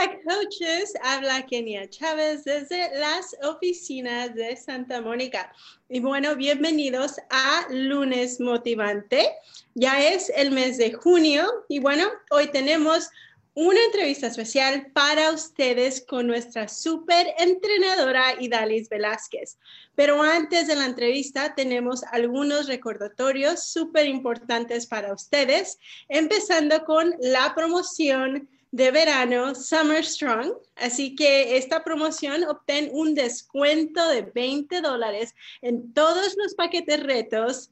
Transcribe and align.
Hola 0.00 0.18
coaches, 0.26 0.94
habla 1.02 1.44
Kenia 1.44 1.86
Chávez 1.90 2.44
desde 2.44 2.98
las 2.98 3.36
oficinas 3.42 4.34
de 4.34 4.56
Santa 4.56 5.02
Mónica. 5.02 5.52
Y 5.90 6.00
bueno, 6.00 6.36
bienvenidos 6.36 7.16
a 7.28 7.66
Lunes 7.68 8.40
Motivante. 8.40 9.28
Ya 9.74 10.02
es 10.02 10.32
el 10.34 10.52
mes 10.52 10.78
de 10.78 10.94
junio 10.94 11.46
y 11.68 11.80
bueno, 11.80 12.06
hoy 12.30 12.46
tenemos 12.46 13.10
una 13.52 13.84
entrevista 13.84 14.28
especial 14.28 14.90
para 14.94 15.32
ustedes 15.32 16.02
con 16.06 16.28
nuestra 16.28 16.66
super 16.68 17.34
entrenadora 17.38 18.40
Idalis 18.40 18.88
Velázquez. 18.88 19.58
Pero 19.96 20.22
antes 20.22 20.66
de 20.66 20.76
la 20.76 20.86
entrevista 20.86 21.54
tenemos 21.54 22.04
algunos 22.04 22.68
recordatorios 22.68 23.64
súper 23.70 24.06
importantes 24.06 24.86
para 24.86 25.12
ustedes, 25.12 25.78
empezando 26.08 26.86
con 26.86 27.14
la 27.20 27.54
promoción 27.54 28.48
de 28.72 28.90
verano 28.90 29.54
Summer 29.54 30.04
Strong. 30.04 30.54
Así 30.76 31.14
que 31.14 31.56
esta 31.56 31.82
promoción 31.82 32.44
obtén 32.44 32.90
un 32.92 33.14
descuento 33.14 34.08
de 34.08 34.22
20 34.22 34.80
dólares 34.80 35.34
en 35.62 35.92
todos 35.92 36.36
los 36.36 36.54
paquetes 36.54 37.02
retos 37.02 37.70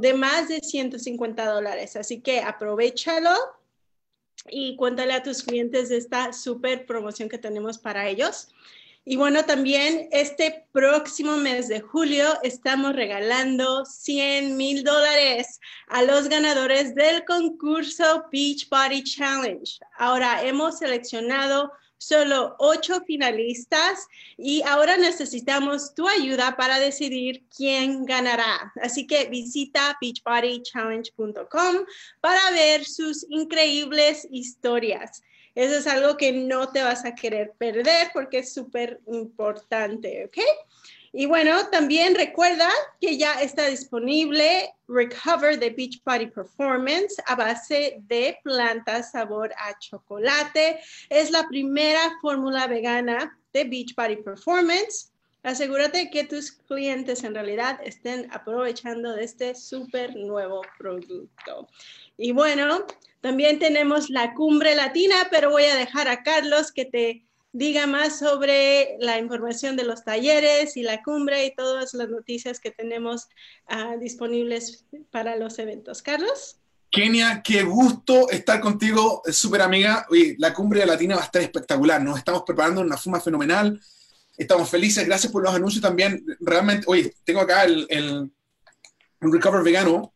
de 0.00 0.14
más 0.14 0.48
de 0.48 0.60
150 0.60 1.44
dólares. 1.44 1.96
Así 1.96 2.20
que 2.20 2.40
aprovechalo 2.40 3.34
y 4.50 4.76
cuéntale 4.76 5.12
a 5.12 5.22
tus 5.22 5.42
clientes 5.42 5.90
esta 5.90 6.32
súper 6.32 6.86
promoción 6.86 7.28
que 7.28 7.38
tenemos 7.38 7.78
para 7.78 8.08
ellos. 8.08 8.48
Y 9.10 9.16
bueno, 9.16 9.42
también 9.46 10.06
este 10.12 10.66
próximo 10.70 11.38
mes 11.38 11.68
de 11.68 11.80
julio 11.80 12.26
estamos 12.42 12.94
regalando 12.94 13.86
100 13.86 14.54
mil 14.54 14.84
dólares 14.84 15.60
a 15.86 16.02
los 16.02 16.28
ganadores 16.28 16.94
del 16.94 17.24
concurso 17.24 18.26
Beach 18.30 18.68
Body 18.68 19.02
Challenge. 19.02 19.78
Ahora 19.96 20.42
hemos 20.44 20.80
seleccionado 20.80 21.72
solo 21.96 22.54
ocho 22.58 23.02
finalistas 23.06 24.06
y 24.36 24.60
ahora 24.60 24.98
necesitamos 24.98 25.94
tu 25.94 26.06
ayuda 26.06 26.54
para 26.58 26.78
decidir 26.78 27.46
quién 27.56 28.04
ganará. 28.04 28.74
Así 28.82 29.06
que 29.06 29.24
visita 29.30 29.96
beachbodychallenge.com 30.02 31.76
para 32.20 32.50
ver 32.50 32.84
sus 32.84 33.24
increíbles 33.30 34.28
historias. 34.30 35.22
Eso 35.58 35.74
es 35.74 35.88
algo 35.88 36.16
que 36.16 36.30
no 36.30 36.68
te 36.68 36.84
vas 36.84 37.04
a 37.04 37.16
querer 37.16 37.52
perder 37.58 38.10
porque 38.12 38.38
es 38.38 38.54
súper 38.54 39.00
importante, 39.08 40.24
¿ok? 40.24 40.38
Y 41.12 41.26
bueno, 41.26 41.68
también 41.72 42.14
recuerda 42.14 42.70
que 43.00 43.18
ya 43.18 43.42
está 43.42 43.66
disponible 43.66 44.72
Recover 44.86 45.58
the 45.58 45.70
Beach 45.70 46.00
Body 46.04 46.28
Performance 46.28 47.20
a 47.26 47.34
base 47.34 47.96
de 48.02 48.38
plantas 48.44 49.10
sabor 49.10 49.52
a 49.58 49.76
chocolate. 49.80 50.78
Es 51.08 51.32
la 51.32 51.48
primera 51.48 52.02
fórmula 52.22 52.68
vegana 52.68 53.36
de 53.52 53.64
Beach 53.64 53.96
Body 53.96 54.22
Performance. 54.22 55.10
Asegúrate 55.42 56.08
que 56.10 56.22
tus 56.22 56.52
clientes 56.52 57.24
en 57.24 57.34
realidad 57.34 57.80
estén 57.82 58.28
aprovechando 58.32 59.12
de 59.12 59.24
este 59.24 59.56
súper 59.56 60.14
nuevo 60.14 60.62
producto. 60.78 61.66
Y 62.16 62.30
bueno, 62.30 62.86
también 63.20 63.58
tenemos 63.58 64.10
la 64.10 64.34
cumbre 64.34 64.74
latina, 64.74 65.16
pero 65.30 65.50
voy 65.50 65.64
a 65.64 65.76
dejar 65.76 66.08
a 66.08 66.22
Carlos 66.22 66.72
que 66.72 66.84
te 66.84 67.24
diga 67.52 67.86
más 67.86 68.18
sobre 68.18 68.96
la 69.00 69.18
información 69.18 69.76
de 69.76 69.84
los 69.84 70.04
talleres 70.04 70.76
y 70.76 70.82
la 70.82 71.02
cumbre 71.02 71.46
y 71.46 71.54
todas 71.54 71.94
las 71.94 72.08
noticias 72.08 72.60
que 72.60 72.70
tenemos 72.70 73.26
uh, 73.70 73.98
disponibles 73.98 74.84
para 75.10 75.36
los 75.36 75.58
eventos. 75.58 76.02
Carlos. 76.02 76.58
Kenia, 76.90 77.42
qué 77.42 77.64
gusto 77.64 78.30
estar 78.30 78.60
contigo, 78.60 79.22
súper 79.30 79.62
amiga. 79.62 80.06
La 80.38 80.54
cumbre 80.54 80.86
latina 80.86 81.16
va 81.16 81.22
a 81.22 81.26
estar 81.26 81.42
espectacular. 81.42 82.00
Nos 82.00 82.18
estamos 82.18 82.44
preparando 82.46 82.80
una 82.80 82.96
forma 82.96 83.20
fenomenal. 83.20 83.78
Estamos 84.36 84.70
felices. 84.70 85.04
Gracias 85.04 85.30
por 85.30 85.42
los 85.42 85.54
anuncios 85.54 85.82
también. 85.82 86.24
Realmente, 86.40 86.84
oye, 86.86 87.12
tengo 87.24 87.40
acá 87.40 87.64
el 87.64 88.30
Recover 89.20 89.62
Vegano 89.62 90.14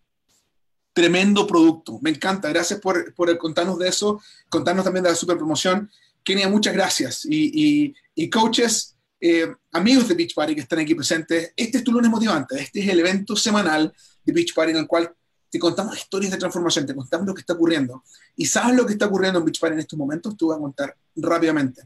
tremendo 0.92 1.46
producto. 1.46 1.98
Me 2.02 2.10
encanta. 2.10 2.48
Gracias 2.48 2.80
por, 2.80 3.14
por 3.14 3.36
contarnos 3.38 3.78
de 3.78 3.88
eso, 3.88 4.20
contarnos 4.48 4.84
también 4.84 5.04
de 5.04 5.10
la 5.10 5.16
super 5.16 5.36
promoción. 5.36 5.90
Kenia, 6.22 6.48
muchas 6.48 6.74
gracias. 6.74 7.24
Y, 7.24 7.94
y, 8.14 8.30
coaches, 8.30 8.96
eh, 9.20 9.52
amigos 9.72 10.08
de 10.08 10.14
Beach 10.14 10.34
Party 10.34 10.54
que 10.54 10.60
están 10.60 10.78
aquí 10.78 10.94
presentes, 10.94 11.52
este 11.56 11.78
es 11.78 11.84
tu 11.84 11.92
lunes 11.92 12.10
motivante. 12.10 12.60
Este 12.60 12.80
es 12.80 12.88
el 12.88 13.00
evento 13.00 13.34
semanal 13.36 13.92
de 14.24 14.32
Beach 14.32 14.54
Party 14.54 14.70
en 14.72 14.78
el 14.78 14.86
cual 14.86 15.12
te 15.50 15.58
contamos 15.58 15.98
historias 15.98 16.32
de 16.32 16.38
transformación, 16.38 16.86
te 16.86 16.94
contamos 16.94 17.26
lo 17.26 17.34
que 17.34 17.40
está 17.40 17.52
ocurriendo. 17.52 18.02
Y 18.36 18.46
sabes 18.46 18.76
lo 18.76 18.86
que 18.86 18.94
está 18.94 19.06
ocurriendo 19.06 19.38
en 19.38 19.44
Beach 19.44 19.60
Party 19.60 19.74
en 19.74 19.80
estos 19.80 19.98
momentos, 19.98 20.36
te 20.36 20.44
voy 20.44 20.56
a 20.56 20.58
contar 20.58 20.96
rápidamente. 21.16 21.82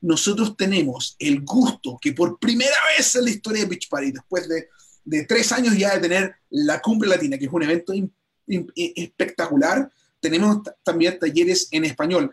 Nosotros 0.00 0.56
tenemos 0.56 1.16
el 1.18 1.42
gusto 1.42 1.98
que 2.00 2.12
por 2.12 2.38
primera 2.38 2.76
vez 2.96 3.14
en 3.16 3.24
la 3.24 3.30
historia 3.30 3.62
de 3.62 3.68
Beach 3.68 3.88
Party, 3.90 4.12
después 4.12 4.48
de, 4.48 4.68
de 5.04 5.24
tres 5.26 5.52
años 5.52 5.76
ya 5.76 5.94
de 5.94 6.00
tener 6.00 6.34
la 6.48 6.80
Cumbre 6.80 7.08
Latina, 7.08 7.36
que 7.36 7.44
es 7.44 7.52
un 7.52 7.62
evento 7.62 7.92
importante, 7.92 8.19
espectacular. 8.74 9.90
Tenemos 10.20 10.58
también 10.82 11.18
talleres 11.18 11.68
en 11.70 11.84
español. 11.84 12.32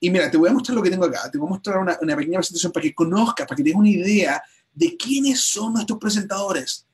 Y 0.00 0.10
mira, 0.10 0.30
te 0.30 0.36
voy 0.36 0.48
a 0.48 0.52
mostrar 0.52 0.76
lo 0.76 0.82
que 0.82 0.90
tengo 0.90 1.04
acá. 1.04 1.30
Te 1.30 1.38
voy 1.38 1.46
a 1.46 1.50
mostrar 1.50 1.78
una, 1.78 2.16
pequeña 2.16 2.38
presentación 2.38 2.72
para 2.72 2.82
que 2.82 2.94
conozcas, 2.94 3.46
para 3.46 3.56
que 3.56 3.62
tengas 3.62 3.80
una 3.80 3.90
idea 3.90 4.42
de 4.72 4.96
quiénes 4.96 5.40
son 5.40 5.74
nuestros 5.74 5.98
presentadores. 5.98 6.86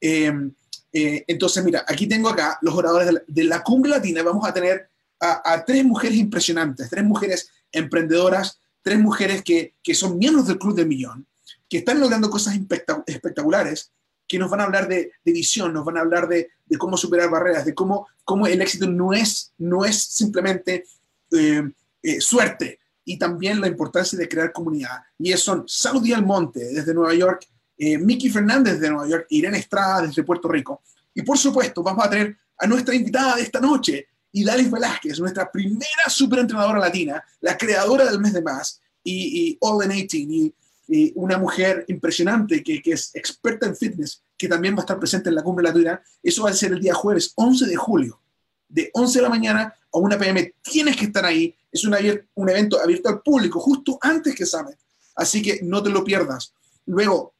Em, 0.00 0.52
eh, 0.92 1.24
entonces, 1.26 1.62
mira, 1.64 1.84
aquí 1.86 2.06
tengo 2.06 2.28
acá 2.28 2.58
los 2.62 2.74
oradores 2.74 3.22
de 3.26 3.44
la, 3.44 3.62
cumbre 3.62 3.90
latina. 3.90 4.22
Vamos 4.22 4.46
a 4.46 4.52
tener 4.52 4.88
a, 5.20 5.52
a, 5.52 5.64
tres 5.64 5.84
mujeres 5.84 6.18
impresionantes, 6.18 6.88
tres 6.90 7.04
mujeres 7.04 7.50
emprendedoras, 7.70 8.58
tres 8.82 8.98
mujeres 8.98 9.42
que, 9.42 9.74
que 9.82 9.94
son 9.94 10.18
miembros 10.18 10.46
del 10.46 10.58
Club 10.58 10.74
del 10.74 10.88
Millón, 10.88 11.26
que 11.68 11.78
están 11.78 12.00
logrando 12.00 12.30
cosas 12.30 12.58
espectaculares 13.06 13.92
que 14.32 14.38
nos 14.38 14.50
van 14.50 14.60
a 14.60 14.64
hablar 14.64 14.88
de, 14.88 15.12
de 15.22 15.32
visión, 15.32 15.74
nos 15.74 15.84
van 15.84 15.98
a 15.98 16.00
hablar 16.00 16.26
de, 16.26 16.48
de, 16.64 16.78
cómo 16.78 16.96
superar 16.96 17.28
barreras, 17.28 17.66
de 17.66 17.74
cómo, 17.74 18.08
cómo 18.24 18.46
el 18.46 18.62
éxito 18.62 18.86
no 18.86 19.12
es, 19.12 19.52
no 19.58 19.84
es 19.84 20.04
simplemente 20.04 20.84
eh, 21.32 21.70
eh, 22.02 22.18
suerte, 22.18 22.78
y 23.04 23.18
también 23.18 23.60
la 23.60 23.66
importancia 23.66 24.18
de 24.18 24.26
crear 24.26 24.50
comunidad. 24.50 25.02
Y 25.18 25.34
son 25.34 25.64
Saudi 25.66 26.14
Almonte 26.14 26.64
desde 26.64 26.94
Nueva 26.94 27.12
York, 27.12 27.46
eh, 27.76 27.98
Miki 27.98 28.30
Fernández 28.30 28.80
de 28.80 28.88
Nueva 28.88 29.06
York, 29.06 29.26
Irene 29.28 29.58
Estrada 29.58 30.06
desde 30.06 30.22
Puerto 30.22 30.48
Rico. 30.48 30.80
Y 31.12 31.20
por 31.20 31.36
supuesto, 31.36 31.82
vamos 31.82 32.06
a 32.06 32.08
tener 32.08 32.34
a 32.56 32.66
nuestra 32.66 32.94
invitada 32.94 33.36
de 33.36 33.42
esta 33.42 33.60
noche, 33.60 34.06
Idalis 34.32 34.70
Velázquez, 34.70 35.20
nuestra 35.20 35.52
primera 35.52 36.08
superentrenadora 36.08 36.78
latina, 36.78 37.22
la 37.42 37.58
creadora 37.58 38.06
del 38.06 38.18
mes 38.18 38.32
de 38.32 38.40
más, 38.40 38.80
y, 39.04 39.50
y 39.50 39.58
All 39.60 39.84
in 39.84 39.90
18, 39.90 40.16
y 40.16 40.54
eh, 40.88 41.12
una 41.14 41.38
mujer 41.38 41.84
impresionante 41.88 42.62
que, 42.62 42.82
es 42.84 43.14
experta 43.14 43.66
en 43.66 43.76
fitness, 43.76 44.22
que 44.36 44.48
también 44.48 44.74
va 44.74 44.78
a 44.78 44.82
estar 44.82 44.98
presente 44.98 45.28
en 45.28 45.36
la 45.36 45.42
cumbre 45.42 45.64
latina. 45.64 46.02
Eso 46.22 46.42
va 46.42 46.50
a 46.50 46.54
ser 46.54 46.72
el 46.72 46.80
día 46.80 46.94
jueves 46.94 47.32
11 47.36 47.66
de 47.66 47.76
julio, 47.76 48.20
de 48.68 48.90
11 48.92 49.18
de 49.18 49.22
la 49.22 49.28
mañana 49.28 49.74
a 49.92 49.98
1 49.98 50.18
pm. 50.18 50.54
Tienes 50.62 50.96
que 50.96 51.06
estar 51.06 51.24
ahí. 51.24 51.54
Es 51.70 51.84
un, 51.84 51.94
un 52.34 52.48
evento 52.48 52.80
abierto 52.80 53.08
al 53.08 53.22
público 53.22 53.60
justo 53.60 53.98
antes 54.00 54.34
que 54.34 54.44
Summit. 54.44 54.76
Así 55.14 55.40
que 55.42 55.60
no 55.62 55.82
te 55.82 55.90
lo 55.90 56.02
pierdas. 56.02 56.52
Luego, 56.86 57.34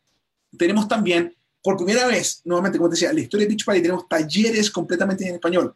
tenemos 0.57 0.87
también, 0.87 1.35
por 1.63 1.77
primera 1.77 2.07
vez, 2.07 2.43
nuevamente, 2.45 2.79
como 2.79 2.91
decía, 2.91 3.13
la 3.13 3.21
historia 3.21 3.47
de 3.47 3.51
Beach 3.51 3.65
Party, 3.65 3.83
tenemos 3.83 4.09
talleres 4.09 4.71
completamente 4.71 5.27
en 5.27 5.35
español. 5.35 5.75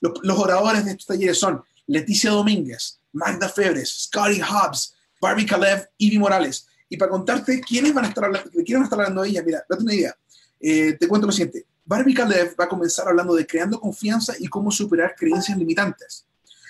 Los, 0.00 0.38
oradores 0.38 0.84
de 0.84 0.92
estos 0.92 1.06
talleres 1.06 1.38
son 1.38 1.62
Leticia 1.86 2.30
Domínguez, 2.30 3.00
Magda 3.12 3.48
Febres, 3.48 4.04
Scotty 4.04 4.40
Hobbs, 4.40 4.94
Barbie 5.20 5.46
Kalev, 5.46 5.88
Ivy 5.98 6.18
Morales 6.18 6.67
y 6.88 6.96
para 6.96 7.10
contarte 7.10 7.60
quiénes 7.60 7.92
van 7.92 8.06
a 8.06 8.08
estar 8.08 8.24
hablando, 8.24 8.50
de 8.50 8.64
quién 8.64 8.78
van 8.78 8.82
a 8.82 8.86
estar 8.86 9.00
hablando 9.00 9.24
ella, 9.24 9.42
mira, 9.44 9.64
date 9.68 9.82
una 9.82 9.94
idea. 9.94 10.16
Eh, 10.60 10.96
te 10.98 11.06
cuento 11.06 11.26
lo 11.26 11.32
siguiente. 11.32 11.66
Barbie 11.84 12.14
Kalev 12.14 12.54
va 12.58 12.64
a 12.64 12.68
comenzar 12.68 13.08
hablando 13.08 13.34
de 13.34 13.46
creando 13.46 13.80
confianza 13.80 14.34
y 14.38 14.46
cómo 14.48 14.70
superar 14.70 15.14
creencias 15.16 15.56
limitantes. 15.56 16.26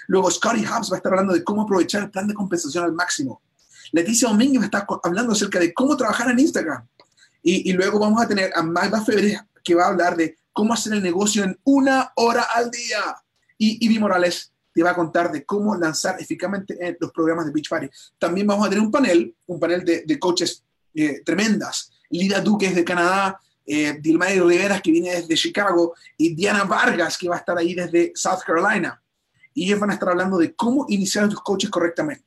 Luego 0.06 0.30
Scotty 0.30 0.64
Hobbs 0.64 0.90
va 0.90 0.96
a 0.96 0.98
estar 0.98 1.12
hablando 1.12 1.34
de 1.34 1.44
cómo 1.44 1.62
aprovechar 1.62 2.02
el 2.04 2.10
plan 2.10 2.26
de 2.26 2.34
compensación 2.34 2.84
al 2.84 2.92
máximo. 2.92 3.42
Leticia 3.92 4.28
Domínguez 4.28 4.60
va 4.60 4.64
a 4.64 4.66
estar 4.66 4.86
hablando 5.02 5.32
acerca 5.32 5.58
de 5.58 5.72
cómo 5.72 5.96
trabajar 5.96 6.30
en 6.30 6.38
Instagram. 6.38 6.86
Y, 7.42 7.72
luego 7.72 7.98
vamos 7.98 8.20
a 8.20 8.28
tener 8.28 8.50
a 8.54 8.62
Magda 8.62 9.02
Febre 9.04 9.40
que 9.64 9.74
va 9.74 9.84
a 9.84 9.88
hablar 9.88 10.16
de 10.16 10.36
cómo 10.52 10.74
hacer 10.74 10.92
el 10.92 11.02
negocio 11.02 11.44
en 11.44 11.58
una 11.64 12.12
hora 12.16 12.42
al 12.42 12.70
día. 12.70 13.16
Y 13.56 13.84
Ivy 13.86 13.98
Morales 13.98 14.52
te 14.72 14.82
va 14.82 14.90
a 14.90 14.94
contar 14.94 15.32
de 15.32 15.44
cómo 15.44 15.74
lanzar 15.76 16.16
eficazmente 16.20 16.76
en 16.80 16.96
los 17.00 17.10
programas 17.12 17.46
de 17.46 17.52
Beach 17.52 17.68
Party. 17.68 17.88
También 18.18 18.46
vamos 18.46 18.66
a 18.66 18.70
tener 18.70 18.84
un 18.84 18.90
panel, 18.90 19.34
un 19.46 19.58
panel 19.58 19.84
de, 19.84 20.02
de 20.06 20.18
coaches 20.18 20.62
eh, 20.94 21.22
tremendas. 21.24 21.90
Lida 22.10 22.40
Duque 22.40 22.70
de 22.70 22.84
Canadá, 22.84 23.40
eh, 23.66 23.98
Dilmario 24.00 24.48
Rivera, 24.48 24.80
que 24.80 24.90
viene 24.90 25.10
desde 25.10 25.34
Chicago, 25.34 25.94
y 26.16 26.34
Diana 26.34 26.64
Vargas, 26.64 27.18
que 27.18 27.28
va 27.28 27.36
a 27.36 27.38
estar 27.38 27.58
ahí 27.58 27.74
desde 27.74 28.12
South 28.14 28.40
Carolina. 28.46 29.02
Y 29.52 29.66
ellos 29.66 29.78
van 29.78 29.90
a 29.90 29.94
estar 29.94 30.08
hablando 30.08 30.38
de 30.38 30.54
cómo 30.54 30.86
iniciar 30.88 31.24
a 31.24 31.28
tus 31.28 31.42
coaches 31.42 31.68
correctamente. 31.68 32.24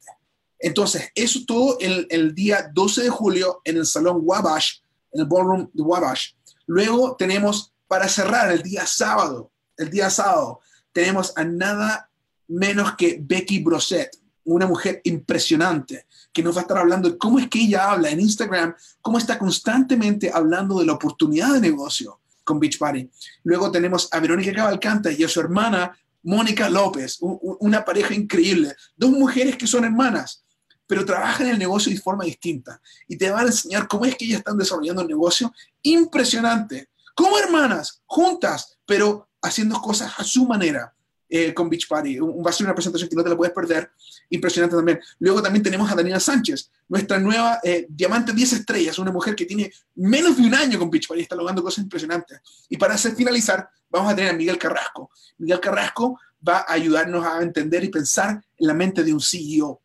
Entonces, 0.59 1.09
eso 1.15 1.39
todo 1.47 1.77
el, 1.79 2.05
el 2.11 2.35
día 2.35 2.69
12 2.71 3.03
de 3.03 3.09
julio 3.09 3.61
en 3.63 3.77
el 3.77 3.87
Salón 3.87 4.19
Wabash, 4.21 4.81
en 5.11 5.21
el 5.21 5.27
Ballroom 5.27 5.69
de 5.73 5.81
Wabash. 5.81 6.33
Luego 6.67 7.15
tenemos, 7.15 7.73
para 7.87 8.07
cerrar, 8.07 8.51
el 8.51 8.61
día 8.61 8.85
sábado, 8.85 9.51
el 9.77 9.89
día 9.89 10.11
sábado, 10.11 10.59
tenemos 10.93 11.35
a 11.35 11.43
nada 11.43 12.10
menos 12.51 12.95
que 12.95 13.19
Becky 13.21 13.59
Brosset. 13.59 14.09
una 14.43 14.65
mujer 14.65 15.01
impresionante 15.03 16.07
que 16.33 16.41
nos 16.41 16.55
va 16.55 16.61
a 16.61 16.63
estar 16.63 16.77
hablando 16.79 17.09
de 17.09 17.17
cómo 17.17 17.37
es 17.37 17.47
que 17.47 17.61
ella 17.61 17.91
habla 17.91 18.09
en 18.09 18.19
Instagram, 18.19 18.73
cómo 18.99 19.19
está 19.19 19.37
constantemente 19.37 20.31
hablando 20.33 20.79
de 20.79 20.85
la 20.87 20.93
oportunidad 20.93 21.53
de 21.53 21.61
negocio 21.61 22.19
con 22.43 22.59
Beach 22.59 22.79
Party. 22.79 23.07
Luego 23.43 23.71
tenemos 23.71 24.09
a 24.11 24.19
Verónica 24.19 24.51
Cavalcanta 24.51 25.11
y 25.11 25.23
a 25.23 25.27
su 25.27 25.39
hermana 25.39 25.95
Mónica 26.23 26.69
López, 26.69 27.17
una 27.21 27.85
pareja 27.85 28.15
increíble, 28.15 28.75
dos 28.95 29.11
mujeres 29.11 29.57
que 29.57 29.67
son 29.67 29.85
hermanas, 29.85 30.43
pero 30.87 31.05
trabajan 31.05 31.47
en 31.47 31.53
el 31.53 31.59
negocio 31.59 31.91
de 31.91 31.99
forma 31.99 32.25
distinta 32.25 32.81
y 33.07 33.17
te 33.17 33.29
van 33.29 33.45
a 33.45 33.49
enseñar 33.49 33.87
cómo 33.87 34.05
es 34.05 34.15
que 34.15 34.25
ellas 34.25 34.39
están 34.39 34.57
desarrollando 34.57 35.03
el 35.03 35.07
negocio 35.07 35.53
impresionante, 35.83 36.89
como 37.15 37.37
hermanas, 37.37 38.01
juntas, 38.05 38.77
pero 38.85 39.29
haciendo 39.41 39.79
cosas 39.81 40.13
a 40.17 40.23
su 40.23 40.45
manera. 40.45 40.93
Eh, 41.33 41.53
con 41.53 41.69
Beach 41.69 41.87
Party. 41.87 42.19
va 42.19 42.49
a 42.49 42.51
ser 42.51 42.65
una 42.65 42.75
presentación 42.75 43.09
que 43.09 43.15
no 43.15 43.23
te 43.23 43.29
la 43.29 43.37
puedes 43.37 43.53
perder. 43.53 43.89
Impresionante 44.31 44.75
también. 44.75 44.99
Luego 45.19 45.41
también 45.41 45.63
tenemos 45.63 45.89
a 45.89 45.95
Daniela 45.95 46.19
Sánchez, 46.19 46.69
nuestra 46.89 47.17
nueva 47.19 47.61
eh, 47.63 47.85
diamante 47.87 48.33
10 48.33 48.51
estrellas, 48.51 48.99
una 48.99 49.13
mujer 49.13 49.33
que 49.33 49.45
tiene 49.45 49.71
menos 49.95 50.35
de 50.35 50.43
un 50.43 50.53
año 50.53 50.77
con 50.77 50.89
Beach 50.89 51.07
Party 51.07 51.21
está 51.21 51.37
logrando 51.37 51.63
cosas 51.63 51.85
impresionantes. 51.85 52.41
Y 52.67 52.75
para 52.75 52.95
hacer 52.95 53.15
finalizar, 53.15 53.65
vamos 53.89 54.11
a 54.11 54.15
tener 54.17 54.31
a 54.31 54.33
Miguel 54.33 54.57
Carrasco. 54.57 55.09
Miguel 55.37 55.61
Carrasco 55.61 56.19
va 56.45 56.65
a 56.67 56.73
ayudarnos 56.73 57.25
a 57.25 57.41
entender 57.41 57.81
y 57.85 57.87
pensar 57.87 58.31
en 58.57 58.67
la 58.67 58.73
mente 58.73 59.01
de 59.01 59.13
un 59.13 59.21
CEO. 59.21 59.81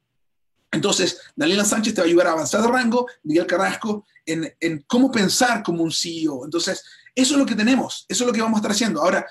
Entonces, 0.72 1.20
Daniela 1.36 1.64
Sánchez 1.64 1.94
te 1.94 2.00
va 2.00 2.06
a 2.06 2.08
ayudar 2.08 2.26
a 2.26 2.32
avanzar 2.32 2.60
de 2.60 2.66
rango, 2.66 3.06
Miguel 3.22 3.46
Carrasco 3.46 4.04
en, 4.24 4.52
en 4.58 4.84
cómo 4.88 5.12
pensar 5.12 5.62
como 5.62 5.84
un 5.84 5.92
CEO. 5.92 6.44
Entonces, 6.44 6.82
eso 7.14 7.34
es 7.34 7.38
lo 7.38 7.46
que 7.46 7.54
tenemos, 7.54 8.04
eso 8.08 8.24
es 8.24 8.26
lo 8.26 8.32
que 8.32 8.42
vamos 8.42 8.56
a 8.56 8.58
estar 8.58 8.72
haciendo. 8.72 9.00
Ahora, 9.00 9.24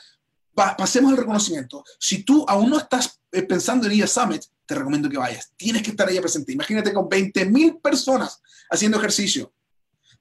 pasemos 0.55 1.11
al 1.11 1.17
reconocimiento. 1.17 1.83
Si 1.99 2.23
tú 2.23 2.45
aún 2.47 2.69
no 2.69 2.77
estás 2.77 3.19
eh, 3.31 3.43
pensando 3.43 3.85
en 3.85 3.93
ir 3.93 4.03
a 4.05 4.07
Summit, 4.07 4.43
te 4.65 4.75
recomiendo 4.75 5.09
que 5.09 5.17
vayas. 5.17 5.51
Tienes 5.55 5.83
que 5.83 5.91
estar 5.91 6.07
ahí 6.07 6.19
presente. 6.19 6.53
Imagínate 6.53 6.93
con 6.93 7.07
20 7.07 7.45
mil 7.45 7.77
personas 7.77 8.41
haciendo 8.71 8.97
ejercicio, 8.97 9.53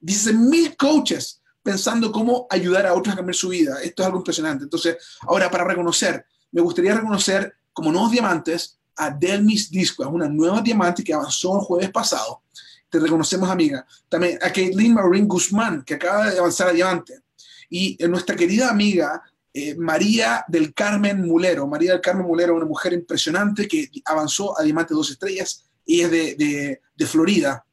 10 0.00 0.34
mil 0.34 0.76
coaches 0.76 1.40
pensando 1.62 2.12
cómo 2.12 2.46
ayudar 2.50 2.86
a 2.86 2.92
otros 2.92 3.14
a 3.14 3.16
cambiar 3.16 3.34
su 3.34 3.48
vida. 3.48 3.80
Esto 3.82 4.02
es 4.02 4.06
algo 4.06 4.18
impresionante. 4.18 4.64
Entonces, 4.64 4.96
ahora 5.22 5.50
para 5.50 5.64
reconocer, 5.64 6.26
me 6.52 6.60
gustaría 6.60 6.94
reconocer 6.94 7.54
como 7.72 7.90
nuevos 7.90 8.10
diamantes 8.10 8.78
a 8.96 9.10
Delmis 9.10 9.70
Disco, 9.70 10.04
es 10.04 10.08
una 10.08 10.28
nueva 10.28 10.60
diamante 10.60 11.02
que 11.02 11.14
avanzó 11.14 11.58
el 11.58 11.64
jueves 11.64 11.90
pasado. 11.90 12.42
Te 12.88 13.00
reconocemos, 13.00 13.50
amiga. 13.50 13.84
También 14.08 14.38
a 14.40 14.52
Caitlin 14.52 14.94
Maureen 14.94 15.26
Guzmán, 15.26 15.82
que 15.82 15.94
acaba 15.94 16.30
de 16.30 16.38
avanzar 16.38 16.68
a 16.68 16.72
diamante. 16.72 17.20
Y 17.68 17.96
nuestra 18.06 18.36
querida 18.36 18.70
amiga 18.70 19.20
eh, 19.54 19.74
María 19.76 20.44
del 20.48 20.74
Carmen 20.74 21.22
Mulero. 21.22 21.66
María 21.66 21.92
del 21.92 22.00
Carmen 22.02 22.26
Mulero, 22.26 22.56
una 22.56 22.66
mujer 22.66 22.92
impresionante 22.92 23.66
que 23.66 23.88
avanzó 24.04 24.58
a 24.58 24.62
Diamante 24.62 24.92
Dos 24.92 25.10
Estrellas 25.10 25.64
y 25.86 26.02
es 26.02 26.10
de, 26.10 26.80
Florida. 27.06 27.64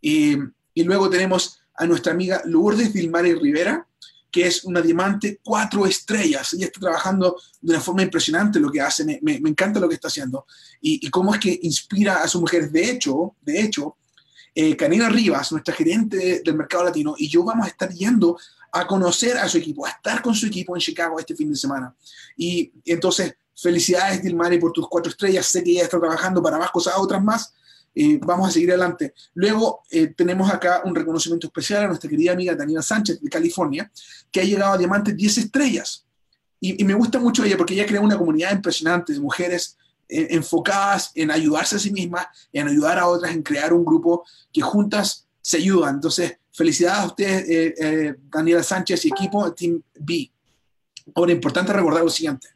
y 0.00 0.36
luego 0.76 1.10
tenemos 1.10 1.60
a 1.74 1.86
nuestra 1.86 2.12
amiga 2.12 2.42
Lourdes 2.44 2.92
Dilmari 2.92 3.34
Rivera, 3.34 3.86
que 4.30 4.46
es 4.46 4.64
una 4.64 4.80
diamante 4.80 5.40
cuatro 5.42 5.86
estrellas. 5.86 6.52
Ella 6.52 6.66
está 6.66 6.80
trabajando 6.80 7.36
de 7.60 7.72
una 7.72 7.80
forma 7.80 8.02
impresionante 8.02 8.60
lo 8.60 8.70
que 8.70 8.80
hace, 8.80 9.20
me, 9.22 9.34
encanta 9.36 9.80
lo 9.80 9.88
que 9.88 9.96
está 9.96 10.08
haciendo 10.08 10.46
y, 10.80 11.08
cómo 11.10 11.34
es 11.34 11.40
que 11.40 11.58
inspira 11.62 12.22
a 12.22 12.28
sus 12.28 12.40
mujeres. 12.40 12.72
De 12.72 12.90
hecho, 12.90 13.34
de 13.42 13.60
hecho, 13.60 13.96
eh, 14.54 14.76
Rivas, 15.08 15.52
nuestra 15.52 15.74
gerente 15.74 16.42
del 16.44 16.54
mercado 16.54 16.84
latino, 16.84 17.14
y 17.16 17.28
yo 17.28 17.44
vamos 17.44 17.66
a 17.66 17.70
estar 17.70 17.90
yendo 17.90 18.38
a 18.72 18.86
conocer 18.86 19.36
a 19.36 19.48
su 19.48 19.58
equipo, 19.58 19.86
a 19.86 19.90
estar 19.90 20.22
con 20.22 20.34
su 20.34 20.46
equipo 20.46 20.76
en 20.76 20.80
Chicago 20.80 21.18
este 21.18 21.34
fin 21.34 21.50
de 21.50 21.56
semana. 21.56 21.94
Y, 22.36 22.72
entonces, 22.84 23.34
felicidades, 23.54 24.22
Dilmari, 24.22 24.58
por 24.58 24.72
tus 24.72 24.88
cuatro 24.88 25.10
estrellas. 25.10 25.46
Sé 25.46 25.62
que 25.62 25.74
ya 25.74 25.82
está 25.82 25.98
trabajando 25.98 26.42
para 26.42 26.58
más 26.58 26.70
cosas, 26.70 26.94
otras 26.96 27.22
más. 27.22 27.54
Eh, 27.94 28.18
vamos 28.22 28.48
a 28.48 28.52
seguir 28.52 28.70
adelante. 28.70 29.14
Luego 29.34 29.82
eh, 29.90 30.08
tenemos 30.08 30.50
acá 30.50 30.82
un 30.84 30.94
reconocimiento 30.94 31.48
especial 31.48 31.84
a 31.84 31.88
nuestra 31.88 32.08
querida 32.08 32.32
amiga 32.32 32.54
Daniela 32.54 32.82
Sánchez 32.82 33.20
de 33.20 33.28
California, 33.28 33.90
que 34.30 34.40
ha 34.40 34.44
llegado 34.44 34.72
a 34.74 34.78
Diamante 34.78 35.12
10 35.12 35.38
estrellas. 35.38 36.06
Y, 36.60 36.84
me 36.84 36.94
gusta 36.94 37.18
mucho 37.18 37.42
ella 37.44 37.56
porque 37.56 37.74
ella 37.74 37.86
crea 37.86 38.00
una 38.00 38.18
comunidad 38.18 38.52
impresionante 38.52 39.12
de 39.12 39.20
mujeres 39.20 39.78
eh, 40.08 40.28
enfocadas 40.30 41.10
en 41.14 41.30
ayudarse 41.30 41.76
a 41.76 41.78
sí 41.78 41.90
mismas, 41.90 42.26
en 42.52 42.68
ayudar 42.68 42.98
a 42.98 43.06
otras, 43.06 43.32
en 43.32 43.42
crear 43.42 43.72
un 43.72 43.84
grupo 43.84 44.24
que 44.52 44.60
juntas 44.60 45.26
se 45.40 45.56
ayudan. 45.56 45.96
Entonces, 45.96 46.38
Felicidades 46.60 46.98
a 46.98 47.06
ustedes, 47.06 47.48
eh, 47.48 47.74
eh, 47.78 48.14
Daniela 48.30 48.62
Sánchez 48.62 49.06
y 49.06 49.08
equipo 49.08 49.50
Team 49.54 49.82
B. 49.98 50.30
Ahora, 51.14 51.32
importante 51.32 51.72
recordar 51.72 52.04
lo 52.04 52.10
siguiente. 52.10 52.48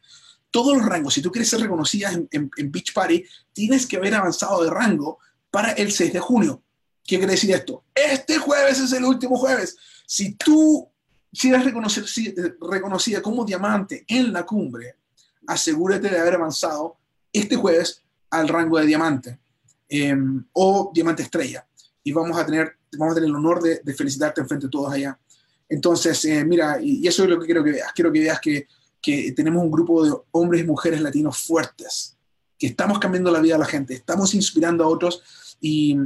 Todos 0.51 0.77
los 0.77 0.85
rangos, 0.85 1.15
si 1.15 1.23
tú 1.23 1.31
quieres 1.31 1.49
ser 1.49 1.61
reconocida 1.61 2.11
en, 2.11 2.71
Beach 2.71 2.93
Party, 2.93 3.25
tienes 3.51 3.87
que 3.87 3.97
haber 3.97 4.13
avanzado 4.13 4.63
de 4.63 4.69
rango 4.69 5.17
para 5.49 5.71
el 5.71 5.91
6 5.91 6.13
de 6.13 6.19
junio. 6.19 6.61
¿Qué 7.03 7.17
quiere 7.17 7.31
decir 7.31 7.49
esto? 7.49 7.85
Este 7.95 8.37
jueves 8.37 8.79
es 8.79 8.93
el 8.93 9.05
último 9.05 9.37
jueves. 9.37 9.75
Si 10.05 10.35
tú 10.35 10.87
si 11.33 11.49
eres 11.49 11.65
reconocida 11.65 13.23
como 13.23 13.43
diamante 13.43 14.05
en 14.07 14.31
la 14.31 14.45
cumbre, 14.45 14.97
asegúrate 15.47 16.09
de 16.09 16.19
haber 16.19 16.35
avanzado 16.35 16.97
este 17.33 17.55
jueves 17.55 18.03
al 18.29 18.49
rango 18.49 18.77
de 18.77 18.85
diamante 18.85 19.39
em, 19.89 20.45
o 20.53 20.91
diamante 20.93 21.23
estrella. 21.23 21.67
Y 22.03 22.11
vamos 22.11 22.37
a 22.37 22.45
tener 22.45 22.77
vamos 22.97 23.13
a 23.13 23.15
tener 23.15 23.29
el 23.29 23.35
honor 23.35 23.61
de, 23.61 23.93
felicitarte 23.93 24.41
en 24.41 24.47
frente 24.47 24.67
de 24.67 24.71
todos 24.71 24.93
allá. 24.93 25.17
Entonces, 25.67 26.23
eh, 26.25 26.43
mira, 26.45 26.79
y, 26.81 27.07
eso 27.07 27.23
es 27.23 27.29
lo 27.29 27.39
que 27.39 27.45
quiero 27.45 27.63
que 27.63 27.71
veas. 27.71 27.91
Quiero 27.93 28.11
que 28.11 28.19
veas 28.19 28.39
que, 28.39 28.67
que 29.01 29.31
tenemos 29.33 29.63
un 29.63 29.71
grupo 29.71 30.05
de 30.05 30.13
hombres 30.31 30.61
y 30.61 30.65
mujeres 30.65 31.01
latinos 31.01 31.37
fuertes, 31.37 32.17
que 32.57 32.67
estamos 32.67 32.99
cambiando 32.99 33.31
la 33.31 33.39
vida 33.39 33.55
de 33.55 33.59
la 33.59 33.65
gente, 33.65 33.93
estamos 33.93 34.33
inspirando 34.33 34.83
a 34.83 34.87
otros 34.87 35.21
y, 35.59 35.97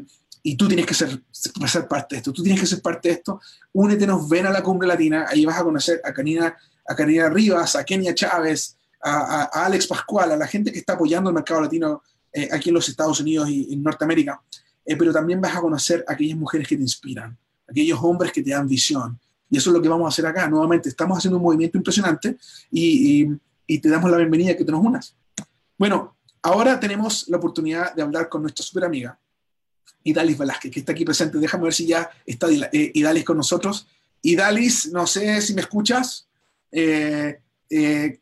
y 0.43 0.55
tú 0.55 0.67
tienes 0.67 0.85
que 0.85 0.93
ser, 0.93 1.21
ser, 1.31 1.87
parte 1.87 2.15
de 2.15 2.17
esto, 2.17 2.33
tú 2.33 2.43
tienes 2.43 2.61
que 2.61 2.67
ser 2.67 2.81
parte 2.81 3.09
de 3.09 3.15
esto. 3.15 3.39
Únetenos, 3.73 4.27
ven 4.27 4.47
a 4.47 4.51
la 4.51 4.63
cumbre 4.63 4.87
latina, 4.87 5.25
ahí 5.29 5.45
vas 5.45 5.59
a 5.59 5.63
conocer 5.63 6.01
a 6.03 6.13
Karina, 6.13 6.55
a 6.87 6.95
Karina 6.95 7.29
Rivas, 7.29 7.75
a 7.75 7.83
Kenia 7.83 8.15
Chávez, 8.15 8.77
a, 9.01 9.43
a, 9.43 9.65
Alex 9.65 9.87
Pascual, 9.87 10.31
a 10.31 10.37
la 10.37 10.47
gente 10.47 10.71
que 10.71 10.79
está 10.79 10.93
apoyando 10.93 11.29
el 11.29 11.35
mercado 11.35 11.61
latino 11.61 12.01
eh, 12.31 12.49
aquí 12.51 12.69
en 12.69 12.75
los 12.75 12.87
Estados 12.87 13.19
Unidos 13.19 13.49
y 13.49 13.73
en 13.73 13.83
Norteamérica. 13.83 14.41
Eh, 14.89 14.95
pero 14.97 15.13
también 15.13 15.39
vas 15.39 15.55
a 15.55 15.61
conocer 15.61 16.03
a 16.07 16.13
aquellas 16.13 16.35
mujeres 16.35 16.67
que 16.67 16.75
te 16.75 16.81
inspiran, 16.81 17.37
aquellos 17.67 17.99
hombres 18.01 18.31
que 18.31 18.41
te 18.41 18.49
dan 18.49 18.67
visión. 18.67 19.19
Y 19.47 19.57
eso 19.57 19.69
es 19.69 19.75
lo 19.75 19.79
que 19.83 19.87
vamos 19.87 20.05
a 20.05 20.09
hacer 20.09 20.25
acá. 20.25 20.49
Nuevamente, 20.49 20.89
estamos 20.89 21.15
haciendo 21.15 21.37
un 21.37 21.43
movimiento 21.43 21.77
impresionante 21.77 22.37
y, 22.71 23.29
y, 23.67 23.77
te 23.77 23.87
damos 23.87 24.09
la 24.09 24.17
bienvenida 24.17 24.57
que 24.57 24.65
te 24.65 24.71
nos 24.71 24.83
unas. 24.83 25.15
Bueno, 25.77 26.17
ahora 26.41 26.79
tenemos 26.79 27.27
la 27.27 27.37
oportunidad 27.37 27.93
de 27.93 28.01
hablar 28.01 28.29
con 28.29 28.41
nuestra 28.41 28.65
super 28.65 28.83
amiga, 28.83 29.19
Idalis 30.03 30.39
Velázquez, 30.39 30.71
que 30.71 30.79
está 30.79 30.93
aquí 30.93 31.05
presente. 31.05 31.37
Déjame 31.37 31.65
ver 31.65 31.73
si 31.73 31.85
ya 31.85 32.09
está 32.25 32.47
eh, 32.49 32.91
Idalis 32.95 33.25
con 33.25 33.37
nosotros. 33.37 33.87
Idalis, 34.23 34.91
no 34.91 35.05
sé 35.05 35.39
si 35.43 35.53
me 35.53 35.61
escuchas. 35.61 36.27
Eh, 36.71 37.39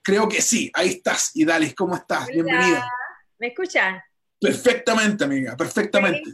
creo 0.02 0.28
que 0.28 0.42
sí, 0.42 0.70
ahí 0.74 0.90
estás, 0.90 1.32
Idalis, 1.34 1.74
¿cómo 1.74 1.96
estás? 1.96 2.28
Bienvenida. 2.28 2.92
¿Me 3.40 3.48
escuchan? 3.48 4.02
Perfectamente, 4.40 5.24
amiga, 5.24 5.58
perfectamente. 5.58 6.32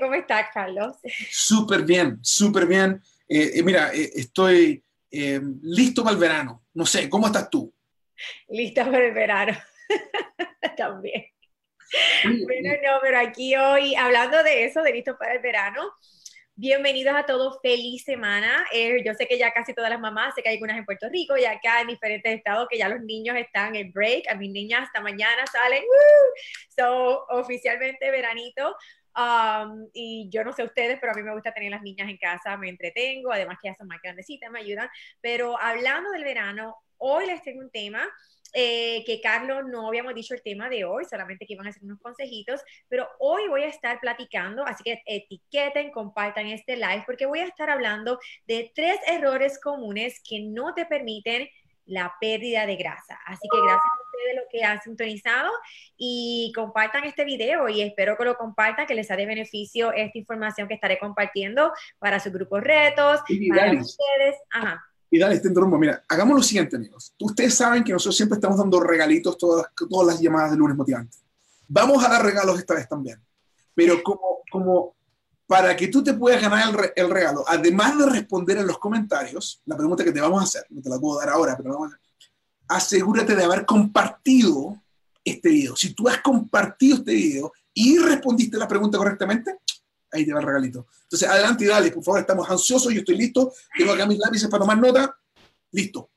¿Cómo 0.00 0.14
estás, 0.14 0.48
Carlos? 0.52 0.96
Súper 1.30 1.82
bien, 1.84 2.18
súper 2.22 2.66
bien. 2.66 3.00
Eh, 3.28 3.52
eh, 3.54 3.62
mira, 3.62 3.92
eh, 3.94 4.10
estoy 4.14 4.82
listo 5.62 6.02
para 6.02 6.14
el 6.14 6.20
verano. 6.20 6.64
No 6.74 6.84
sé, 6.84 7.08
¿cómo 7.08 7.26
estás 7.26 7.48
tú? 7.48 7.72
Lista 8.48 8.84
para 8.84 9.06
el 9.06 9.14
verano. 9.14 9.56
También. 10.76 11.26
Bueno, 12.24 12.70
no, 12.84 12.98
pero 13.00 13.18
aquí 13.18 13.56
hoy, 13.56 13.94
hablando 13.94 14.42
de 14.42 14.64
eso, 14.64 14.82
de 14.82 14.92
listo 14.92 15.16
para 15.16 15.34
el 15.34 15.40
verano, 15.40 15.82
Bienvenidos 16.58 17.14
a 17.14 17.26
todos, 17.26 17.58
feliz 17.60 18.02
semana. 18.02 18.64
Eh, 18.72 19.04
yo 19.04 19.12
sé 19.12 19.28
que 19.28 19.36
ya 19.36 19.52
casi 19.52 19.74
todas 19.74 19.90
las 19.90 20.00
mamás, 20.00 20.34
sé 20.34 20.42
que 20.42 20.48
hay 20.48 20.54
algunas 20.54 20.78
en 20.78 20.86
Puerto 20.86 21.06
Rico 21.10 21.36
y 21.36 21.44
acá 21.44 21.82
en 21.82 21.88
diferentes 21.88 22.34
estados 22.34 22.66
que 22.70 22.78
ya 22.78 22.88
los 22.88 23.02
niños 23.02 23.36
están 23.36 23.76
en 23.76 23.92
break. 23.92 24.26
A 24.30 24.36
mis 24.36 24.50
niñas 24.50 24.84
hasta 24.84 25.02
mañana 25.02 25.46
salen. 25.52 25.84
So, 26.74 27.26
oficialmente 27.28 28.10
veranito. 28.10 28.74
Um, 29.14 29.90
y 29.92 30.30
yo 30.30 30.44
no 30.44 30.54
sé 30.54 30.64
ustedes, 30.64 30.98
pero 30.98 31.12
a 31.12 31.14
mí 31.14 31.22
me 31.22 31.34
gusta 31.34 31.52
tener 31.52 31.70
las 31.70 31.82
niñas 31.82 32.08
en 32.08 32.16
casa, 32.16 32.56
me 32.56 32.70
entretengo, 32.70 33.32
además 33.32 33.58
que 33.60 33.68
ya 33.68 33.74
son 33.74 33.88
más 33.88 34.00
grandecitas, 34.02 34.50
me 34.50 34.60
ayudan. 34.60 34.88
Pero 35.20 35.60
hablando 35.60 36.10
del 36.12 36.24
verano, 36.24 36.74
hoy 36.96 37.26
les 37.26 37.42
tengo 37.42 37.60
un 37.60 37.70
tema 37.70 38.08
eh, 38.58 39.04
que 39.04 39.20
Carlos 39.20 39.64
no 39.70 39.86
habíamos 39.86 40.14
dicho 40.14 40.32
el 40.32 40.40
tema 40.40 40.70
de 40.70 40.86
hoy, 40.86 41.04
solamente 41.04 41.44
que 41.44 41.52
iban 41.52 41.66
a 41.66 41.70
hacer 41.70 41.82
unos 41.84 42.00
consejitos, 42.00 42.62
pero 42.88 43.06
hoy 43.18 43.48
voy 43.48 43.64
a 43.64 43.68
estar 43.68 44.00
platicando, 44.00 44.64
así 44.64 44.82
que 44.82 45.02
etiqueten, 45.04 45.90
compartan 45.90 46.46
este 46.46 46.74
live, 46.76 47.02
porque 47.04 47.26
voy 47.26 47.40
a 47.40 47.44
estar 47.44 47.68
hablando 47.68 48.18
de 48.46 48.72
tres 48.74 48.96
errores 49.06 49.60
comunes 49.60 50.22
que 50.26 50.40
no 50.40 50.72
te 50.72 50.86
permiten 50.86 51.50
la 51.84 52.14
pérdida 52.18 52.64
de 52.64 52.76
grasa. 52.76 53.20
Así 53.26 53.46
que 53.52 53.58
gracias 53.58 53.84
a 53.84 54.04
ustedes 54.06 54.36
los 54.36 54.44
que 54.50 54.64
han 54.64 54.80
sintonizado 54.80 55.52
y 55.98 56.50
compartan 56.56 57.04
este 57.04 57.26
video 57.26 57.68
y 57.68 57.82
espero 57.82 58.16
que 58.16 58.24
lo 58.24 58.38
compartan, 58.38 58.86
que 58.86 58.94
les 58.94 59.06
sea 59.06 59.18
de 59.18 59.26
beneficio 59.26 59.92
esta 59.92 60.16
información 60.16 60.66
que 60.66 60.74
estaré 60.74 60.98
compartiendo 60.98 61.74
para 61.98 62.20
sus 62.20 62.32
grupos 62.32 62.62
retos, 62.62 63.20
para 63.50 63.72
ustedes. 63.72 64.36
Ajá. 64.50 64.82
Y 65.10 65.18
dale, 65.18 65.36
este 65.36 65.48
rumbo. 65.50 65.78
Mira, 65.78 66.02
hagamos 66.08 66.36
lo 66.36 66.42
siguiente, 66.42 66.76
amigos. 66.76 67.14
Ustedes 67.20 67.54
saben 67.54 67.84
que 67.84 67.92
nosotros 67.92 68.16
siempre 68.16 68.36
estamos 68.36 68.58
dando 68.58 68.80
regalitos 68.80 69.38
todas, 69.38 69.66
todas 69.88 70.06
las 70.06 70.20
llamadas 70.20 70.50
de 70.50 70.56
lunes 70.56 70.76
motivantes. 70.76 71.22
Vamos 71.68 72.04
a 72.04 72.08
dar 72.08 72.24
regalos 72.24 72.58
esta 72.58 72.74
vez 72.74 72.88
también, 72.88 73.20
pero 73.74 74.02
como, 74.02 74.40
como 74.50 74.94
para 75.46 75.76
que 75.76 75.88
tú 75.88 76.02
te 76.02 76.14
puedas 76.14 76.40
ganar 76.40 76.92
el, 76.94 77.10
regalo, 77.10 77.44
además 77.46 77.98
de 77.98 78.06
responder 78.06 78.58
en 78.58 78.66
los 78.66 78.78
comentarios, 78.78 79.62
la 79.66 79.76
pregunta 79.76 80.04
que 80.04 80.12
te 80.12 80.20
vamos 80.20 80.40
a 80.40 80.44
hacer, 80.44 80.66
no 80.70 80.80
te 80.80 80.88
la 80.88 80.98
puedo 80.98 81.18
dar 81.18 81.30
ahora, 81.30 81.56
pero 81.56 81.72
vamos 81.72 81.92
a 81.92 81.98
asegúrate 82.68 83.36
de 83.36 83.44
haber 83.44 83.64
compartido 83.64 84.82
este 85.24 85.48
video. 85.50 85.76
Si 85.76 85.94
tú 85.94 86.08
has 86.08 86.20
compartido 86.20 86.96
este 86.96 87.12
video 87.12 87.52
y 87.72 87.98
respondiste 87.98 88.56
la 88.56 88.68
pregunta 88.68 88.98
correctamente, 88.98 89.58
ahí 90.12 90.24
te 90.24 90.32
va 90.32 90.40
el 90.40 90.46
regalito. 90.46 90.86
Entonces, 91.02 91.28
adelante 91.28 91.64
y 91.64 91.68
dale, 91.68 91.90
por 91.90 92.04
favor, 92.04 92.20
estamos 92.20 92.48
ansiosos, 92.48 92.92
yo 92.92 93.00
estoy 93.00 93.16
listo, 93.16 93.52
tengo 93.76 93.92
acá 93.92 94.06
mis 94.06 94.18
lápices 94.18 94.48
para 94.48 94.62
tomar 94.62 94.78
nota, 94.78 95.16
listo. 95.72 96.10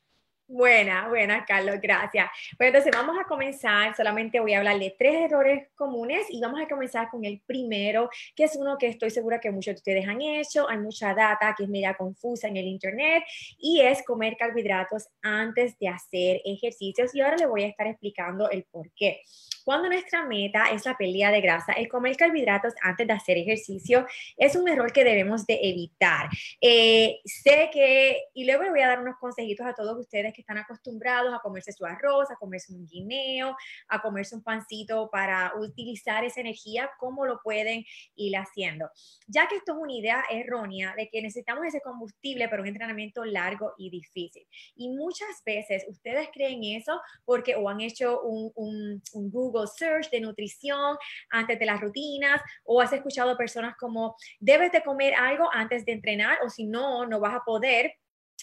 Buena, 0.51 1.07
buena, 1.07 1.45
Carlos, 1.45 1.75
gracias. 1.79 2.27
Pues 2.57 2.69
entonces 2.69 2.91
vamos 2.91 3.15
a 3.19 3.25
comenzar, 3.25 3.95
solamente 3.95 4.39
voy 4.39 4.53
a 4.53 4.57
hablar 4.57 4.79
de 4.79 4.95
tres 4.97 5.29
errores 5.29 5.67
comunes 5.75 6.25
y 6.27 6.41
vamos 6.41 6.59
a 6.59 6.67
comenzar 6.67 7.07
con 7.11 7.23
el 7.23 7.39
primero, 7.45 8.09
que 8.35 8.45
es 8.45 8.55
uno 8.55 8.75
que 8.79 8.87
estoy 8.87 9.11
segura 9.11 9.39
que 9.39 9.51
muchos 9.51 9.75
de 9.75 9.77
ustedes 9.77 10.07
han 10.07 10.19
hecho, 10.23 10.67
hay 10.67 10.79
mucha 10.79 11.13
data 11.13 11.53
que 11.55 11.65
es 11.65 11.69
media 11.69 11.93
confusa 11.93 12.47
en 12.47 12.57
el 12.57 12.65
Internet 12.65 13.23
y 13.59 13.81
es 13.81 14.03
comer 14.03 14.37
carbohidratos 14.39 15.09
antes 15.21 15.77
de 15.77 15.87
hacer 15.87 16.41
ejercicios 16.43 17.13
y 17.13 17.21
ahora 17.21 17.37
le 17.37 17.45
voy 17.45 17.61
a 17.61 17.67
estar 17.67 17.85
explicando 17.85 18.49
el 18.49 18.63
por 18.71 18.89
qué. 18.95 19.21
Cuando 19.63 19.89
nuestra 19.89 20.25
meta 20.25 20.65
es 20.71 20.85
la 20.85 20.97
pérdida 20.97 21.31
de 21.31 21.41
grasa, 21.41 21.73
el 21.73 21.87
comer 21.87 22.15
carbohidratos 22.15 22.73
antes 22.81 23.07
de 23.07 23.13
hacer 23.13 23.37
ejercicio 23.37 24.05
es 24.37 24.55
un 24.55 24.67
error 24.67 24.91
que 24.91 25.03
debemos 25.03 25.45
de 25.45 25.59
evitar. 25.61 26.29
Eh, 26.61 27.19
sé 27.25 27.69
que, 27.71 28.23
y 28.33 28.45
luego 28.45 28.63
le 28.63 28.69
voy 28.69 28.81
a 28.81 28.87
dar 28.87 28.99
unos 28.99 29.17
consejitos 29.19 29.65
a 29.65 29.73
todos 29.73 29.97
ustedes 29.97 30.33
que 30.33 30.41
están 30.41 30.57
acostumbrados 30.57 31.33
a 31.33 31.39
comerse 31.39 31.71
su 31.71 31.85
arroz, 31.85 32.29
a 32.31 32.35
comerse 32.35 32.73
un 32.73 32.85
guineo, 32.85 33.55
a 33.87 34.01
comerse 34.01 34.35
un 34.35 34.43
pancito 34.43 35.09
para 35.11 35.53
utilizar 35.59 36.23
esa 36.23 36.41
energía, 36.41 36.89
cómo 36.99 37.25
lo 37.25 37.39
pueden 37.41 37.85
ir 38.15 38.37
haciendo. 38.37 38.89
Ya 39.27 39.47
que 39.47 39.55
esto 39.55 39.73
es 39.73 39.77
una 39.79 39.93
idea 39.93 40.23
errónea 40.29 40.93
de 40.95 41.09
que 41.09 41.21
necesitamos 41.21 41.65
ese 41.65 41.81
combustible 41.81 42.47
para 42.47 42.61
un 42.61 42.67
entrenamiento 42.67 43.25
largo 43.25 43.73
y 43.77 43.89
difícil. 43.89 44.47
Y 44.75 44.89
muchas 44.89 45.43
veces 45.45 45.85
ustedes 45.87 46.29
creen 46.33 46.63
eso 46.63 46.99
porque 47.25 47.55
o 47.55 47.69
han 47.69 47.81
hecho 47.81 48.21
un, 48.21 48.51
un, 48.55 49.01
un 49.13 49.31
Google 49.31 49.48
Search 49.67 50.09
de 50.09 50.21
nutrición 50.21 50.97
antes 51.29 51.59
de 51.59 51.65
las 51.65 51.81
rutinas 51.81 52.41
o 52.63 52.81
has 52.81 52.93
escuchado 52.93 53.37
personas 53.37 53.75
como 53.77 54.15
debes 54.39 54.71
de 54.71 54.83
comer 54.83 55.13
algo 55.15 55.49
antes 55.53 55.85
de 55.85 55.93
entrenar 55.93 56.39
o 56.43 56.49
si 56.49 56.65
no, 56.65 57.05
no 57.05 57.19
vas 57.19 57.35
a 57.35 57.43
poder 57.43 57.93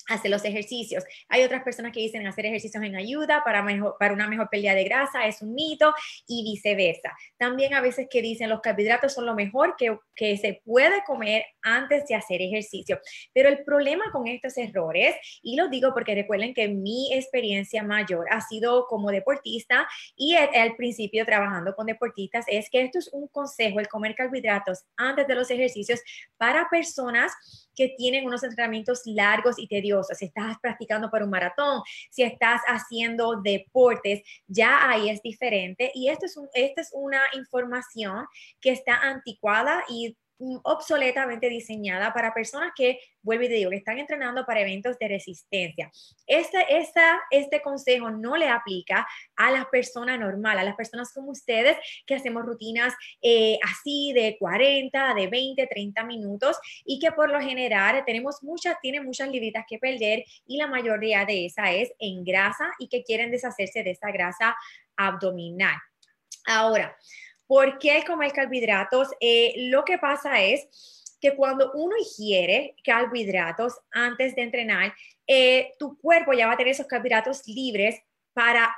hacer 0.08 0.30
los 0.30 0.44
ejercicios. 0.44 1.04
Hay 1.28 1.42
otras 1.42 1.62
personas 1.62 1.92
que 1.92 2.00
dicen 2.00 2.26
hacer 2.26 2.46
ejercicios 2.46 2.82
en 2.82 2.96
ayuda 2.96 3.42
para, 3.44 3.64
para 3.98 4.14
una 4.14 4.28
mejor 4.28 4.48
pérdida 4.48 4.75
de 4.75 4.84
grasa, 4.84 5.26
es 5.26 5.42
un 5.42 5.54
mito 5.54 5.94
y 6.26 6.44
viceversa. 6.44 7.16
También 7.36 7.75
a 7.75 7.80
veces 7.80 8.06
que 8.08 8.22
dicen 8.22 8.48
los 8.48 8.60
carbohidratos 8.60 9.14
son 9.14 9.26
lo 9.26 9.34
mejor 9.34 9.75
que, 9.76 9.98
que 10.14 10.36
se 10.36 10.62
puede 10.64 11.02
comer 11.04 11.44
antes 11.66 12.06
de 12.06 12.14
hacer 12.14 12.40
ejercicio. 12.40 13.00
Pero 13.35 13.49
el 13.49 13.64
problema 13.64 14.04
con 14.12 14.26
estos 14.28 14.56
errores, 14.56 15.14
y 15.42 15.56
lo 15.56 15.68
digo 15.68 15.92
porque 15.92 16.14
recuerden 16.14 16.54
que 16.54 16.68
mi 16.68 17.12
experiencia 17.12 17.82
mayor 17.82 18.26
ha 18.30 18.40
sido 18.40 18.87
como 18.87 19.11
deportista 19.11 19.87
y 20.16 20.35
al 20.37 20.76
principio 20.76 21.26
trabajando 21.26 21.75
con 21.75 21.87
deportistas, 21.87 22.46
es 22.49 22.70
que 22.70 22.82
esto 22.82 22.99
es 22.99 23.11
un 23.12 23.28
consejo, 23.28 23.80
el 23.80 23.88
comer 23.88 24.14
carbohidratos 24.14 24.85
antes 24.96 25.26
de 25.26 25.35
los 25.35 25.50
ejercicios 25.50 26.00
para 26.37 26.68
personas 26.70 27.32
que 27.75 27.94
tienen 27.96 28.26
unos 28.26 28.42
entrenamientos 28.42 29.02
largos 29.04 29.58
y 29.58 29.68
tediosos. 29.68 30.16
Si 30.16 30.25
estás 30.25 30.56
practicando 30.61 31.11
para 31.11 31.25
un 31.25 31.30
maratón, 31.30 31.82
si 32.11 32.23
estás 32.23 32.62
haciendo 32.66 33.40
deportes, 33.42 34.23
ya 34.46 34.88
ahí 34.88 35.11
es 35.11 35.20
diferente. 35.23 35.90
Y 35.94 36.08
esto 36.08 36.26
es, 36.26 36.37
un, 36.37 36.49
esta 36.54 36.80
es 36.80 36.90
una 36.92 37.20
información 37.35 38.26
que 38.61 38.70
está 38.70 38.96
anticuada 38.96 39.85
y 39.88 40.16
obsoletamente 40.62 41.49
diseñada 41.49 42.12
para 42.12 42.35
personas 42.35 42.73
que, 42.76 43.00
vuelvo 43.23 43.45
y 43.45 43.49
te 43.49 43.55
digo, 43.55 43.71
que 43.71 43.76
están 43.76 43.99
entrenando 43.99 44.45
para 44.45 44.61
eventos 44.61 44.99
de 44.99 45.09
resistencia. 45.09 45.90
Este, 46.26 46.78
esta, 46.78 47.21
este 47.31 47.62
consejo 47.62 48.11
no 48.11 48.37
le 48.37 48.49
aplica 48.49 49.07
a 49.37 49.50
las 49.50 49.66
personas 49.66 50.19
normales, 50.19 50.61
a 50.61 50.64
las 50.64 50.76
personas 50.76 51.12
como 51.12 51.31
ustedes 51.31 51.76
que 52.07 52.14
hacemos 52.14 52.45
rutinas 52.45 52.95
eh, 53.23 53.59
así 53.64 54.12
de 54.14 54.37
40, 54.38 55.14
de 55.14 55.26
20, 55.26 55.66
30 55.66 56.05
minutos 56.05 56.59
y 56.85 56.99
que 56.99 57.12
por 57.12 57.31
lo 57.31 57.40
general 57.40 58.02
tenemos 58.05 58.43
muchas, 58.43 58.76
tienen 58.81 59.05
muchas 59.05 59.28
libritas 59.28 59.64
que 59.69 59.78
perder 59.78 60.25
y 60.47 60.59
la 60.59 60.66
mayoría 60.66 61.25
de 61.25 61.47
esa 61.47 61.73
es 61.73 61.93
en 61.99 62.25
grasa 62.25 62.71
y 62.78 62.88
que 62.88 63.02
quieren 63.02 63.31
deshacerse 63.31 63.83
de 63.83 63.93
esa 63.93 64.11
grasa 64.11 64.57
abdominal. 64.97 65.76
Ahora, 66.47 66.97
¿Por 67.47 67.79
qué 67.79 68.03
comer 68.07 68.33
carbohidratos? 68.33 69.09
Eh, 69.21 69.55
lo 69.71 69.85
que 69.85 69.99
pasa 69.99 70.43
es 70.43 70.67
que 71.21 71.35
cuando 71.35 71.73
uno 71.75 71.97
ingiere 71.97 72.75
carbohidratos 72.85 73.75
antes 73.91 74.35
de 74.35 74.43
entrenar, 74.43 74.95
eh, 75.26 75.73
tu 75.79 75.99
cuerpo 75.99 76.33
ya 76.33 76.47
va 76.47 76.53
a 76.53 76.57
tener 76.57 76.73
esos 76.73 76.87
carbohidratos 76.87 77.47
libres 77.47 78.00
para, 78.37 78.76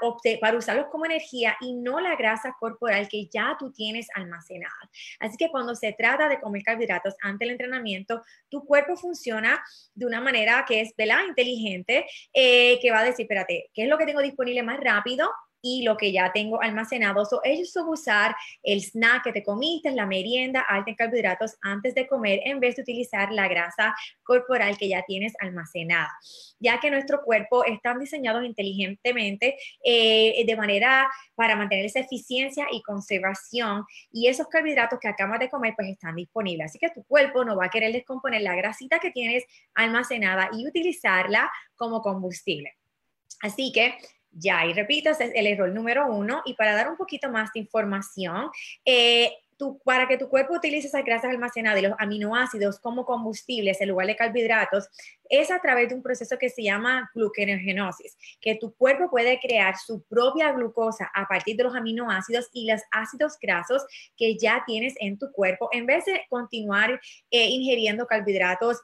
usarlos 0.57 0.87
como 0.87 1.05
energía 1.05 1.57
y 1.61 1.73
no 1.73 1.99
la 1.99 2.15
grasa 2.15 2.55
corporal 2.61 3.09
que 3.09 3.27
ya 3.27 3.57
tú 3.59 3.73
tienes 3.73 4.07
almacenada. 4.15 4.73
Así 5.19 5.37
que 5.37 5.51
cuando 5.51 5.75
se 5.75 5.93
trata 5.95 6.29
de 6.29 6.39
comer 6.39 6.63
carbohidratos 6.63 7.17
ante 7.23 7.45
el 7.45 7.51
entrenamiento, 7.51 8.23
tu 8.49 8.65
cuerpo 8.65 8.97
funciona 8.97 9.61
de 9.95 10.07
una 10.07 10.21
manera 10.21 10.65
que 10.65 10.81
es 10.81 10.95
¿verdad? 10.97 11.25
inteligente, 11.27 12.07
eh, 12.33 12.79
que 12.81 12.93
va 12.93 13.01
a 13.01 13.05
decir, 13.05 13.25
espérate, 13.25 13.69
¿qué 13.75 13.83
es 13.83 13.89
lo 13.89 13.99
que 13.99 14.07
tengo 14.07 14.23
disponible 14.23 14.63
más 14.63 14.79
rápido? 14.79 15.29
Y 15.61 15.83
lo 15.83 15.97
que 15.97 16.12
ya 16.12 16.33
tengo 16.33 16.61
almacenado. 16.61 17.25
So, 17.25 17.41
ellos 17.45 17.73
usar 17.87 18.35
el 18.62 18.81
snack 18.81 19.25
que 19.25 19.33
te 19.33 19.43
comiste, 19.43 19.91
la 19.93 20.07
merienda 20.07 20.61
alta 20.61 20.91
en 20.91 20.97
carbohidratos 20.97 21.57
antes 21.62 21.95
de 21.95 22.07
comer 22.07 22.41
en 22.45 22.61
vez 22.61 22.77
de 22.77 22.83
utilizar 22.83 23.33
la 23.33 23.49
grasa 23.49 23.95
corporal 24.23 24.77
que 24.77 24.88
ya 24.88 25.03
tienes 25.07 25.33
almacenada, 25.41 26.11
ya 26.59 26.81
que 26.81 26.91
nuestro 26.91 27.23
cuerpo 27.23 27.65
están 27.65 27.99
diseñados 27.99 28.45
inteligentemente 28.45 29.57
eh, 29.85 30.45
de 30.45 30.57
manera 30.57 31.09
para 31.35 31.57
mantener 31.57 31.87
esa 31.87 32.00
eficiencia 32.00 32.67
y 32.71 32.83
conservación 32.83 33.85
y 34.12 34.29
esos 34.29 34.49
carbohidratos 34.49 34.99
que 35.00 35.09
acabas 35.09 35.41
de 35.41 35.49
comer 35.49 35.75
pues 35.77 35.88
están 35.88 36.17
disponibles. 36.17 36.67
Así 36.67 36.79
que 36.79 36.91
tu 36.91 37.05
cuerpo 37.05 37.45
no 37.45 37.57
va 37.57 37.67
a 37.67 37.71
querer 37.71 37.93
descomponer 37.93 38.43
la 38.43 38.57
grasita 38.57 38.99
que 38.99 39.11
tienes 39.11 39.45
almacenada 39.75 40.50
y 40.53 40.67
utilizarla 40.67 41.50
como 41.77 42.03
combustible. 42.03 42.75
Así 43.41 43.73
que 43.73 43.95
ya, 44.38 44.66
y 44.66 44.73
repito, 44.73 45.11
ese 45.11 45.25
es 45.25 45.33
el 45.35 45.47
error 45.47 45.71
número 45.71 46.07
uno. 46.07 46.42
Y 46.45 46.54
para 46.54 46.75
dar 46.75 46.88
un 46.88 46.97
poquito 46.97 47.30
más 47.30 47.52
de 47.52 47.61
información, 47.61 48.50
eh, 48.85 49.33
para 49.85 50.07
que 50.07 50.16
tu 50.16 50.28
cuerpo 50.28 50.54
utilice 50.54 50.87
esas 50.87 51.04
grasas 51.04 51.30
almacenadas 51.30 51.80
y 51.80 51.87
los 51.87 51.97
aminoácidos 51.99 52.78
como 52.78 53.04
combustibles 53.04 53.80
en 53.80 53.88
lugar 53.88 54.07
de 54.07 54.16
carbohidratos, 54.16 54.88
es 55.28 55.50
a 55.50 55.61
través 55.61 55.88
de 55.88 55.95
un 55.95 56.02
proceso 56.02 56.38
que 56.38 56.49
se 56.49 56.62
llama 56.62 57.11
gluconeogenosis, 57.14 58.16
que 58.40 58.54
tu 58.54 58.73
cuerpo 58.75 59.11
puede 59.11 59.38
crear 59.40 59.76
su 59.76 60.02
propia 60.04 60.52
glucosa 60.52 61.11
a 61.14 61.26
partir 61.26 61.57
de 61.57 61.64
los 61.64 61.75
aminoácidos 61.75 62.49
y 62.52 62.71
los 62.71 62.80
ácidos 62.90 63.37
grasos 63.40 63.85
que 64.16 64.37
ya 64.38 64.62
tienes 64.66 64.95
en 65.00 65.18
tu 65.18 65.30
cuerpo, 65.33 65.68
en 65.73 65.87
vez 65.87 66.04
de 66.04 66.23
continuar 66.28 67.00
eh, 67.30 67.47
ingiriendo 67.47 68.07
carbohidratos 68.07 68.83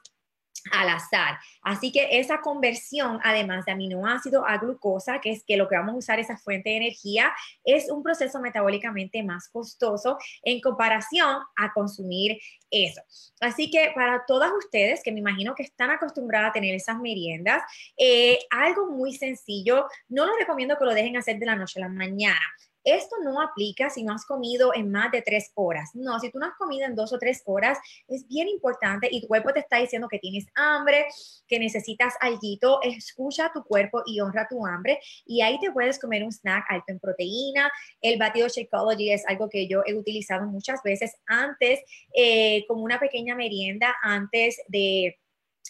al 0.71 0.89
azar. 0.89 1.37
Así 1.61 1.91
que 1.91 2.19
esa 2.19 2.41
conversión, 2.41 3.19
además 3.23 3.65
de 3.65 3.73
aminoácido 3.73 4.45
a 4.45 4.57
glucosa, 4.57 5.19
que 5.21 5.31
es 5.31 5.43
que 5.43 5.57
lo 5.57 5.67
que 5.67 5.75
vamos 5.75 5.95
a 5.95 5.97
usar 5.97 6.19
esa 6.19 6.37
fuente 6.37 6.71
de 6.71 6.77
energía, 6.77 7.33
es 7.63 7.89
un 7.89 8.03
proceso 8.03 8.39
metabólicamente 8.39 9.23
más 9.23 9.49
costoso 9.49 10.17
en 10.43 10.61
comparación 10.61 11.37
a 11.55 11.73
consumir 11.73 12.39
eso. 12.71 13.01
Así 13.39 13.69
que 13.69 13.91
para 13.93 14.25
todas 14.25 14.51
ustedes, 14.51 15.01
que 15.03 15.11
me 15.11 15.19
imagino 15.19 15.55
que 15.55 15.63
están 15.63 15.91
acostumbradas 15.91 16.49
a 16.49 16.53
tener 16.53 16.73
esas 16.75 16.99
meriendas, 16.99 17.61
eh, 17.97 18.39
algo 18.49 18.91
muy 18.91 19.13
sencillo, 19.13 19.85
no 20.09 20.25
lo 20.25 20.35
recomiendo 20.37 20.77
que 20.77 20.85
lo 20.85 20.93
dejen 20.93 21.17
hacer 21.17 21.37
de 21.37 21.45
la 21.45 21.55
noche 21.55 21.79
a 21.79 21.83
la 21.83 21.89
mañana. 21.89 22.45
Esto 22.85 23.17
no 23.23 23.41
aplica 23.41 23.89
si 23.89 24.03
no 24.03 24.13
has 24.13 24.25
comido 24.25 24.71
en 24.73 24.91
más 24.91 25.11
de 25.11 25.21
tres 25.21 25.51
horas. 25.55 25.89
No, 25.93 26.19
si 26.19 26.31
tú 26.31 26.39
no 26.39 26.45
has 26.45 26.55
comido 26.55 26.85
en 26.85 26.95
dos 26.95 27.11
o 27.11 27.19
tres 27.19 27.41
horas, 27.45 27.77
es 28.07 28.27
bien 28.27 28.47
importante 28.47 29.09
y 29.11 29.21
tu 29.21 29.27
cuerpo 29.27 29.51
te 29.51 29.59
está 29.59 29.77
diciendo 29.77 30.07
que 30.07 30.19
tienes 30.19 30.45
hambre, 30.55 31.05
que 31.47 31.59
necesitas 31.59 32.13
algo, 32.21 32.35
escucha 32.83 33.47
a 33.47 33.53
tu 33.53 33.63
cuerpo 33.63 34.03
y 34.05 34.19
honra 34.19 34.47
tu 34.47 34.65
hambre 34.65 34.99
y 35.25 35.41
ahí 35.41 35.59
te 35.59 35.71
puedes 35.71 35.99
comer 35.99 36.23
un 36.23 36.31
snack 36.31 36.65
alto 36.69 36.85
en 36.87 36.99
proteína. 36.99 37.71
El 38.01 38.19
batido 38.19 38.47
Shakeology 38.47 39.11
es 39.11 39.25
algo 39.27 39.49
que 39.49 39.67
yo 39.67 39.81
he 39.85 39.93
utilizado 39.93 40.45
muchas 40.45 40.81
veces 40.83 41.15
antes, 41.25 41.81
eh, 42.13 42.65
como 42.67 42.83
una 42.83 42.99
pequeña 42.99 43.35
merienda 43.35 43.95
antes 44.03 44.61
de 44.67 45.17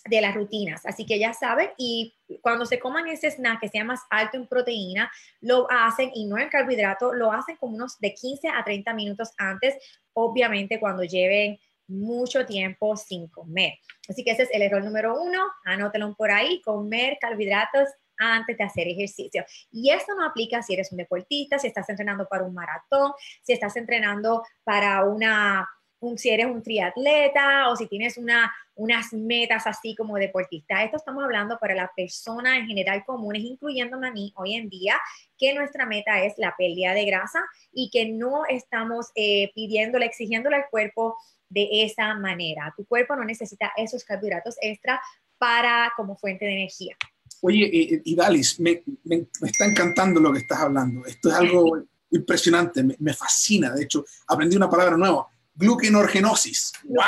de 0.04 0.22
las 0.22 0.36
rutinas. 0.36 0.86
Así 0.86 1.06
que 1.06 1.18
ya 1.18 1.34
saben, 1.34 1.70
y 1.78 2.16
cuando 2.42 2.66
se 2.66 2.80
coman 2.80 3.08
ese 3.08 3.32
snack 3.32 3.62
que 3.62 3.70
sea 3.70 3.84
más 3.84 4.02
alto 4.10 4.38
en 4.38 4.48
proteína, 4.48 5.12
lo 5.42 5.68
hacen 5.70 6.12
y 6.14 6.26
no 6.26 6.38
en 6.38 6.50
carbohidrato, 6.50 7.14
lo 7.14 7.32
hacen 7.32 7.56
como 7.58 7.76
unos 7.76 7.98
de 8.00 8.14
15 8.14 8.50
a 8.50 8.64
30 8.64 8.94
minutos 8.94 9.32
antes, 9.38 9.76
obviamente 10.14 10.80
cuando 10.80 11.04
lleven 11.04 11.58
mucho 11.88 12.46
tiempo 12.46 12.96
sin 12.98 13.28
comer. 13.28 13.74
Así 14.10 14.24
que 14.24 14.32
ese 14.32 14.44
es 14.44 14.50
el 14.52 14.62
error 14.62 14.84
número 14.84 15.22
uno, 15.22 15.44
anótelo 15.64 16.14
por 16.16 16.32
ahí, 16.32 16.62
comer 16.62 17.18
carbohidratos 17.20 17.90
antes 18.18 18.58
de 18.58 18.64
hacer 18.64 18.88
ejercicio. 18.88 19.46
Y 19.72 19.92
esto 19.92 20.14
no 20.16 20.26
aplica 20.26 20.62
si 20.62 20.74
eres 20.74 20.92
un 20.92 20.98
deportista, 20.98 21.60
si 21.60 21.68
estás 21.68 21.90
entrenando 21.90 22.28
para 22.28 22.44
un 22.44 22.54
maratón, 22.54 23.14
si 23.44 23.54
estás 23.54 23.76
entrenando 23.76 24.44
para 24.64 25.04
una, 25.04 25.68
si 26.16 26.30
eres 26.30 26.48
un 26.48 26.64
triatleta 26.64 27.70
o 27.70 27.76
si 27.76 27.88
tienes 27.88 28.18
una, 28.18 28.54
unas 28.76 29.14
metas 29.14 29.66
así 29.68 29.96
como 29.96 30.16
deportista. 30.18 30.84
Esto 30.84 30.98
estamos 30.98 31.24
hablando 31.24 31.58
para 31.60 31.76
las 31.76 31.90
personas 31.96 32.58
en 32.58 32.68
general 32.68 33.04
comunes, 33.06 33.42
incluyéndome 33.44 34.08
a 34.08 34.12
mí 34.12 34.34
hoy 34.36 34.56
en 34.56 34.70
día, 34.70 34.96
que 35.38 35.54
nuestra 35.54 35.86
meta 35.86 36.24
es 36.24 36.34
la 36.38 36.54
pérdida 36.58 36.94
de 36.94 37.06
grasa 37.06 37.44
y 37.72 37.90
que 37.90 38.10
no 38.10 38.46
estamos 38.46 39.08
eh, 39.16 39.52
pidiéndole, 39.56 40.06
exigiéndole 40.06 40.58
al 40.58 40.70
cuerpo 40.70 41.16
de 41.50 41.84
esa 41.84 42.14
manera. 42.16 42.74
Tu 42.76 42.86
cuerpo 42.86 43.16
no 43.16 43.24
necesita 43.24 43.72
esos 43.78 44.04
carbohidratos 44.04 44.56
extra 44.62 45.02
para 45.38 45.92
como 45.96 46.18
fuente 46.18 46.46
de 46.46 46.54
energía. 46.54 46.96
Oye, 47.42 47.70
y, 47.72 48.02
y 48.04 48.16
Dalis, 48.16 48.60
me, 48.60 48.84
me, 49.04 49.28
está 49.44 49.66
encantando 49.66 50.20
lo 50.20 50.34
que 50.34 50.40
estás 50.40 50.60
hablando. 50.60 51.06
Esto 51.06 51.30
es 51.30 51.36
algo 51.36 51.84
impresionante, 52.12 52.84
me, 52.84 52.96
me 53.00 53.14
fascina. 53.14 53.72
De 53.72 53.84
hecho, 53.84 54.04
aprendí 54.28 54.58
una 54.58 54.70
palabra 54.70 54.98
nueva 54.98 55.28
gluconeogenosis. 55.56 56.74
Wow. 56.84 57.04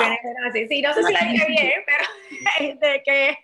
Sí, 0.70 0.82
no 0.82 0.94
sé 0.94 1.04
si 1.04 1.14
la 1.14 1.20
dije 1.20 1.46
bien, 1.48 1.82
pero 1.86 2.80
de 2.80 3.02
que... 3.06 3.38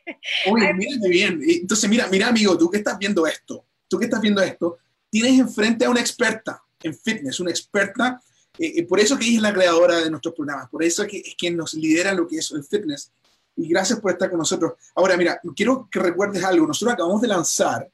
Oye, 0.50 0.74
mírate 0.74 1.10
bien. 1.10 1.42
Entonces, 1.46 1.90
mira, 1.90 2.08
mira, 2.08 2.28
amigo, 2.28 2.58
tú 2.58 2.70
que 2.70 2.78
estás 2.78 2.98
viendo 2.98 3.28
esto, 3.28 3.66
tú 3.88 4.00
que 4.00 4.06
estás 4.06 4.22
viendo 4.22 4.42
esto, 4.42 4.78
tienes 5.10 5.40
enfrente 5.40 5.86
a 5.86 5.90
una 5.90 6.00
experta 6.00 6.62
en 6.82 6.96
fitness, 6.96 7.40
una 7.40 7.52
experta, 7.52 8.22
eh, 8.58 8.74
eh 8.78 8.84
por 8.84 9.00
eso 9.00 9.18
que 9.18 9.26
ella 9.26 9.38
es 9.38 9.42
la 9.42 9.54
creadora 9.54 9.98
de 9.98 10.10
nuestros 10.10 10.34
programas, 10.34 10.70
por 10.70 10.84
eso 10.84 11.06
que 11.06 11.18
es 11.18 11.36
quien 11.36 11.58
nos 11.58 11.74
lidera 11.74 12.14
lo 12.14 12.28
que 12.28 12.38
es 12.38 12.52
el 12.52 12.64
fitness. 12.64 13.12
Y 13.56 13.68
gracias 13.68 14.00
por 14.00 14.12
estar 14.12 14.30
con 14.30 14.40
nosotros. 14.40 14.74
Ahora, 14.96 15.16
mira, 15.16 15.40
quiero 15.56 15.88
que 15.92 16.00
recuerdes 16.00 16.44
algo. 16.44 16.66
Nosotros 16.66 16.94
acabamos 16.94 17.22
de 17.22 17.28
lanzar 17.28 17.88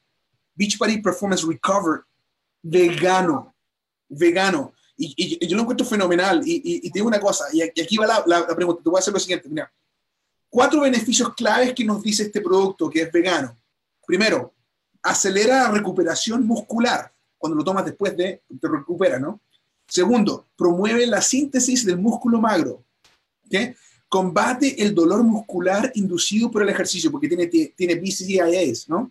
Beachbody 0.56 1.02
Performance 1.02 1.46
Recover 1.46 2.02
vegano. 2.62 3.54
Vegano. 4.08 4.74
Y, 5.02 5.48
yo 5.48 5.56
lo 5.56 5.62
encuentro 5.62 5.86
fenomenal. 5.86 6.42
Y, 6.46 6.62
y, 6.86 6.92
te 6.92 7.00
digo 7.00 7.08
una 7.08 7.22
cosa, 7.22 7.46
y 7.54 7.62
aquí 7.62 7.98
va 7.98 8.24
la, 8.26 8.48
pregunta, 8.56 8.84
te 8.84 8.90
voy 8.90 8.98
a 8.98 9.00
hacer 9.00 9.14
lo 9.14 9.20
siguiente, 9.20 9.48
mira, 9.48 9.72
cuatro 10.50 10.82
beneficios 10.82 11.34
claves 11.36 11.74
que 11.74 11.86
nos 11.86 12.04
dice 12.04 12.24
este 12.24 12.42
producto 12.42 12.90
que 12.90 13.04
es 13.04 13.12
vegano. 13.12 13.58
Primero, 14.06 14.54
acelera 15.02 15.64
la 15.64 15.72
recuperación 15.72 16.46
muscular. 16.46 17.14
Cuando 17.38 17.56
lo 17.56 17.64
tomas 17.64 17.86
después 17.86 18.18
de, 18.18 18.42
te 18.60 18.68
recupera, 18.68 19.18
¿no? 19.18 19.40
Segundo, 19.88 20.48
promueve 20.58 21.08
la 21.08 21.22
síntesis 21.22 21.86
del 21.86 21.98
músculo 21.98 22.42
magro. 22.42 22.84
¿okay? 23.46 23.74
Combate 24.10 24.84
el 24.84 24.94
dolor 24.94 25.24
muscular 25.24 25.92
inducido 25.96 26.52
por 26.52 26.62
el 26.62 26.70
ejercicio, 26.70 27.10
porque 27.10 27.30
tiene, 27.30 27.48
tiene 27.48 27.96
BCIAs, 27.96 28.90
¿no? 28.90 29.10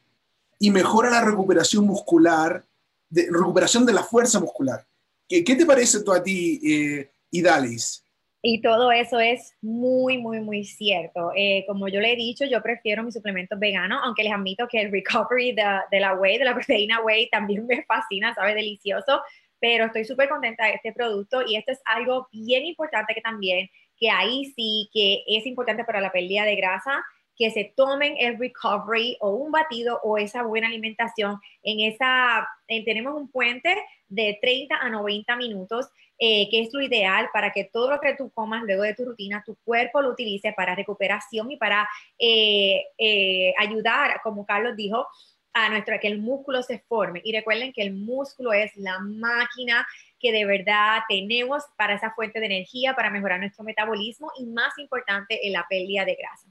Y 0.59 0.71
mejora 0.71 1.09
la 1.09 1.25
recuperación 1.25 1.87
muscular, 1.87 2.66
recuperación 3.11 3.87
de 3.87 3.95
la 3.95 4.02
fuerza 4.02 4.38
muscular. 4.38 4.88
¿Qué, 5.28 5.44
qué 5.44 5.54
te 5.54 5.66
parece 5.66 6.02
tú 6.02 6.12
a 6.12 6.23
ti, 6.23 6.61
eh, 6.64 7.11
Idalis? 7.30 8.04
Y 8.40 8.62
todo 8.62 8.92
eso 8.92 9.18
es 9.18 9.54
muy, 9.61 10.16
muy, 10.18 10.40
muy 10.40 10.64
cierto. 10.64 11.32
Eh, 11.37 11.64
como 11.66 11.88
yo 11.88 12.00
le 12.00 12.12
he 12.12 12.16
dicho, 12.16 12.44
yo 12.44 12.62
prefiero 12.62 13.02
mis 13.02 13.14
suplementos 13.14 13.58
veganos, 13.58 14.00
aunque 14.04 14.23
les 14.23 14.32
admito 14.32 14.68
que 14.68 14.80
el 14.80 14.92
recovery 14.92 15.52
de, 15.52 15.64
de 15.90 16.00
la 16.00 16.14
whey, 16.14 16.38
de 16.38 16.44
la 16.44 16.54
proteína 16.54 17.02
whey, 17.02 17.28
también 17.30 17.66
me 17.66 17.85
fascina, 17.85 18.35
sabe 18.35 18.54
delicioso, 18.54 19.20
pero 19.61 19.87
estoy 19.87 20.04
súper 20.04 20.28
contenta 20.28 20.66
de 20.66 20.75
este 20.75 20.92
producto 20.92 21.42
y 21.47 21.56
esto 21.56 21.73
es 21.73 21.80
algo 21.85 22.28
bien 22.32 22.64
importante 22.64 23.12
que 23.12 23.20
también, 23.20 23.68
que 23.99 24.08
ahí 24.08 24.52
sí 24.54 24.88
que 24.92 25.25
es 25.26 25.44
importante 25.44 25.85
para 25.85 26.00
la 26.00 26.12
pérdida 26.12 26.44
de 26.44 26.56
grasa, 26.56 27.04
que 27.38 27.50
se 27.52 27.73
tomen 27.76 28.16
el 28.18 28.37
recovery 28.37 29.16
o 29.21 29.30
un 29.30 29.52
batido 29.52 30.00
o 30.02 30.18
esa 30.18 30.42
buena 30.42 30.66
alimentación 30.66 31.40
en 31.62 31.80
esa, 31.80 32.49
tenemos 32.66 33.14
un 33.14 33.30
puente 33.30 33.76
de 34.09 34.38
30 34.40 34.75
a 34.75 34.90
90 34.90 35.37
minutos, 35.37 35.87
eh, 36.18 36.49
que 36.50 36.61
es 36.61 36.71
lo 36.73 36.83
ideal 36.83 37.28
para 37.33 37.52
que 37.52 37.64
todo 37.64 37.90
lo 37.90 38.00
que 38.00 38.14
tú 38.16 38.30
comas 38.30 38.64
luego 38.64 38.83
de 38.83 38.95
tu 38.95 39.04
rutina, 39.04 39.45
tu 39.47 39.57
cuerpo 39.64 40.02
lo 40.02 40.11
utilice 40.11 40.52
para 40.52 40.75
recuperación 40.75 41.51
y 41.53 41.57
para 41.57 41.88
eh, 42.18 42.87
eh, 42.98 43.55
ayudar, 43.59 44.20
como 44.24 44.44
Carlos 44.44 44.74
dijo, 44.77 45.07
a 45.53 45.70
nuestro, 45.70 45.98
que 46.01 46.09
el 46.09 46.18
músculo 46.20 46.62
se 46.62 46.81
forme. 46.81 47.20
Y 47.24 47.33
recuerden 47.33 47.72
que 47.72 47.83
el 47.83 47.92
músculo 47.92 48.53
es 48.53 48.77
la 48.77 48.98
máquina 48.98 49.87
que 50.18 50.33
de 50.33 50.44
verdad 50.44 51.01
tenemos 51.09 51.62
para 51.77 51.94
esa 51.94 52.11
fuente 52.12 52.40
de 52.40 52.46
energía, 52.46 52.94
para 52.94 53.11
mejorar 53.11 53.38
nuestro 53.40 53.64
metabolismo 53.64 54.31
y 54.38 54.46
más 54.46 54.77
importante, 54.79 55.46
en 55.46 55.53
la 55.53 55.66
pérdida 55.68 56.05
de 56.05 56.16
grasa. 56.16 56.48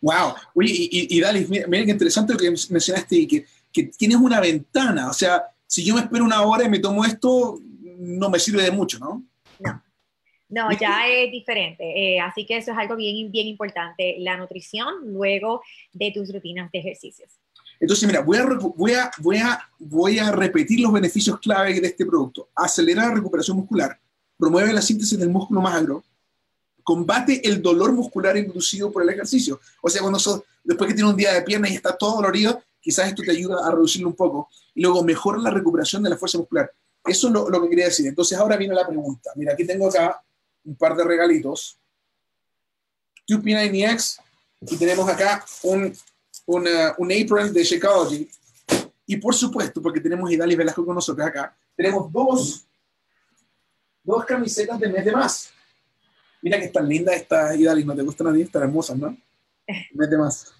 Wow, 0.00 0.34
oye, 0.54 0.72
y, 0.72 1.16
y, 1.16 1.20
Dalis, 1.20 1.48
mira, 1.48 1.66
mira, 1.66 1.84
qué 1.84 1.90
interesante 1.90 2.32
lo 2.32 2.38
que 2.38 2.50
mencionaste, 2.50 3.26
que, 3.26 3.44
que 3.72 3.84
tienes 3.84 4.16
una 4.16 4.40
ventana, 4.40 5.08
o 5.10 5.12
sea, 5.12 5.44
si 5.66 5.84
yo 5.84 5.94
me 5.94 6.00
espero 6.00 6.24
una 6.24 6.42
hora 6.42 6.64
y 6.64 6.68
me 6.68 6.78
tomo 6.78 7.04
esto, 7.04 7.60
no 7.98 8.30
me 8.30 8.38
sirve 8.38 8.62
de 8.62 8.70
mucho, 8.70 8.98
¿no? 8.98 9.22
No. 9.60 9.82
No, 10.48 10.72
ya 10.72 11.06
es 11.06 11.30
diferente. 11.30 11.84
Eh, 11.84 12.18
así 12.18 12.44
que 12.44 12.56
eso 12.56 12.72
es 12.72 12.78
algo 12.78 12.96
bien, 12.96 13.30
bien 13.30 13.46
importante, 13.46 14.16
la 14.18 14.36
nutrición 14.36 14.94
luego 15.04 15.62
de 15.92 16.10
tus 16.10 16.32
rutinas 16.32 16.72
de 16.72 16.80
ejercicios. 16.80 17.30
Entonces, 17.78 18.06
mira, 18.06 18.20
voy 18.20 18.38
a, 18.38 18.44
voy, 18.44 18.92
a, 18.92 19.10
voy, 19.18 19.36
a, 19.38 19.70
voy 19.78 20.18
a 20.18 20.32
repetir 20.32 20.80
los 20.80 20.92
beneficios 20.92 21.38
clave 21.38 21.80
de 21.80 21.86
este 21.86 22.04
producto. 22.04 22.48
Acelera 22.54 23.06
la 23.06 23.14
recuperación 23.14 23.56
muscular, 23.56 23.98
promueve 24.36 24.72
la 24.72 24.82
síntesis 24.82 25.18
del 25.18 25.30
músculo 25.30 25.60
magro, 25.60 26.04
combate 26.82 27.46
el 27.46 27.62
dolor 27.62 27.92
muscular 27.92 28.36
inducido 28.36 28.90
por 28.90 29.02
el 29.02 29.10
ejercicio. 29.10 29.60
O 29.82 29.88
sea, 29.88 30.02
cuando 30.02 30.18
después 30.64 30.88
que 30.88 30.94
tienes 30.94 31.10
un 31.10 31.16
día 31.16 31.32
de 31.32 31.42
pierna 31.42 31.68
y 31.68 31.74
está 31.74 31.96
todo 31.96 32.16
dolorido, 32.16 32.62
quizás 32.80 33.08
esto 33.08 33.22
te 33.22 33.30
ayuda 33.30 33.66
a 33.66 33.70
reducirlo 33.70 34.08
un 34.08 34.14
poco. 34.14 34.48
Y 34.74 34.82
luego 34.82 35.02
mejora 35.04 35.38
la 35.38 35.50
recuperación 35.50 36.02
de 36.02 36.10
la 36.10 36.16
fuerza 36.16 36.38
muscular. 36.38 36.70
Eso 37.04 37.28
es 37.28 37.32
lo, 37.32 37.62
que 37.62 37.68
quería 37.68 37.86
decir. 37.86 38.06
Entonces 38.06 38.38
ahora 38.38 38.56
viene 38.56 38.74
la 38.74 38.86
pregunta. 38.86 39.30
Mira, 39.36 39.52
aquí 39.52 39.66
tengo 39.66 39.88
acá 39.88 40.22
un 40.64 40.76
par 40.76 40.94
de 40.96 41.04
regalitos. 41.04 41.78
2P90X 43.28 44.18
y 44.62 44.76
tenemos 44.76 45.08
acá 45.08 45.44
un, 45.62 45.96
un 46.46 47.12
apron 47.12 47.52
de 47.52 47.64
Shakeology. 47.64 48.28
Y 49.06 49.16
por 49.16 49.34
supuesto, 49.34 49.80
porque 49.82 50.00
tenemos 50.00 50.30
Idalis 50.30 50.56
Velasco 50.56 50.84
con 50.84 50.94
nosotros 50.94 51.26
acá, 51.26 51.56
tenemos 51.74 52.12
dos, 52.12 52.64
dos 54.04 54.24
camisetas 54.24 54.78
de 54.78 54.88
mes 54.88 55.04
de 55.04 55.12
más. 55.12 55.50
Mira 56.42 56.58
que 56.58 56.66
están 56.66 56.88
lindas 56.88 57.16
estas 57.16 57.56
Idalis, 57.58 57.86
¿no 57.86 57.94
te 57.94 58.02
gustan 58.02 58.28
a 58.28 58.32
ti? 58.32 58.42
Están 58.42 58.62
hermosas, 58.62 58.96
¿no? 58.96 59.16
Mes 59.92 60.10
de 60.10 60.18
más. 60.18 60.52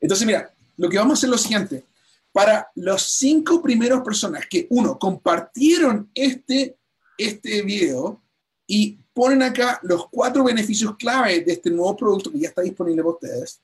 Entonces, 0.00 0.26
mira, 0.26 0.50
lo 0.76 0.88
que 0.88 0.98
vamos 0.98 1.12
a 1.12 1.14
hacer 1.14 1.28
es 1.28 1.32
lo 1.32 1.38
siguiente. 1.38 1.84
Para 2.32 2.70
los 2.74 3.02
cinco 3.02 3.62
primeros 3.62 4.02
personas 4.02 4.46
que, 4.46 4.66
uno, 4.70 4.98
compartieron 4.98 6.10
este, 6.14 6.76
este 7.16 7.62
video 7.62 8.20
y 8.66 8.98
ponen 9.14 9.42
acá 9.42 9.80
los 9.82 10.08
cuatro 10.10 10.44
beneficios 10.44 10.96
clave 10.96 11.40
de 11.40 11.52
este 11.52 11.70
nuevo 11.70 11.96
producto 11.96 12.30
que 12.30 12.38
ya 12.38 12.48
está 12.48 12.60
disponible 12.60 13.02
para 13.02 13.14
ustedes, 13.14 13.60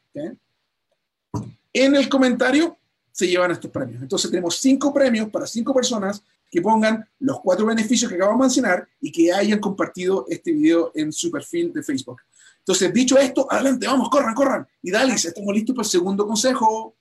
en 1.75 1.97
el 1.97 2.09
comentario 2.09 2.77
se 3.11 3.27
llevan 3.27 3.51
estos 3.51 3.71
premios. 3.71 4.01
Entonces 4.01 4.31
tenemos 4.31 4.57
cinco 4.57 4.93
premios 4.93 5.29
para 5.29 5.47
cinco 5.47 5.75
personas 5.75 6.23
que 6.53 6.61
pongan 6.61 7.09
los 7.19 7.41
cuatro 7.41 7.65
beneficios 7.65 8.11
que 8.11 8.17
acabamos 8.17 8.41
de 8.41 8.45
mencionar 8.45 8.89
y 9.01 9.11
que 9.11 9.33
hayan 9.33 9.59
compartido 9.59 10.27
este 10.29 10.53
video 10.53 10.93
en 10.95 11.11
su 11.11 11.31
perfil 11.31 11.73
de 11.73 11.83
Facebook. 11.83 12.21
Entonces, 12.59 12.93
dicho 12.93 13.19
esto, 13.19 13.47
adelante, 13.51 13.87
vamos, 13.87 14.11
corran, 14.11 14.35
corran. 14.35 14.69
Y 14.83 14.91
Dalis, 14.91 15.25
estamos 15.25 15.55
listos 15.55 15.75
para 15.75 15.87
el 15.87 15.91
segundo 15.91 16.27
consejo. 16.27 16.95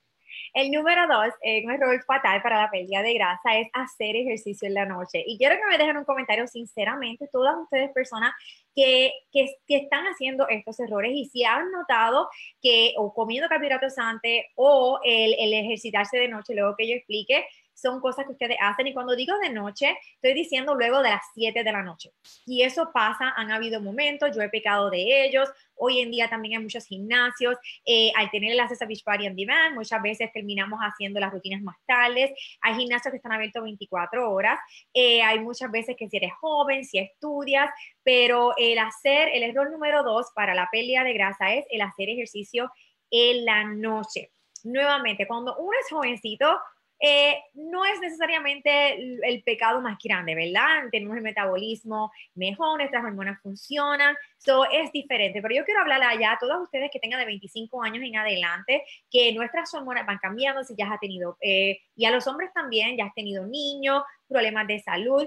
El 0.54 0.70
número 0.70 1.06
dos, 1.06 1.32
eh, 1.42 1.62
un 1.64 1.72
error 1.72 2.02
fatal 2.06 2.42
para 2.42 2.62
la 2.62 2.70
pérdida 2.70 3.02
de 3.02 3.14
grasa 3.14 3.58
es 3.58 3.68
hacer 3.72 4.16
ejercicio 4.16 4.68
en 4.68 4.74
la 4.74 4.86
noche. 4.86 5.22
Y 5.26 5.36
quiero 5.38 5.56
que 5.56 5.66
me 5.66 5.78
dejen 5.78 5.96
un 5.98 6.04
comentario, 6.04 6.46
sinceramente, 6.46 7.28
todas 7.30 7.54
ustedes 7.56 7.90
personas 7.92 8.32
que, 8.74 9.12
que, 9.32 9.54
que, 9.66 9.76
están 9.76 10.04
haciendo 10.06 10.46
estos 10.48 10.78
errores 10.80 11.12
y 11.14 11.26
si 11.26 11.44
han 11.44 11.70
notado 11.70 12.28
que 12.60 12.94
o 12.98 13.14
comiendo 13.14 13.48
carbohidratos 13.48 13.96
antes 13.98 14.46
o 14.54 14.98
el, 15.04 15.34
el 15.38 15.54
ejercitarse 15.54 16.18
de 16.18 16.28
noche, 16.28 16.54
luego 16.54 16.74
que 16.76 16.88
yo 16.88 16.96
explique, 16.96 17.46
son 17.74 18.00
cosas 18.00 18.26
que 18.26 18.32
ustedes 18.32 18.56
hacen. 18.60 18.86
Y 18.86 18.94
cuando 18.94 19.16
digo 19.16 19.36
de 19.38 19.50
noche, 19.50 19.96
estoy 20.14 20.34
diciendo 20.34 20.74
luego 20.74 21.02
de 21.02 21.10
las 21.10 21.22
7 21.34 21.64
de 21.64 21.72
la 21.72 21.82
noche. 21.82 22.10
Y 22.46 22.62
eso 22.62 22.90
pasa, 22.92 23.32
han 23.36 23.50
habido 23.50 23.80
momentos, 23.80 24.34
yo 24.34 24.42
he 24.42 24.48
pecado 24.48 24.90
de 24.90 25.24
ellos. 25.24 25.48
Hoy 25.74 26.00
en 26.00 26.10
día 26.10 26.28
también 26.28 26.58
hay 26.58 26.62
muchos 26.62 26.86
gimnasios. 26.86 27.56
Eh, 27.84 28.12
al 28.16 28.30
tener 28.30 28.52
el 28.52 28.60
acceso 28.60 28.84
a 28.84 28.88
Beachbody 28.88 29.26
on 29.26 29.36
Demand, 29.36 29.74
muchas 29.74 30.00
veces 30.02 30.30
terminamos 30.32 30.78
haciendo 30.80 31.18
las 31.20 31.32
rutinas 31.32 31.62
más 31.62 31.76
tardes. 31.86 32.30
Hay 32.60 32.74
gimnasios 32.74 33.10
que 33.10 33.16
están 33.16 33.32
abiertos 33.32 33.62
24 33.62 34.30
horas. 34.30 34.58
Eh, 34.94 35.22
hay 35.22 35.40
muchas 35.40 35.70
veces 35.70 35.96
que 35.98 36.08
si 36.08 36.16
eres 36.18 36.32
joven, 36.40 36.84
si 36.84 36.98
estudias, 36.98 37.70
pero 38.02 38.54
el 38.56 38.78
hacer, 38.78 39.30
el 39.32 39.42
error 39.42 39.70
número 39.70 40.02
dos 40.02 40.30
para 40.34 40.54
la 40.54 40.68
pérdida 40.70 41.04
de 41.04 41.12
grasa 41.12 41.54
es 41.54 41.64
el 41.70 41.80
hacer 41.80 42.08
ejercicio 42.08 42.70
en 43.10 43.44
la 43.44 43.64
noche. 43.64 44.30
Nuevamente, 44.64 45.26
cuando 45.26 45.56
uno 45.56 45.72
es 45.80 45.90
jovencito, 45.90 46.58
eh, 47.04 47.42
no 47.54 47.84
es 47.84 47.98
necesariamente 47.98 48.94
el, 48.94 49.42
pecado 49.42 49.80
más 49.80 49.98
grande, 50.00 50.36
¿verdad? 50.36 50.84
Tenemos 50.92 51.16
el 51.16 51.24
metabolismo 51.24 52.12
mejor, 52.36 52.78
nuestras 52.78 53.02
hormonas 53.02 53.40
funcionan, 53.42 54.14
eso 54.38 54.64
es 54.70 54.92
diferente. 54.92 55.42
Pero 55.42 55.52
yo 55.52 55.64
quiero 55.64 55.80
hablar 55.80 56.00
allá 56.04 56.32
a 56.32 56.38
todos 56.38 56.62
ustedes 56.62 56.90
que 56.92 57.00
tengan 57.00 57.18
de 57.18 57.26
25 57.26 57.82
años 57.82 58.04
en 58.04 58.16
adelante, 58.16 58.84
que 59.10 59.32
nuestras 59.34 59.74
hormonas 59.74 60.06
van 60.06 60.18
cambiando 60.18 60.62
si 60.62 60.76
ya 60.78 60.86
has 60.92 61.00
tenido, 61.00 61.36
eh, 61.40 61.80
y 61.96 62.04
a 62.04 62.12
los 62.12 62.24
hombres 62.28 62.52
también, 62.54 62.96
ya 62.96 63.06
has 63.06 63.14
tenido 63.14 63.46
niños, 63.46 64.04
problemas 64.28 64.68
de 64.68 64.78
salud. 64.78 65.26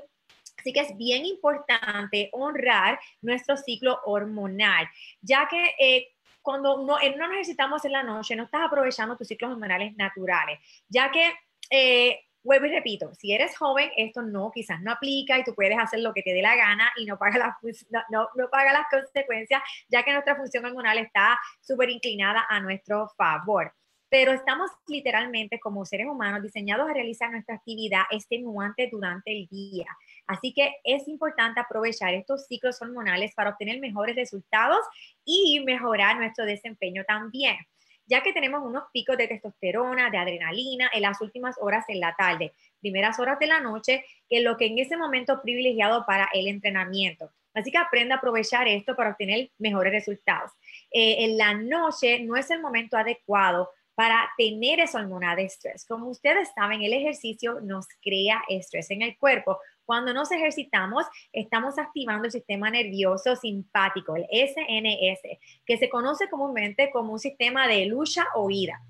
Así 0.57 0.71
que 0.71 0.79
es 0.79 0.95
bien 0.95 1.25
importante 1.25 2.29
honrar 2.31 2.97
nuestro 3.21 3.57
ciclo 3.57 3.99
hormonal, 4.05 4.87
ya 5.19 5.45
que 5.49 5.75
eh, 5.77 6.07
cuando 6.41 6.85
no, 6.85 6.97
no 7.17 7.27
necesitamos 7.27 7.83
en 7.83 7.91
la 7.91 8.03
noche, 8.03 8.35
no 8.35 8.43
estás 8.43 8.61
aprovechando 8.61 9.17
tus 9.17 9.27
ciclos 9.27 9.51
hormonales 9.51 9.93
naturales, 9.97 10.59
ya 10.87 11.11
que 11.11 11.33
eh, 11.69 12.19
vuelvo 12.45 12.67
y 12.67 12.69
repito, 12.69 13.13
si 13.15 13.33
eres 13.33 13.57
joven, 13.57 13.89
esto 13.97 14.21
no, 14.21 14.51
quizás 14.53 14.79
no 14.81 14.91
aplica 14.91 15.37
y 15.39 15.43
tú 15.43 15.53
puedes 15.55 15.77
hacer 15.77 15.99
lo 15.99 16.13
que 16.13 16.21
te 16.21 16.33
dé 16.33 16.41
la 16.41 16.55
gana 16.55 16.91
y 16.95 17.05
no 17.05 17.17
paga, 17.17 17.39
las, 17.39 17.85
no, 18.09 18.29
no, 18.35 18.49
paga 18.49 18.71
las 18.71 18.85
consecuencias, 18.89 19.61
ya 19.89 20.03
que 20.03 20.13
nuestra 20.13 20.35
función 20.35 20.63
hormonal 20.63 20.99
está 20.99 21.39
súper 21.59 21.89
inclinada 21.89 22.45
a 22.47 22.59
nuestro 22.59 23.09
favor. 23.17 23.73
Pero 24.07 24.31
estamos 24.31 24.69
literalmente 24.87 25.59
como 25.59 25.83
seres 25.83 26.05
humanos 26.05 26.43
diseñados 26.43 26.87
a 26.87 26.93
realizar 26.93 27.31
nuestra 27.31 27.55
actividad 27.55 28.03
extenuante 28.11 28.87
durante 28.91 29.31
el 29.31 29.47
día. 29.47 29.87
Así 30.27 30.53
que 30.53 30.75
es 30.83 31.07
importante 31.07 31.59
aprovechar 31.59 32.13
estos 32.13 32.45
ciclos 32.45 32.79
hormonales 32.79 33.33
para 33.33 33.49
obtener 33.49 33.79
mejores 33.79 34.15
resultados 34.15 34.85
y 35.25 35.63
mejorar 35.65 36.17
nuestro 36.17 36.45
desempeño 36.45 37.03
también 37.05 37.57
ya 38.05 38.21
que 38.21 38.33
tenemos 38.33 38.63
unos 38.63 38.83
picos 38.93 39.17
de 39.17 39.27
testosterona, 39.27 40.09
de 40.09 40.17
adrenalina 40.17 40.89
en 40.93 41.01
las 41.01 41.21
últimas 41.21 41.55
horas 41.59 41.85
en 41.87 41.99
la 41.99 42.15
tarde, 42.15 42.53
primeras 42.79 43.19
horas 43.19 43.39
de 43.39 43.47
la 43.47 43.59
noche, 43.59 44.05
que 44.29 44.37
es 44.37 44.43
lo 44.43 44.57
que 44.57 44.67
en 44.67 44.79
ese 44.79 44.97
momento 44.97 45.33
es 45.33 45.39
privilegiado 45.39 46.05
para 46.05 46.29
el 46.33 46.47
entrenamiento. 46.47 47.31
Así 47.53 47.71
que 47.71 47.77
aprenda 47.77 48.15
a 48.15 48.17
aprovechar 48.17 48.67
esto 48.67 48.95
para 48.95 49.11
obtener 49.11 49.49
mejores 49.57 49.93
resultados. 49.93 50.51
Eh, 50.91 51.25
en 51.25 51.37
la 51.37 51.53
noche 51.53 52.19
no 52.19 52.35
es 52.35 52.51
el 52.51 52.61
momento 52.61 52.97
adecuado 52.97 53.69
para 53.95 54.29
tener 54.37 54.81
esa 54.81 54.99
hormona 54.99 55.35
de 55.35 55.45
estrés. 55.45 55.85
Como 55.85 56.09
ustedes 56.09 56.49
saben, 56.53 56.83
el 56.83 56.93
ejercicio 56.93 57.61
nos 57.61 57.87
crea 58.01 58.43
estrés 58.49 58.91
en 58.91 59.01
el 59.01 59.17
cuerpo. 59.17 59.57
Cuando 59.85 60.13
nos 60.13 60.31
ejercitamos, 60.31 61.05
estamos 61.31 61.77
activando 61.77 62.25
el 62.25 62.31
sistema 62.31 62.69
nervioso 62.69 63.35
simpático, 63.35 64.15
el 64.15 64.25
SNS, 64.31 65.39
que 65.65 65.77
se 65.77 65.89
conoce 65.89 66.27
comúnmente 66.29 66.89
como 66.91 67.13
un 67.13 67.19
sistema 67.19 67.67
de 67.67 67.85
lucha 67.85 68.25
o 68.33 68.45
huida. 68.45 68.81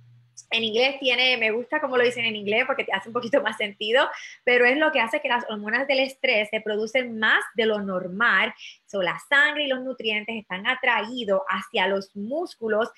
En 0.52 0.64
inglés 0.64 0.98
tiene, 1.00 1.38
me 1.38 1.52
gusta 1.52 1.82
como 1.82 1.98
lo 1.98 2.04
dicen 2.04 2.26
en 2.26 2.36
inglés 2.36 2.66
porque 2.66 2.84
te 2.84 2.94
hace 2.94 3.10
un 3.10 3.14
poquito 3.14 3.42
más 3.42 3.58
sentido, 3.58 4.08
pero 4.44 4.66
es 4.66 4.78
lo 4.78 4.92
que 4.92 5.00
hace 5.00 5.22
que 5.22 5.28
las 5.28 5.44
hormonas 5.50 5.88
del 5.88 6.00
estrés 6.00 6.50
se 6.50 6.62
producen 6.62 7.18
más 7.20 7.44
de 7.56 7.66
lo 7.66 7.82
normal. 7.82 8.54
So, 8.86 9.02
la 9.02 9.18
sangre 9.28 9.64
y 9.64 9.68
los 9.68 9.82
nutrientes 9.82 10.36
están 10.36 10.68
atraídos 10.68 11.42
hacia 11.48 11.88
los 11.88 12.16
músculos 12.16 12.90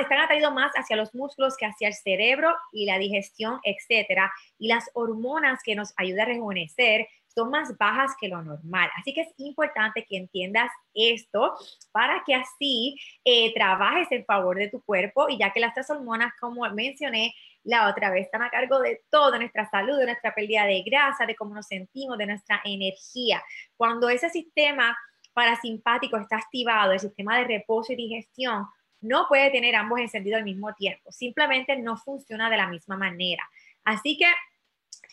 están 0.00 0.20
atraídos 0.20 0.52
más 0.52 0.72
hacia 0.74 0.96
los 0.96 1.14
músculos 1.14 1.56
que 1.56 1.66
hacia 1.66 1.88
el 1.88 1.94
cerebro 1.94 2.54
y 2.72 2.86
la 2.86 2.98
digestión, 2.98 3.60
etcétera. 3.64 4.32
Y 4.58 4.68
las 4.68 4.90
hormonas 4.94 5.60
que 5.64 5.74
nos 5.74 5.92
ayudan 5.96 6.22
a 6.22 6.32
rejuvenecer 6.32 7.06
son 7.34 7.50
más 7.50 7.76
bajas 7.78 8.12
que 8.20 8.28
lo 8.28 8.42
normal. 8.42 8.90
Así 8.96 9.14
que 9.14 9.22
es 9.22 9.34
importante 9.38 10.04
que 10.08 10.16
entiendas 10.16 10.70
esto 10.94 11.54
para 11.90 12.22
que 12.24 12.34
así 12.34 12.96
eh, 13.24 13.52
trabajes 13.54 14.08
en 14.10 14.24
favor 14.24 14.56
de 14.56 14.68
tu 14.68 14.82
cuerpo 14.82 15.28
y 15.28 15.38
ya 15.38 15.52
que 15.52 15.60
las 15.60 15.74
tres 15.74 15.88
hormonas, 15.90 16.32
como 16.40 16.68
mencioné 16.70 17.34
la 17.64 17.88
otra 17.88 18.10
vez, 18.10 18.26
están 18.26 18.42
a 18.42 18.50
cargo 18.50 18.80
de 18.80 19.02
toda 19.10 19.38
nuestra 19.38 19.68
salud, 19.70 19.98
de 19.98 20.06
nuestra 20.06 20.34
pérdida 20.34 20.66
de 20.66 20.82
grasa, 20.82 21.26
de 21.26 21.36
cómo 21.36 21.54
nos 21.54 21.66
sentimos, 21.66 22.18
de 22.18 22.26
nuestra 22.26 22.60
energía. 22.64 23.42
Cuando 23.76 24.08
ese 24.08 24.28
sistema 24.28 24.96
parasimpático 25.32 26.16
está 26.18 26.36
activado, 26.36 26.92
el 26.92 27.00
sistema 27.00 27.38
de 27.38 27.44
reposo 27.44 27.92
y 27.92 27.96
digestión, 27.96 28.66
no 29.02 29.26
puede 29.28 29.50
tener 29.50 29.74
ambos 29.76 30.00
encendidos 30.00 30.38
al 30.38 30.44
mismo 30.44 30.72
tiempo. 30.74 31.12
Simplemente 31.12 31.76
no 31.76 31.96
funciona 31.96 32.48
de 32.48 32.56
la 32.56 32.68
misma 32.68 32.96
manera. 32.96 33.48
Así 33.84 34.16
que 34.16 34.26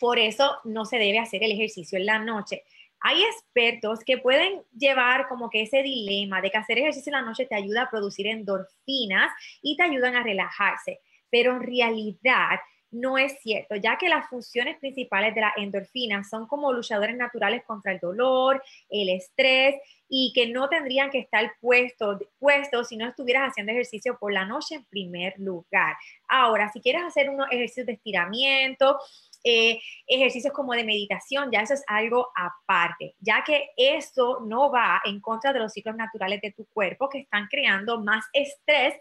por 0.00 0.18
eso 0.18 0.58
no 0.64 0.84
se 0.84 0.98
debe 0.98 1.18
hacer 1.18 1.42
el 1.44 1.52
ejercicio 1.52 1.98
en 1.98 2.06
la 2.06 2.18
noche. 2.18 2.64
Hay 3.00 3.22
expertos 3.22 4.00
que 4.04 4.18
pueden 4.18 4.62
llevar 4.76 5.28
como 5.28 5.50
que 5.50 5.62
ese 5.62 5.82
dilema 5.82 6.40
de 6.40 6.50
que 6.50 6.58
hacer 6.58 6.78
ejercicio 6.78 7.10
en 7.10 7.20
la 7.20 7.26
noche 7.26 7.46
te 7.46 7.54
ayuda 7.54 7.82
a 7.82 7.90
producir 7.90 8.26
endorfinas 8.26 9.30
y 9.62 9.76
te 9.76 9.82
ayudan 9.84 10.16
a 10.16 10.22
relajarse, 10.22 11.00
pero 11.30 11.52
en 11.52 11.62
realidad 11.62 12.60
no 12.90 13.18
es 13.18 13.40
cierto, 13.40 13.76
ya 13.76 13.98
que 13.98 14.08
las 14.08 14.28
funciones 14.28 14.78
principales 14.78 15.34
de 15.34 15.42
la 15.42 15.52
endorfina 15.56 16.24
son 16.24 16.46
como 16.46 16.72
luchadores 16.72 17.16
naturales 17.16 17.62
contra 17.64 17.92
el 17.92 18.00
dolor, 18.00 18.62
el 18.88 19.08
estrés 19.10 19.76
y 20.08 20.32
que 20.34 20.48
no 20.48 20.68
tendrían 20.68 21.10
que 21.10 21.20
estar 21.20 21.52
puestos 21.60 22.22
puesto 22.38 22.84
si 22.84 22.96
no 22.96 23.08
estuvieras 23.08 23.50
haciendo 23.50 23.72
ejercicio 23.72 24.18
por 24.18 24.32
la 24.32 24.44
noche 24.44 24.74
en 24.76 24.84
primer 24.86 25.34
lugar. 25.38 25.96
Ahora, 26.28 26.70
si 26.72 26.80
quieres 26.80 27.02
hacer 27.02 27.30
unos 27.30 27.46
ejercicios 27.50 27.86
de 27.86 27.92
estiramiento, 27.92 28.98
eh, 29.44 29.80
ejercicios 30.06 30.52
como 30.52 30.74
de 30.74 30.84
meditación, 30.84 31.50
ya 31.50 31.60
eso 31.60 31.74
es 31.74 31.84
algo 31.86 32.28
aparte, 32.36 33.14
ya 33.20 33.42
que 33.44 33.70
eso 33.76 34.40
no 34.44 34.70
va 34.70 35.00
en 35.04 35.20
contra 35.20 35.52
de 35.52 35.60
los 35.60 35.72
ciclos 35.72 35.96
naturales 35.96 36.40
de 36.42 36.52
tu 36.52 36.66
cuerpo 36.66 37.08
que 37.08 37.20
están 37.20 37.46
creando 37.46 38.00
más 38.00 38.24
estrés 38.32 38.94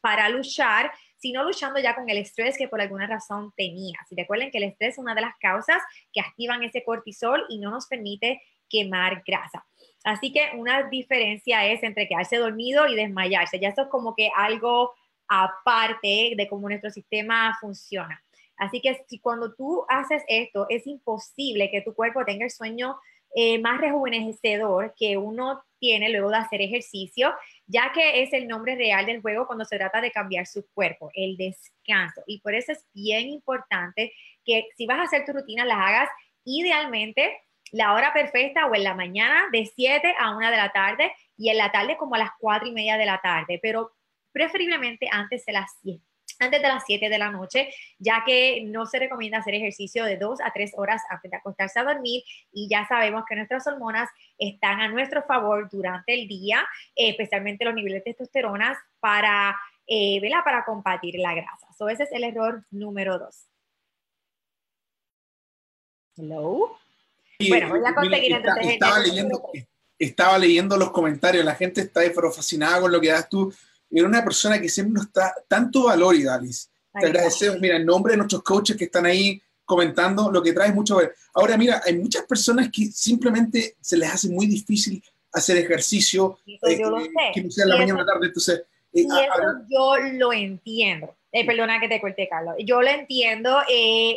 para 0.00 0.28
luchar 0.28 0.92
sino 1.22 1.44
luchando 1.44 1.78
ya 1.78 1.94
con 1.94 2.10
el 2.10 2.18
estrés 2.18 2.58
que 2.58 2.66
por 2.66 2.80
alguna 2.80 3.06
razón 3.06 3.52
tenía. 3.56 3.96
Si 4.08 4.16
recuerden 4.16 4.50
que 4.50 4.58
el 4.58 4.64
estrés 4.64 4.94
es 4.94 4.98
una 4.98 5.14
de 5.14 5.20
las 5.20 5.38
causas 5.38 5.80
que 6.12 6.20
activan 6.20 6.64
ese 6.64 6.82
cortisol 6.82 7.46
y 7.48 7.58
no 7.58 7.70
nos 7.70 7.86
permite 7.86 8.42
quemar 8.68 9.22
grasa. 9.24 9.64
Así 10.02 10.32
que 10.32 10.50
una 10.56 10.82
diferencia 10.88 11.64
es 11.64 11.84
entre 11.84 12.08
quedarse 12.08 12.38
dormido 12.38 12.88
y 12.88 12.96
desmayarse. 12.96 13.60
Ya 13.60 13.68
eso 13.68 13.82
es 13.82 13.88
como 13.88 14.16
que 14.16 14.30
algo 14.34 14.94
aparte 15.28 16.34
de 16.36 16.48
cómo 16.50 16.68
nuestro 16.68 16.90
sistema 16.90 17.56
funciona. 17.60 18.20
Así 18.56 18.80
que 18.80 19.04
si 19.06 19.20
cuando 19.20 19.54
tú 19.54 19.86
haces 19.88 20.24
esto, 20.26 20.66
es 20.70 20.88
imposible 20.88 21.70
que 21.70 21.82
tu 21.82 21.94
cuerpo 21.94 22.24
tenga 22.24 22.46
el 22.46 22.50
sueño 22.50 22.98
eh, 23.34 23.58
más 23.58 23.80
rejuvenecedor 23.80 24.94
que 24.96 25.16
uno 25.16 25.62
tiene 25.78 26.10
luego 26.10 26.30
de 26.30 26.36
hacer 26.36 26.60
ejercicio, 26.60 27.34
ya 27.66 27.90
que 27.92 28.22
es 28.22 28.32
el 28.32 28.46
nombre 28.46 28.76
real 28.76 29.06
del 29.06 29.20
juego 29.20 29.46
cuando 29.46 29.64
se 29.64 29.78
trata 29.78 30.00
de 30.00 30.12
cambiar 30.12 30.46
su 30.46 30.64
cuerpo, 30.72 31.10
el 31.14 31.36
descanso. 31.36 32.22
Y 32.26 32.40
por 32.40 32.54
eso 32.54 32.72
es 32.72 32.86
bien 32.94 33.28
importante 33.28 34.12
que 34.44 34.68
si 34.76 34.86
vas 34.86 34.98
a 34.98 35.02
hacer 35.04 35.24
tu 35.24 35.32
rutina, 35.32 35.64
las 35.64 35.78
hagas 35.78 36.08
idealmente 36.44 37.40
la 37.72 37.94
hora 37.94 38.12
perfecta 38.12 38.66
o 38.66 38.74
en 38.74 38.84
la 38.84 38.94
mañana 38.94 39.48
de 39.50 39.66
7 39.66 40.14
a 40.18 40.36
1 40.36 40.50
de 40.50 40.56
la 40.56 40.70
tarde 40.72 41.12
y 41.36 41.48
en 41.48 41.56
la 41.56 41.72
tarde 41.72 41.96
como 41.96 42.14
a 42.14 42.18
las 42.18 42.30
4 42.38 42.68
y 42.68 42.72
media 42.72 42.98
de 42.98 43.06
la 43.06 43.20
tarde, 43.20 43.58
pero 43.62 43.92
preferiblemente 44.30 45.08
antes 45.10 45.44
de 45.46 45.52
las 45.52 45.70
7 45.82 46.11
antes 46.42 46.60
de 46.60 46.68
las 46.68 46.82
7 46.86 47.08
de 47.08 47.18
la 47.18 47.30
noche, 47.30 47.72
ya 47.98 48.22
que 48.26 48.62
no 48.64 48.86
se 48.86 48.98
recomienda 48.98 49.38
hacer 49.38 49.54
ejercicio 49.54 50.04
de 50.04 50.16
2 50.16 50.40
a 50.42 50.52
3 50.52 50.72
horas 50.76 51.02
antes 51.08 51.30
de 51.30 51.36
acostarse 51.36 51.80
a 51.80 51.84
dormir 51.84 52.22
y 52.52 52.68
ya 52.68 52.86
sabemos 52.86 53.24
que 53.28 53.36
nuestras 53.36 53.66
hormonas 53.66 54.08
están 54.38 54.80
a 54.80 54.88
nuestro 54.88 55.22
favor 55.22 55.68
durante 55.70 56.14
el 56.14 56.28
día, 56.28 56.66
eh, 56.96 57.10
especialmente 57.10 57.64
los 57.64 57.74
niveles 57.74 58.04
de 58.04 58.12
testosterona 58.12 58.78
para, 59.00 59.56
eh, 59.86 60.20
para 60.44 60.64
combatir 60.64 61.16
la 61.18 61.34
grasa. 61.34 61.72
So, 61.76 61.88
ese 61.88 62.04
es 62.04 62.12
el 62.12 62.24
error 62.24 62.64
número 62.70 63.18
2. 63.18 63.48
Hello. 66.16 66.76
bueno, 67.48 67.68
voy 67.70 67.80
a 67.86 67.94
conseguir 67.94 68.32
entonces. 68.32 68.66
Estaba 68.66 68.98
leyendo, 68.98 69.50
estaba 69.98 70.38
leyendo 70.38 70.76
los 70.76 70.90
comentarios, 70.90 71.44
la 71.44 71.54
gente 71.54 71.80
está 71.80 72.02
fascinada 72.34 72.80
con 72.80 72.92
lo 72.92 73.00
que 73.00 73.08
das 73.08 73.28
tú 73.28 73.52
era 73.92 74.08
una 74.08 74.24
persona 74.24 74.60
que 74.60 74.68
siempre 74.68 74.94
nos 74.94 75.12
da 75.12 75.34
tanto 75.48 75.84
valor, 75.84 76.14
Idalis. 76.14 76.70
Te 76.92 77.06
agradecemos, 77.06 77.58
mira, 77.60 77.76
en 77.76 77.86
nombre 77.86 78.12
de 78.12 78.18
nuestros 78.18 78.42
coaches 78.42 78.76
que 78.76 78.84
están 78.84 79.06
ahí 79.06 79.40
comentando, 79.64 80.30
lo 80.30 80.42
que 80.42 80.52
traes 80.52 80.74
mucho 80.74 80.96
valor. 80.96 81.14
Ahora, 81.34 81.56
mira, 81.56 81.80
hay 81.84 81.96
muchas 81.96 82.24
personas 82.24 82.68
que 82.70 82.86
simplemente 82.86 83.76
se 83.80 83.96
les 83.96 84.12
hace 84.12 84.28
muy 84.28 84.46
difícil 84.46 85.02
hacer 85.32 85.56
ejercicio, 85.56 86.38
eh, 86.46 86.78
yo 86.78 86.90
lo 86.90 87.00
sé. 87.00 87.10
que 87.34 87.42
no 87.42 87.50
sea 87.50 87.66
la 87.66 87.76
mañana 87.76 87.94
o 87.94 88.04
la 88.04 88.12
tarde, 88.12 88.26
entonces... 88.26 88.64
Eh, 88.92 89.00
y 89.00 89.06
eso 89.06 89.64
yo 89.70 89.96
lo 90.12 90.32
entiendo. 90.34 91.16
Eh, 91.30 91.46
perdona 91.46 91.80
que 91.80 91.88
te 91.88 92.00
corté, 92.00 92.28
Carlos. 92.28 92.56
Yo 92.58 92.82
lo 92.82 92.88
entiendo, 92.88 93.62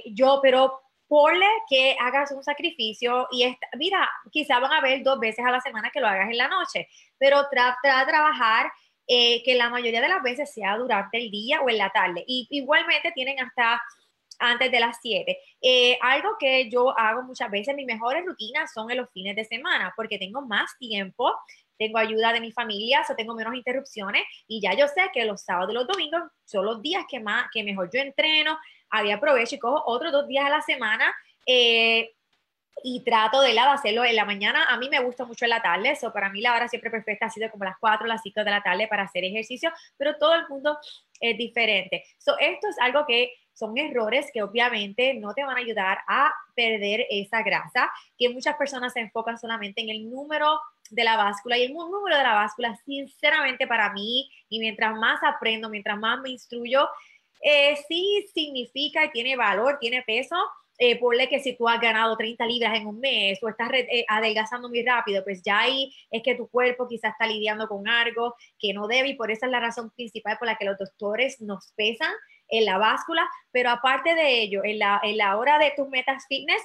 yo, 0.07 0.39
pero 0.43 0.81
ponle 1.07 1.45
que 1.69 1.95
hagas 2.01 2.31
un 2.31 2.43
sacrificio 2.43 3.27
y 3.31 3.43
esta, 3.43 3.67
mira, 3.77 4.09
quizá 4.31 4.59
van 4.59 4.73
a 4.73 4.81
ver 4.81 5.03
dos 5.03 5.19
veces 5.19 5.45
a 5.45 5.51
la 5.51 5.61
semana 5.61 5.91
que 5.93 6.01
lo 6.01 6.07
hagas 6.07 6.29
en 6.29 6.37
la 6.37 6.49
noche, 6.49 6.89
pero 7.17 7.47
trata 7.49 7.99
de 7.99 8.05
trabajar 8.11 8.69
eh, 9.07 9.43
que 9.43 9.55
la 9.55 9.69
mayoría 9.69 10.01
de 10.01 10.09
las 10.09 10.23
veces 10.23 10.53
sea 10.53 10.77
durante 10.77 11.17
el 11.17 11.31
día 11.31 11.61
o 11.61 11.69
en 11.69 11.77
la 11.77 11.89
tarde. 11.89 12.23
Y 12.27 12.47
igualmente 12.49 13.11
tienen 13.13 13.39
hasta 13.39 13.81
antes 14.39 14.71
de 14.71 14.79
las 14.79 14.97
7. 15.01 15.37
Eh, 15.61 15.97
algo 16.01 16.35
que 16.39 16.69
yo 16.69 16.97
hago 16.97 17.23
muchas 17.23 17.49
veces, 17.49 17.75
mis 17.75 17.85
mejores 17.85 18.25
rutinas 18.25 18.71
son 18.73 18.89
en 18.91 18.97
los 18.97 19.09
fines 19.11 19.35
de 19.35 19.45
semana, 19.45 19.93
porque 19.95 20.17
tengo 20.17 20.41
más 20.41 20.71
tiempo, 20.77 21.33
tengo 21.77 21.97
ayuda 21.97 22.33
de 22.33 22.41
mi 22.41 22.51
familia, 22.51 23.03
o 23.09 23.15
tengo 23.15 23.35
menos 23.35 23.55
interrupciones 23.55 24.23
y 24.47 24.61
ya 24.61 24.73
yo 24.73 24.87
sé 24.87 25.09
que 25.13 25.25
los 25.25 25.41
sábados 25.41 25.71
y 25.71 25.75
los 25.75 25.87
domingos 25.87 26.21
son 26.45 26.65
los 26.65 26.81
días 26.81 27.05
que 27.09 27.19
más, 27.19 27.47
que 27.53 27.63
mejor 27.63 27.89
yo 27.93 27.99
entreno, 27.99 28.57
ahí 28.89 29.11
aprovecho 29.11 29.55
y 29.55 29.59
cojo 29.59 29.83
otros 29.85 30.11
dos 30.11 30.27
días 30.27 30.45
a 30.45 30.49
la 30.49 30.61
semana. 30.61 31.13
Eh, 31.45 32.11
y 32.83 33.03
trato 33.03 33.41
de, 33.41 33.53
la, 33.53 33.71
hacerlo 33.71 34.03
en 34.03 34.15
la 34.15 34.25
mañana. 34.25 34.65
A 34.65 34.77
mí 34.77 34.89
me 34.89 34.99
gusta 34.99 35.25
mucho 35.25 35.45
en 35.45 35.49
la 35.49 35.61
tarde, 35.61 35.91
eso 35.91 36.11
para 36.11 36.29
mí 36.29 36.41
la 36.41 36.53
hora 36.53 36.67
siempre 36.67 36.91
perfecta 36.91 37.27
ha 37.27 37.29
sido 37.29 37.49
como 37.49 37.65
las 37.65 37.77
4 37.79 38.05
o 38.05 38.07
las 38.07 38.21
5 38.21 38.43
de 38.43 38.51
la 38.51 38.61
tarde 38.61 38.87
para 38.87 39.03
hacer 39.03 39.23
ejercicio, 39.23 39.71
pero 39.97 40.17
todo 40.17 40.35
el 40.35 40.47
mundo 40.47 40.77
es 41.19 41.37
diferente. 41.37 42.03
So, 42.17 42.37
esto 42.37 42.67
es 42.69 42.77
algo 42.79 43.05
que 43.05 43.31
son 43.53 43.77
errores 43.77 44.29
que 44.33 44.43
obviamente 44.43 45.13
no 45.13 45.33
te 45.33 45.43
van 45.43 45.57
a 45.57 45.61
ayudar 45.61 45.99
a 46.07 46.33
perder 46.55 47.05
esa 47.09 47.41
grasa, 47.41 47.89
que 48.17 48.29
muchas 48.29 48.55
personas 48.57 48.93
se 48.93 48.99
enfocan 48.99 49.37
solamente 49.37 49.81
en 49.81 49.89
el 49.89 50.09
número 50.09 50.59
de 50.89 51.03
la 51.03 51.15
báscula 51.17 51.57
y 51.57 51.63
el 51.63 51.73
número 51.73 52.17
de 52.17 52.23
la 52.23 52.33
báscula, 52.33 52.77
sinceramente 52.85 53.65
para 53.65 53.91
mí, 53.93 54.29
y 54.49 54.59
mientras 54.59 54.93
más 54.95 55.19
aprendo, 55.23 55.69
mientras 55.69 55.97
más 55.97 56.19
me 56.19 56.29
instruyo, 56.29 56.87
eh, 57.41 57.77
sí 57.87 58.27
significa 58.33 59.05
y 59.05 59.11
tiene 59.11 59.35
valor, 59.35 59.77
tiene 59.79 60.03
peso, 60.03 60.35
eh, 60.77 60.99
ponle 60.99 61.29
que 61.29 61.39
si 61.39 61.55
tú 61.55 61.67
has 61.67 61.79
ganado 61.79 62.17
30 62.17 62.45
libras 62.45 62.77
en 62.77 62.87
un 62.87 62.99
mes 62.99 63.39
o 63.41 63.49
estás 63.49 63.69
eh, 63.73 64.05
adelgazando 64.07 64.67
muy 64.67 64.83
rápido, 64.83 65.23
pues 65.23 65.41
ya 65.41 65.59
ahí 65.59 65.93
es 66.11 66.21
que 66.21 66.35
tu 66.35 66.47
cuerpo 66.49 66.87
quizás 66.87 67.11
está 67.11 67.27
lidiando 67.27 67.67
con 67.67 67.87
algo 67.87 68.35
que 68.59 68.73
no 68.73 68.87
debe 68.87 69.09
y 69.09 69.13
por 69.15 69.31
esa 69.31 69.45
es 69.45 69.51
la 69.51 69.59
razón 69.59 69.91
principal 69.91 70.37
por 70.37 70.47
la 70.47 70.57
que 70.57 70.65
los 70.65 70.77
doctores 70.77 71.39
nos 71.41 71.71
pesan 71.75 72.11
en 72.47 72.65
la 72.65 72.77
báscula, 72.77 73.27
pero 73.51 73.69
aparte 73.69 74.13
de 74.15 74.41
ello, 74.41 74.61
en 74.63 74.79
la, 74.79 75.37
hora 75.37 75.57
de 75.57 75.73
tus 75.75 75.87
metas 75.89 76.25
fitness, 76.27 76.61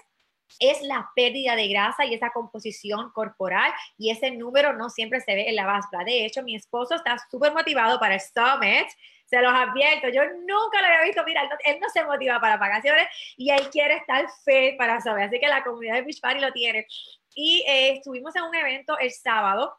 es 0.59 0.83
la 0.83 1.09
pérdida 1.15 1.55
de 1.55 1.69
grasa 1.69 2.05
y 2.05 2.15
esa 2.15 2.31
composición 2.31 3.13
corporal 3.13 3.73
y 3.97 4.11
ese 4.11 4.33
número 4.33 4.73
no 4.73 4.91
siempre 4.91 5.21
se 5.21 5.35
ve 5.35 5.49
en 5.49 5.55
la 5.55 5.65
báscula. 5.65 6.03
De 6.05 6.27
hecho, 6.27 6.43
mi 6.43 6.57
esposo 6.57 6.97
está 6.97 7.17
súper 7.31 7.53
motivado 7.53 8.01
para 8.01 8.15
el 8.15 8.21
Summit 8.21 8.89
se 9.31 9.41
los 9.41 9.53
advierto, 9.53 10.09
yo 10.09 10.23
nunca 10.25 10.81
lo 10.81 10.89
había 10.89 11.03
visto, 11.05 11.23
mira, 11.25 11.49
él 11.65 11.79
no, 11.81 11.89
se 11.89 12.05
motiva 12.05 12.41
para 12.41 12.57
vacaciones 12.57 13.07
y 13.37 13.51
él 13.51 13.71
quiere 13.71 13.95
estar 13.95 14.27
fe 14.45 14.75
para 14.77 15.01
saber, 15.01 15.25
así 15.25 15.39
que 15.39 15.47
la 15.47 15.63
comunidad 15.63 15.95
de 15.95 16.03
Beach 16.03 16.21
Party 16.21 16.41
lo 16.41 16.53
tiene. 16.53 16.85
Y 17.37 17.65
eh, 17.69 17.93
estuvimos 17.93 18.35
en 18.35 18.43
un 18.43 18.55
evento 18.57 18.99
el 18.99 19.13
sábado, 19.13 19.77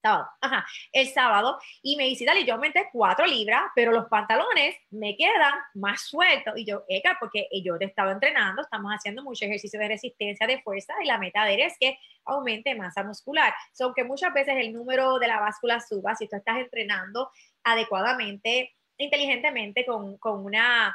sábado, 0.00 0.28
ajá, 0.40 0.66
el 0.92 1.08
sábado, 1.08 1.58
y 1.82 1.96
me 1.96 2.04
dice, 2.04 2.24
dale, 2.24 2.44
yo 2.44 2.54
aumenté 2.54 2.88
cuatro 2.92 3.26
libras, 3.26 3.62
pero 3.74 3.92
los 3.92 4.06
pantalones 4.06 4.76
me 4.90 5.16
quedan 5.16 5.54
más 5.74 6.02
sueltos. 6.02 6.54
Y 6.56 6.64
yo, 6.64 6.84
Eka, 6.88 7.16
porque 7.20 7.48
yo 7.62 7.78
te 7.78 7.86
estaba 7.86 8.12
entrenando, 8.12 8.62
estamos 8.62 8.92
haciendo 8.92 9.22
mucho 9.22 9.44
ejercicio 9.44 9.78
de 9.80 9.88
resistencia, 9.88 10.46
de 10.46 10.62
fuerza, 10.62 10.94
y 11.02 11.06
la 11.06 11.18
meta 11.18 11.44
de 11.44 11.54
él 11.54 11.60
es 11.62 11.76
que 11.78 11.98
aumente 12.24 12.74
masa 12.74 13.02
muscular. 13.02 13.52
So, 13.72 13.84
aunque 13.84 14.04
muchas 14.04 14.32
veces 14.32 14.54
el 14.58 14.72
número 14.72 15.18
de 15.18 15.28
la 15.28 15.40
báscula 15.40 15.80
suba, 15.80 16.14
si 16.14 16.28
tú 16.28 16.36
estás 16.36 16.58
entrenando 16.58 17.30
adecuadamente, 17.64 18.74
inteligentemente, 18.98 19.84
con, 19.86 20.18
con 20.18 20.44
una 20.44 20.94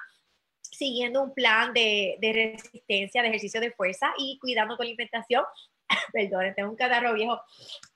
siguiendo 0.73 1.21
un 1.21 1.33
plan 1.33 1.73
de, 1.73 2.17
de, 2.19 2.33
resistencia, 2.33 3.21
de 3.21 3.27
ejercicio 3.27 3.61
de 3.61 3.71
fuerza 3.71 4.13
y 4.17 4.39
cuidando 4.39 4.75
tu 4.75 4.83
alimentación. 4.83 5.43
Perdón, 6.13 6.53
tengo 6.55 6.69
un 6.71 6.75
catarro 6.75 7.13
viejo 7.13 7.39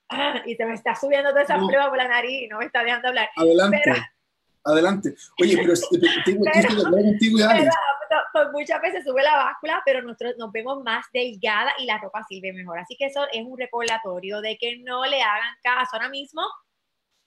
y 0.45 0.55
se 0.55 0.65
me 0.65 0.73
está 0.73 0.95
subiendo 0.95 1.29
toda 1.29 1.43
esa 1.43 1.57
prueba 1.57 1.89
por 1.89 1.97
la 1.97 2.07
nariz 2.07 2.43
y 2.43 2.47
no 2.47 2.59
me 2.59 2.65
está 2.65 2.83
dejando 2.83 3.09
hablar. 3.09 3.29
Adelante. 3.35 3.93
Adelante. 4.63 5.15
Oye, 5.41 5.57
pero 5.57 5.73
tengo, 6.25 6.43
contigo 6.91 7.37
y 7.39 7.41
pues 8.31 8.47
muchas 8.51 8.81
veces 8.81 9.03
sube 9.03 9.23
la 9.23 9.35
báscula, 9.35 9.81
pero 9.85 10.01
nosotros 10.01 10.35
nos 10.37 10.51
vemos 10.51 10.83
más 10.83 11.05
delgada 11.13 11.71
y 11.79 11.85
la 11.85 11.97
ropa 11.97 12.23
sirve 12.27 12.53
mejor. 12.53 12.79
Así 12.79 12.95
que 12.95 13.05
eso 13.05 13.25
es 13.31 13.43
un 13.45 13.57
recordatorio 13.57 14.41
de 14.41 14.57
que 14.57 14.77
no 14.79 15.05
le 15.05 15.21
hagan 15.21 15.55
caso. 15.63 15.91
Ahora 15.93 16.09
mismo, 16.09 16.41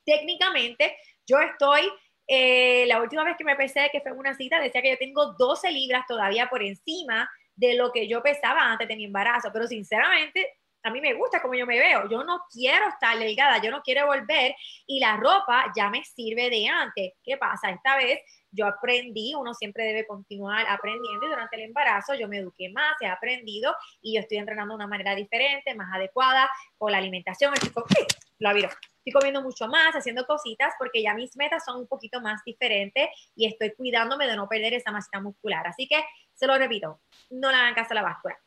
técnicamente, 0.05 0.97
yo 1.27 1.39
estoy, 1.41 1.91
eh, 2.27 2.85
la 2.87 3.01
última 3.01 3.25
vez 3.25 3.37
que 3.37 3.45
me 3.45 3.57
pesé, 3.57 3.89
que 3.93 4.01
fue 4.01 4.13
en 4.13 4.19
una 4.19 4.35
cita, 4.35 4.61
decía 4.61 4.83
que 4.83 4.91
yo 4.91 4.99
tengo 4.99 5.35
12 5.39 5.71
libras 5.73 6.05
todavía 6.07 6.49
por 6.49 6.63
encima 6.63 7.31
de 7.55 7.75
lo 7.75 7.93
que 7.93 8.09
yo 8.09 8.23
pesaba 8.23 8.71
antes 8.71 8.89
de 8.89 8.97
mi 8.97 9.05
embarazo, 9.05 9.51
pero 9.53 9.67
sinceramente 9.67 10.60
a 10.83 10.91
mí 10.91 11.01
me 11.01 11.15
gusta 11.15 11.43
como 11.43 11.55
yo 11.55 11.67
me 11.67 11.79
veo, 11.79 12.09
yo 12.09 12.25
no 12.25 12.43
quiero 12.51 12.89
estar 12.89 13.19
delgada, 13.19 13.61
yo 13.63 13.71
no 13.71 13.83
quiero 13.83 14.07
volver 14.07 14.55
y 14.87 15.01
la 15.01 15.17
ropa 15.17 15.73
ya 15.77 15.91
me 15.91 16.05
sirve 16.05 16.49
de 16.51 16.69
antes. 16.69 17.13
¿Qué 17.23 17.37
pasa? 17.37 17.71
Esta 17.71 17.97
vez 17.97 18.21
yo 18.51 18.67
aprendí, 18.67 19.35
uno 19.35 19.55
siempre 19.55 19.85
debe 19.85 20.07
continuar 20.07 20.67
aprendiendo 20.69 21.27
y 21.27 21.29
durante 21.29 21.57
el 21.57 21.63
embarazo 21.63 22.15
yo 22.15 22.29
me 22.29 22.39
eduqué 22.39 22.71
más, 22.71 22.95
he 23.01 23.07
aprendido 23.07 23.75
y 24.01 24.15
yo 24.15 24.21
estoy 24.21 24.39
entrenando 24.39 24.75
de 24.75 24.77
una 24.77 24.87
manera 24.87 25.15
diferente, 25.15 25.75
más 25.75 25.95
adecuada 25.95 26.51
con 26.79 26.93
la 26.93 26.99
alimentación. 26.99 27.53
Estoy, 27.55 28.07
lo 28.39 28.51
estoy 28.51 29.13
comiendo 29.13 29.43
mucho 29.43 29.67
más, 29.69 29.95
haciendo 29.95 30.25
cositas 30.27 30.75
porque 30.79 31.03
ya 31.03 31.15
mis 31.15 31.37
metas 31.37 31.65
son 31.65 31.81
un 31.81 31.87
poquito 31.87 32.21
más 32.21 32.43
diferentes 32.45 33.09
y 33.37 33.47
estoy 33.47 33.75
cuidándome 33.75 34.27
de 34.27 34.37
no 34.37 34.49
perder 34.49 34.75
esa 34.75 34.91
masa 34.91 35.21
muscular. 35.21 35.67
Así 35.67 35.87
que 35.87 36.03
se 36.35 36.47
lo 36.47 36.57
repito, 36.57 37.01
no 37.29 37.51
le 37.51 37.57
hagan 37.57 37.75
caso 37.75 37.93
a 37.93 37.97
la 37.97 38.03
báscula. 38.03 38.39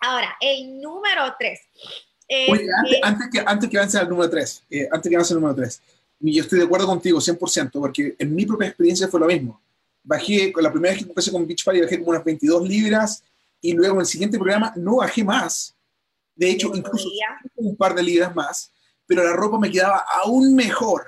Ahora, 0.00 0.36
el 0.40 0.80
número 0.80 1.34
tres. 1.38 1.60
Oye, 2.48 2.66
antes, 3.02 3.28
que, 3.32 3.42
antes 3.44 3.70
que 3.70 3.78
avance 3.78 3.98
al 3.98 4.08
número 4.08 4.28
tres, 4.28 4.62
eh, 4.68 4.88
antes 4.90 5.08
que 5.08 5.16
avance 5.16 5.32
al 5.32 5.40
número 5.40 5.54
tres, 5.54 5.80
yo 6.20 6.42
estoy 6.42 6.58
de 6.58 6.64
acuerdo 6.64 6.86
contigo 6.86 7.18
100%, 7.18 7.70
porque 7.72 8.16
en 8.18 8.34
mi 8.34 8.46
propia 8.46 8.68
experiencia 8.68 9.08
fue 9.08 9.20
lo 9.20 9.26
mismo. 9.26 9.60
Bajé, 10.02 10.52
la 10.60 10.70
primera 10.70 10.94
vez 10.94 11.02
que 11.02 11.08
empecé 11.08 11.30
con 11.30 11.46
Beach 11.46 11.64
Party, 11.64 11.80
bajé 11.80 11.98
como 11.98 12.10
unas 12.10 12.24
22 12.24 12.68
libras 12.68 13.22
y 13.60 13.72
luego 13.72 13.94
en 13.94 14.00
el 14.00 14.06
siguiente 14.06 14.38
programa 14.38 14.72
no 14.76 14.96
bajé 14.96 15.24
más. 15.24 15.76
De 16.34 16.50
hecho, 16.50 16.72
incluso 16.74 17.08
un 17.56 17.76
par 17.76 17.94
de 17.94 18.02
libras 18.02 18.34
más, 18.34 18.72
pero 19.06 19.24
la 19.24 19.32
ropa 19.32 19.58
me 19.58 19.70
quedaba 19.70 20.04
aún 20.22 20.54
mejor. 20.54 21.04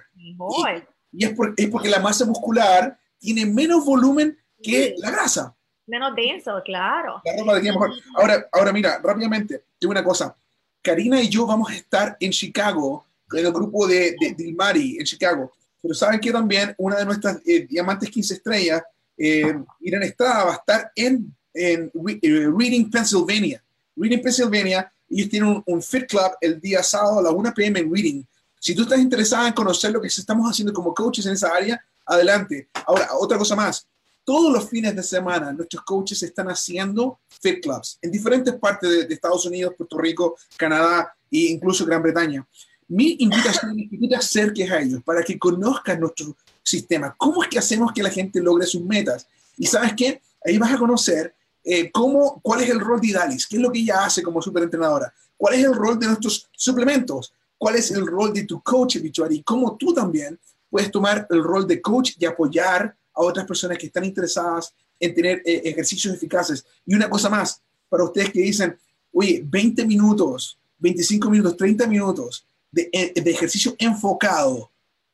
Y, 1.12 1.24
es, 1.24 1.32
es, 1.56 1.68
porque 1.68 1.88
la 1.88 2.00
masa 2.00 2.24
muscular 2.24 2.98
tiene 3.18 3.46
menos 3.46 3.84
volumen 3.84 4.38
que 4.62 4.94
la 4.98 5.10
grasa. 5.10 5.54
Menos 5.88 6.14
denso, 6.14 6.62
claro. 6.64 7.20
La 7.24 7.36
ropa 7.36 7.60
mejor. 7.60 7.92
Ahora, 8.14 8.46
ahora 8.52 8.72
mira, 8.72 9.00
rápidamente, 9.02 9.64
tengo 9.78 9.92
una 9.92 10.04
cosa. 10.04 10.36
Karina 10.82 11.20
y 11.20 11.28
yo 11.28 11.46
vamos 11.46 11.70
a 11.70 11.74
estar 11.74 12.16
en 12.20 12.30
Chicago 12.30 13.04
en 13.32 13.46
el 13.46 13.52
grupo 13.52 13.86
de, 13.86 14.14
de, 14.20 14.34
Dilmari 14.36 14.98
en 14.98 15.04
Chicago. 15.04 15.52
Pero 15.80 15.94
saben 15.94 16.20
que 16.20 16.30
también 16.30 16.74
una 16.78 16.96
de 16.96 17.04
nuestras 17.04 17.38
eh, 17.46 17.66
diamantes 17.68 18.10
15 18.10 18.34
estrellas, 18.34 18.82
eh, 19.16 19.54
Irene 19.80 20.06
Estrada, 20.06 20.44
va 20.44 20.52
a 20.52 20.56
estar 20.56 20.92
en, 20.94 21.34
eh, 21.54 21.90
Reading, 21.94 22.90
Pennsylvania. 22.90 23.62
Reading, 23.96 24.22
Pennsylvania, 24.22 24.92
ellos 25.08 25.30
tienen 25.30 25.62
un, 25.64 25.82
Fit 25.82 26.06
Club 26.06 26.32
el 26.40 26.60
día 26.60 26.82
sábado 26.82 27.20
a 27.20 27.22
las 27.22 27.32
1 27.32 27.54
p.m. 27.54 27.80
en 27.80 27.92
Reading. 27.92 28.22
Si 28.60 28.74
tú 28.74 28.82
estás 28.82 28.98
interesada 28.98 29.48
en 29.48 29.54
conocer 29.54 29.90
lo 29.90 30.00
que 30.00 30.08
estamos 30.08 30.50
haciendo 30.50 30.72
como 30.72 30.92
coaches 30.92 31.24
en 31.26 31.32
esa 31.32 31.48
área, 31.54 31.82
adelante. 32.04 32.68
Ahora, 32.86 33.08
otra 33.18 33.38
cosa 33.38 33.56
más. 33.56 33.86
Todos 34.28 34.52
los 34.52 34.68
fines 34.68 34.94
de 34.94 35.02
semana 35.02 35.54
nuestros 35.54 35.82
coaches 35.84 36.22
están 36.22 36.48
haciendo 36.48 37.18
Fit 37.40 37.62
Clubs 37.62 37.98
en 38.02 38.10
diferentes 38.10 38.52
partes 38.56 38.90
de, 38.90 39.06
de 39.06 39.14
Estados 39.14 39.46
Unidos, 39.46 39.72
Puerto 39.74 39.96
Rico, 39.96 40.36
Canadá 40.54 41.16
e 41.30 41.46
incluso 41.46 41.86
Gran 41.86 42.02
Bretaña. 42.02 42.46
Mi 42.88 43.16
invitación 43.20 43.80
es 43.80 43.88
que 43.88 44.06
te 44.06 44.14
acerques 44.14 44.70
a 44.70 44.80
ellos 44.82 45.02
para 45.02 45.22
que 45.22 45.38
conozcan 45.38 46.00
nuestro 46.00 46.36
sistema. 46.62 47.14
¿Cómo 47.16 47.42
es 47.42 47.48
que 47.48 47.58
hacemos 47.58 47.90
que 47.90 48.02
la 48.02 48.10
gente 48.10 48.42
logre 48.42 48.66
sus 48.66 48.82
metas? 48.82 49.26
Y 49.56 49.64
sabes 49.64 49.94
qué? 49.96 50.20
Ahí 50.44 50.58
vas 50.58 50.74
a 50.74 50.78
conocer 50.78 51.34
eh, 51.64 51.90
cómo, 51.90 52.38
cuál 52.42 52.60
es 52.60 52.68
el 52.68 52.80
rol 52.80 53.00
de 53.00 53.06
Idalis, 53.06 53.46
qué 53.46 53.56
es 53.56 53.62
lo 53.62 53.72
que 53.72 53.78
ella 53.78 54.04
hace 54.04 54.22
como 54.22 54.42
superentrenadora, 54.42 55.10
cuál 55.38 55.54
es 55.54 55.64
el 55.64 55.74
rol 55.74 55.98
de 55.98 56.04
nuestros 56.04 56.50
suplementos, 56.52 57.32
cuál 57.56 57.76
es 57.76 57.90
el 57.92 58.06
rol 58.06 58.34
de 58.34 58.44
tu 58.44 58.60
coach 58.60 58.98
habitual 58.98 59.32
y 59.32 59.42
cómo 59.42 59.74
tú 59.78 59.94
también 59.94 60.38
puedes 60.68 60.90
tomar 60.90 61.26
el 61.30 61.42
rol 61.42 61.66
de 61.66 61.80
coach 61.80 62.10
y 62.18 62.26
apoyar 62.26 62.94
a 63.18 63.24
otras 63.24 63.46
personas 63.46 63.78
que 63.78 63.86
están 63.86 64.04
interesadas 64.04 64.72
en 65.00 65.14
tener 65.14 65.42
eh, 65.44 65.62
ejercicios 65.64 66.14
eficaces. 66.14 66.64
Y 66.86 66.94
una 66.94 67.10
cosa 67.10 67.28
más, 67.28 67.60
para 67.88 68.04
ustedes 68.04 68.30
que 68.30 68.40
dicen, 68.40 68.78
oye, 69.12 69.42
20 69.44 69.84
minutos, 69.86 70.58
25 70.78 71.30
minutos, 71.30 71.56
30 71.56 71.86
minutos, 71.86 72.46
eh, 72.76 73.12
de, 73.14 73.30
ejercicio 73.30 73.74
enfocado 73.78 74.70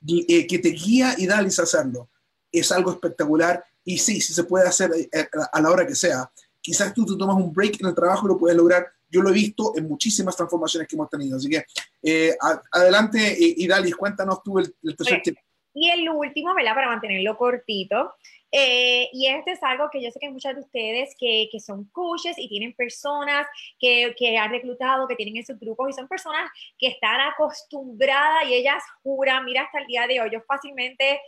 eh, 0.06 0.46
que 0.46 0.58
te 0.58 0.70
guía 0.70 1.14
y 1.16 1.26
da 1.26 1.38
a 1.38 1.42
hacerlo. 1.42 2.08
Es 2.50 2.72
algo 2.72 2.90
espectacular 2.90 3.64
y 3.84 3.98
sí, 3.98 4.20
sí 4.20 4.32
se 4.32 4.44
puede 4.44 4.66
hacer 4.66 4.90
eh, 4.92 5.28
a 5.52 5.60
la 5.60 5.70
hora 5.70 5.86
que 5.86 5.94
sea. 5.94 6.30
Quizás 6.60 6.92
tú, 6.92 7.04
tú 7.04 7.16
tomas 7.16 7.36
un 7.36 7.52
break 7.52 7.80
en 7.80 7.88
el 7.88 7.94
trabajo 7.94 8.26
y 8.26 8.28
lo 8.28 8.38
puedes 8.38 8.56
lograr. 8.56 8.86
Yo 9.08 9.22
lo 9.22 9.30
he 9.30 9.34
visto 9.34 9.72
en 9.76 9.86
muchísimas 9.86 10.36
transformaciones 10.36 10.88
que 10.88 10.96
hemos 10.96 11.08
tenido. 11.08 11.36
Así 11.36 11.48
que 11.48 11.64
adelante, 12.72 13.36
y, 13.38 13.66
Dalis, 13.68 13.94
cuéntanos 13.94 14.42
tú 14.42 14.58
el, 14.58 14.74
tercer 14.96 15.20
tip. 15.22 15.36
Y 15.74 15.90
el 15.90 16.08
último, 16.08 16.54
¿verdad? 16.54 16.74
Para 16.74 16.88
mantenerlo 16.88 17.36
cortito, 17.36 18.14
eh, 18.56 19.08
y 19.12 19.26
este 19.26 19.50
es 19.50 19.62
algo 19.64 19.90
que 19.90 20.00
yo 20.00 20.12
sé 20.12 20.20
que 20.20 20.30
muchas 20.30 20.54
de 20.54 20.60
ustedes 20.60 21.16
que, 21.18 21.48
que 21.50 21.58
son 21.58 21.86
coaches 21.90 22.38
y 22.38 22.48
tienen 22.48 22.72
personas 22.72 23.48
que, 23.80 24.14
que, 24.16 24.38
han 24.38 24.52
reclutado, 24.52 25.08
que 25.08 25.16
tienen 25.16 25.38
en 25.38 25.44
sus 25.44 25.58
grupos 25.58 25.90
y 25.90 25.92
son 25.92 26.06
personas 26.06 26.48
que 26.78 26.86
están 26.86 27.20
acostumbradas 27.20 28.48
y 28.48 28.54
ellas 28.54 28.80
juran, 29.02 29.44
mira, 29.44 29.62
hasta 29.62 29.80
el 29.80 29.88
día 29.88 30.06
de 30.06 30.20
hoy, 30.20 30.30
yo 30.32 30.40
fácilmente 30.46 31.20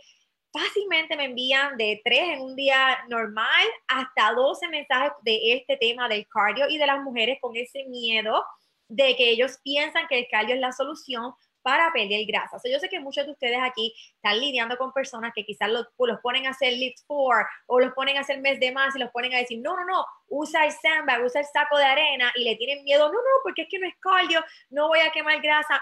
fácilmente 0.53 1.17
me 1.17 1.25
envían 1.25 1.75
de 1.75 2.01
tres 2.03 2.29
en 2.29 2.41
un 2.41 2.55
día 2.55 2.97
normal 3.09 3.65
hasta 3.89 4.31
12 4.33 4.69
mensajes 4.69 5.11
de 5.23 5.53
este 5.53 5.75
tema 5.75 6.07
del 6.07 6.25
cardio 6.27 6.69
y 6.69 6.77
de 6.77 6.87
las 6.87 7.03
mujeres 7.03 7.39
con 7.41 7.57
ese 7.57 7.83
miedo 7.89 8.41
de 8.87 9.17
que 9.17 9.29
ellos 9.31 9.59
piensan 9.63 10.07
que 10.07 10.19
el 10.19 10.27
cardio 10.31 10.55
es 10.55 10.61
la 10.61 10.71
solución 10.71 11.33
para 11.67 11.91
perder 11.91 12.25
grasa. 12.25 12.55
yo 12.71 12.79
sé 12.79 12.87
que 12.87 13.01
muchos 13.01 13.25
de 13.25 13.33
ustedes 13.33 13.59
aquí 13.61 13.93
están 14.15 14.39
lidiando 14.39 14.77
con 14.77 14.93
personas 14.93 15.33
que 15.35 15.43
quizás 15.43 15.69
los, 15.69 15.85
los 15.99 16.17
ponen 16.21 16.47
a 16.47 16.51
hacer 16.51 16.71
lift 16.71 17.05
for 17.05 17.45
o 17.65 17.81
los 17.81 17.91
ponen 17.91 18.15
a 18.15 18.21
hacer 18.21 18.39
mes 18.39 18.57
de 18.61 18.71
más 18.71 18.95
y 18.95 18.99
los 18.99 19.11
ponen 19.11 19.33
a 19.33 19.39
decir, 19.39 19.59
no, 19.61 19.75
no, 19.75 19.83
no, 19.83 20.05
usa 20.29 20.65
el 20.65 20.71
sandbag, 20.71 21.25
usa 21.25 21.41
el 21.41 21.47
saco 21.47 21.77
de 21.77 21.83
arena 21.83 22.31
y 22.35 22.45
le 22.45 22.55
tienen 22.55 22.85
miedo, 22.85 23.07
no, 23.07 23.15
no, 23.15 23.43
porque 23.43 23.63
es 23.63 23.67
que 23.69 23.79
no 23.79 23.85
es 23.85 23.95
cardio, 23.99 24.41
no 24.69 24.87
voy 24.87 24.99
a 24.99 25.11
quemar 25.11 25.41
grasa. 25.41 25.81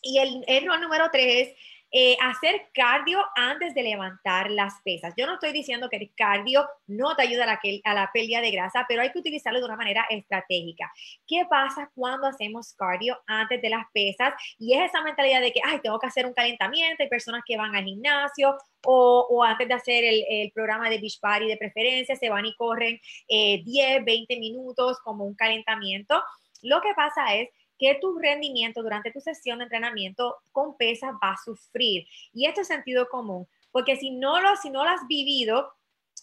Y 0.00 0.20
el 0.20 0.44
error 0.46 0.78
número 0.78 1.10
tres 1.10 1.48
es 1.48 1.58
eh, 1.92 2.16
hacer 2.20 2.68
cardio 2.74 3.24
antes 3.36 3.74
de 3.74 3.82
levantar 3.82 4.50
las 4.50 4.74
pesas. 4.84 5.14
Yo 5.16 5.26
no 5.26 5.34
estoy 5.34 5.52
diciendo 5.52 5.88
que 5.88 5.96
el 5.96 6.12
cardio 6.14 6.68
no 6.86 7.14
te 7.14 7.22
ayuda 7.22 7.44
a 7.44 7.46
la, 7.46 7.60
a 7.84 7.94
la 7.94 8.10
pérdida 8.12 8.40
de 8.40 8.50
grasa, 8.50 8.84
pero 8.88 9.02
hay 9.02 9.12
que 9.12 9.20
utilizarlo 9.20 9.60
de 9.60 9.66
una 9.66 9.76
manera 9.76 10.04
estratégica. 10.10 10.92
¿Qué 11.26 11.44
pasa 11.48 11.90
cuando 11.94 12.26
hacemos 12.26 12.74
cardio 12.74 13.18
antes 13.26 13.62
de 13.62 13.70
las 13.70 13.84
pesas? 13.92 14.34
Y 14.58 14.74
es 14.74 14.90
esa 14.90 15.02
mentalidad 15.02 15.40
de 15.40 15.52
que, 15.52 15.60
ay, 15.64 15.80
tengo 15.80 15.98
que 15.98 16.08
hacer 16.08 16.26
un 16.26 16.34
calentamiento. 16.34 17.02
Hay 17.02 17.08
personas 17.08 17.42
que 17.46 17.56
van 17.56 17.74
al 17.76 17.84
gimnasio 17.84 18.56
o, 18.84 19.42
antes 19.44 19.68
de 19.68 19.74
hacer 19.74 20.04
el, 20.04 20.52
programa 20.52 20.88
de 20.88 20.98
Beach 20.98 21.18
Party 21.20 21.46
de 21.46 21.56
preferencia, 21.56 22.16
se 22.16 22.30
van 22.30 22.46
y 22.46 22.54
corren 22.54 23.00
10, 23.28 23.66
eh, 23.68 24.00
20 24.04 24.36
minutos 24.38 24.98
como 25.02 25.24
un 25.24 25.34
calentamiento. 25.34 26.22
Lo 26.62 26.80
que 26.80 26.94
pasa 26.94 27.34
es 27.34 27.48
que 27.78 27.98
tu 28.00 28.18
rendimiento 28.18 28.82
durante 28.82 29.10
tu 29.10 29.20
sesión 29.20 29.58
de 29.58 29.64
entrenamiento 29.64 30.36
con 30.52 30.76
pesas 30.76 31.12
va 31.22 31.32
a 31.32 31.36
sufrir. 31.44 32.06
Y 32.32 32.46
esto 32.46 32.62
es 32.62 32.68
sentido 32.68 33.08
común, 33.08 33.46
porque 33.72 33.96
si 33.96 34.10
no 34.10 34.40
lo, 34.40 34.56
si 34.56 34.70
no 34.70 34.84
lo 34.84 34.90
has 34.90 35.06
vivido, 35.06 35.72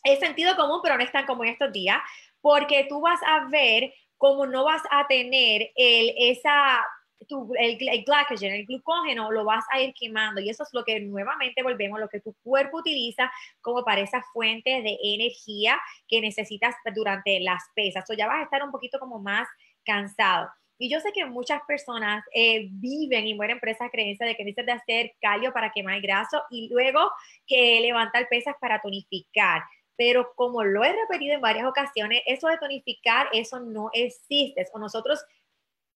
es 0.03 0.19
sentido 0.19 0.55
común, 0.55 0.79
pero 0.83 0.97
no 0.97 1.03
es 1.03 1.11
tan 1.11 1.25
como 1.25 1.43
en 1.43 1.51
estos 1.51 1.71
días, 1.71 1.99
porque 2.41 2.85
tú 2.89 3.01
vas 3.01 3.19
a 3.25 3.47
ver 3.49 3.93
cómo 4.17 4.45
no 4.45 4.63
vas 4.63 4.81
a 4.91 5.07
tener 5.07 5.71
el, 5.75 6.13
esa, 6.17 6.83
el, 7.29 7.77
el 7.79 8.03
glycogen, 8.03 8.51
el 8.53 8.65
glucógeno, 8.65 9.31
lo 9.31 9.45
vas 9.45 9.65
a 9.71 9.81
ir 9.81 9.93
quemando. 9.93 10.41
Y 10.41 10.49
eso 10.49 10.63
es 10.63 10.69
lo 10.73 10.83
que 10.83 10.99
nuevamente 10.99 11.63
volvemos, 11.63 11.99
lo 11.99 12.09
que 12.09 12.19
tu 12.19 12.33
cuerpo 12.43 12.77
utiliza 12.77 13.31
como 13.61 13.83
para 13.83 14.01
esa 14.01 14.21
fuente 14.33 14.81
de 14.81 14.97
energía 15.03 15.79
que 16.07 16.21
necesitas 16.21 16.75
durante 16.93 17.39
las 17.39 17.63
pesas. 17.75 18.09
O 18.09 18.13
ya 18.13 18.27
vas 18.27 18.39
a 18.39 18.43
estar 18.43 18.63
un 18.63 18.71
poquito 18.71 18.99
como 18.99 19.19
más 19.19 19.47
cansado. 19.85 20.49
Y 20.77 20.89
yo 20.89 20.99
sé 20.99 21.11
que 21.11 21.25
muchas 21.25 21.61
personas 21.67 22.23
eh, 22.33 22.67
viven 22.71 23.27
y 23.27 23.33
mueren 23.33 23.59
por 23.59 23.69
esa 23.69 23.89
creencia 23.89 24.25
de 24.25 24.35
que 24.35 24.43
dices 24.43 24.65
de 24.65 24.71
hacer 24.71 25.13
calio 25.21 25.53
para 25.53 25.71
quemar 25.71 26.01
graso 26.01 26.43
y 26.49 26.69
luego 26.69 27.11
que 27.47 27.79
levantar 27.81 28.27
pesas 28.29 28.55
para 28.59 28.81
tonificar. 28.81 29.63
Pero 29.95 30.33
como 30.35 30.63
lo 30.63 30.83
he 30.83 30.91
repetido 30.91 31.35
en 31.35 31.41
varias 31.41 31.67
ocasiones, 31.67 32.21
eso 32.25 32.47
de 32.47 32.57
tonificar, 32.57 33.27
eso 33.31 33.59
no 33.59 33.91
existe. 33.93 34.65
O 34.73 34.79
nosotros, 34.79 35.23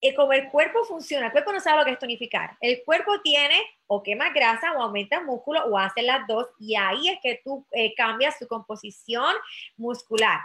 eh, 0.01 0.13
como 0.13 0.33
el 0.33 0.49
cuerpo 0.49 0.83
funciona, 0.83 1.27
el 1.27 1.31
cuerpo 1.31 1.51
no 1.51 1.59
sabe 1.59 1.79
lo 1.79 1.85
que 1.85 1.91
es 1.91 1.99
tonificar. 1.99 2.55
El 2.61 2.83
cuerpo 2.85 3.19
tiene 3.21 3.59
o 3.87 4.03
quema 4.03 4.29
grasa 4.29 4.73
o 4.73 4.83
aumenta 4.83 5.21
músculo 5.21 5.65
o 5.65 5.77
hace 5.77 6.03
las 6.03 6.27
dos 6.27 6.47
y 6.59 6.75
ahí 6.75 7.09
es 7.09 7.19
que 7.21 7.41
tú 7.43 7.65
eh, 7.71 7.95
cambias 7.95 8.37
su 8.37 8.47
composición 8.47 9.35
muscular. 9.75 10.39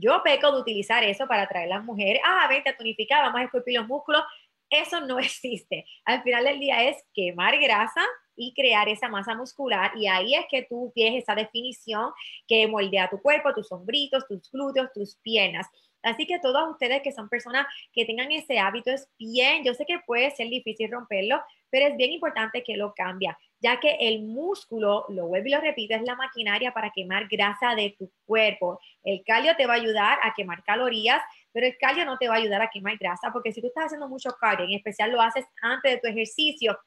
Yo 0.00 0.22
peco 0.22 0.52
de 0.52 0.60
utilizar 0.60 1.04
eso 1.04 1.26
para 1.26 1.42
atraer 1.42 1.66
a 1.66 1.76
las 1.76 1.84
mujeres. 1.84 2.22
Ah, 2.24 2.46
vente 2.48 2.70
a 2.70 2.76
tonificar, 2.76 3.22
vamos 3.22 3.40
a 3.40 3.44
esculpir 3.44 3.78
los 3.78 3.88
músculos. 3.88 4.22
Eso 4.70 5.00
no 5.00 5.18
existe. 5.20 5.84
Al 6.04 6.22
final 6.22 6.44
del 6.44 6.60
día 6.60 6.88
es 6.88 6.96
quemar 7.14 7.58
grasa 7.58 8.02
y 8.36 8.52
crear 8.54 8.88
esa 8.88 9.08
masa 9.08 9.34
muscular 9.34 9.92
y 9.96 10.08
ahí 10.08 10.34
es 10.34 10.46
que 10.50 10.66
tú 10.68 10.90
tienes 10.94 11.22
esa 11.22 11.34
definición 11.34 12.10
que 12.48 12.66
moldea 12.66 13.08
tu 13.08 13.20
cuerpo, 13.20 13.54
tus 13.54 13.70
hombritos, 13.70 14.26
tus 14.26 14.50
glúteos, 14.50 14.92
tus 14.92 15.16
piernas. 15.16 15.68
Así 16.02 16.26
que 16.26 16.38
todos 16.38 16.70
ustedes 16.70 17.00
que 17.02 17.12
son 17.12 17.28
personas 17.28 17.66
que 17.92 18.04
tengan 18.04 18.30
ese 18.30 18.58
hábito 18.58 18.90
es 18.90 19.08
bien, 19.18 19.64
yo 19.64 19.72
sé 19.72 19.86
que 19.86 20.00
puede 20.06 20.30
ser 20.32 20.48
difícil 20.48 20.90
romperlo, 20.90 21.40
pero 21.70 21.86
es 21.86 21.96
bien 21.96 22.12
importante 22.12 22.62
que 22.62 22.76
lo 22.76 22.92
cambie, 22.94 23.34
ya 23.64 23.80
que 23.80 23.96
el 23.98 24.24
músculo, 24.24 25.06
lo 25.08 25.26
vuelvo 25.26 25.48
y 25.48 25.52
lo 25.52 25.60
repito, 25.62 25.94
es 25.94 26.02
la 26.02 26.16
maquinaria 26.16 26.74
para 26.74 26.90
quemar 26.90 27.28
grasa 27.28 27.74
de 27.74 27.96
tu 27.98 28.12
cuerpo. 28.26 28.78
El 29.02 29.24
calio 29.24 29.56
te 29.56 29.64
va 29.64 29.72
a 29.72 29.76
ayudar 29.76 30.18
a 30.22 30.34
quemar 30.34 30.62
calorías, 30.64 31.22
pero 31.50 31.66
el 31.66 31.78
calio 31.78 32.04
no 32.04 32.18
te 32.18 32.28
va 32.28 32.34
a 32.34 32.36
ayudar 32.36 32.60
a 32.60 32.68
quemar 32.68 32.98
grasa, 32.98 33.30
porque 33.32 33.52
si 33.52 33.62
tú 33.62 33.68
estás 33.68 33.86
haciendo 33.86 34.06
mucho 34.06 34.36
cardio, 34.38 34.66
en 34.66 34.74
especial 34.74 35.12
lo 35.12 35.22
haces 35.22 35.46
antes 35.62 35.92
de 35.92 35.98
tu 35.98 36.08
ejercicio, 36.08 36.78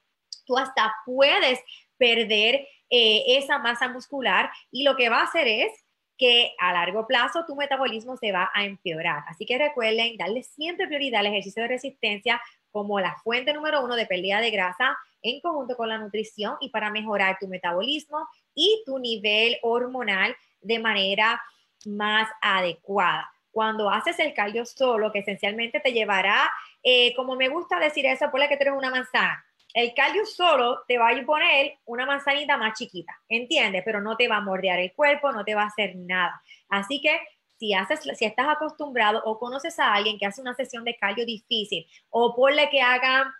tú 0.46 0.56
hasta 0.56 0.94
puedes 1.04 1.60
perder 1.98 2.68
eh, 2.92 3.24
esa 3.26 3.58
masa 3.58 3.88
muscular 3.88 4.52
y 4.70 4.84
lo 4.84 4.96
que 4.96 5.10
va 5.10 5.22
a 5.22 5.24
hacer 5.24 5.48
es 5.48 5.72
que 6.16 6.52
a 6.60 6.74
largo 6.74 7.08
plazo 7.08 7.44
tu 7.48 7.56
metabolismo 7.56 8.18
se 8.18 8.32
va 8.32 8.52
a 8.54 8.66
empeorar. 8.66 9.24
Así 9.28 9.48
que 9.48 9.58
recuerden 9.58 10.16
darle 10.16 10.44
siempre 10.44 10.86
prioridad 10.86 11.22
al 11.22 11.28
ejercicio 11.28 11.64
de 11.64 11.70
resistencia 11.70 12.40
como 12.70 13.00
la 13.00 13.16
fuente 13.24 13.52
número 13.52 13.84
uno 13.84 13.96
de 13.96 14.06
pérdida 14.06 14.42
de 14.42 14.52
grasa 14.52 14.96
en 15.28 15.42
conjunto 15.42 15.76
con 15.76 15.90
la 15.90 15.98
nutrición 15.98 16.56
y 16.62 16.70
para 16.70 16.92
mejorar 16.92 17.38
tu 17.40 17.48
metabolismo 17.48 18.28
y 18.54 18.84
tu 18.86 19.00
nivel 19.00 19.58
hormonal 19.62 20.36
de 20.62 20.80
manera 20.80 21.42
más 21.86 22.30
adecuada. 22.42 23.30
Cuando 23.52 23.90
haces 23.90 24.20
el 24.20 24.34
cardio 24.34 24.66
solo, 24.66 25.12
que 25.12 25.20
esencialmente 25.20 25.80
te 25.80 25.92
llevará, 25.92 26.52
eh, 26.84 27.16
como 27.16 27.36
me 27.36 27.50
gusta 27.50 27.80
decir 27.80 28.06
eso, 28.06 28.30
ponle 28.30 28.48
que 28.48 28.58
tienes 28.58 28.78
una 28.78 28.92
manzana. 28.92 29.44
El 29.74 29.94
cardio 29.94 30.26
solo 30.26 30.84
te 30.88 30.98
va 30.98 31.10
a 31.10 31.26
poner 31.26 31.78
una 31.86 32.06
manzanita 32.06 32.58
más 32.58 32.78
chiquita, 32.78 33.16
¿entiendes? 33.28 33.84
Pero 33.86 34.02
no 34.02 34.16
te 34.16 34.28
va 34.28 34.38
a 34.38 34.42
mordear 34.42 34.80
el 34.80 34.94
cuerpo, 34.94 35.32
no 35.32 35.44
te 35.44 35.56
va 35.56 35.64
a 35.64 35.68
hacer 35.68 35.96
nada. 35.96 36.42
Así 36.70 37.02
que 37.02 37.20
si, 37.60 37.74
haces, 37.74 38.02
si 38.18 38.26
estás 38.26 38.48
acostumbrado 38.48 39.22
o 39.26 39.40
conoces 39.40 39.78
a 39.80 39.94
alguien 39.94 40.18
que 40.18 40.26
hace 40.26 40.42
una 40.42 40.56
sesión 40.56 40.84
de 40.84 40.96
cardio 40.96 41.26
difícil 41.26 41.86
o 42.10 42.36
ponle 42.36 42.70
que 42.70 42.82
hagan, 42.82 43.32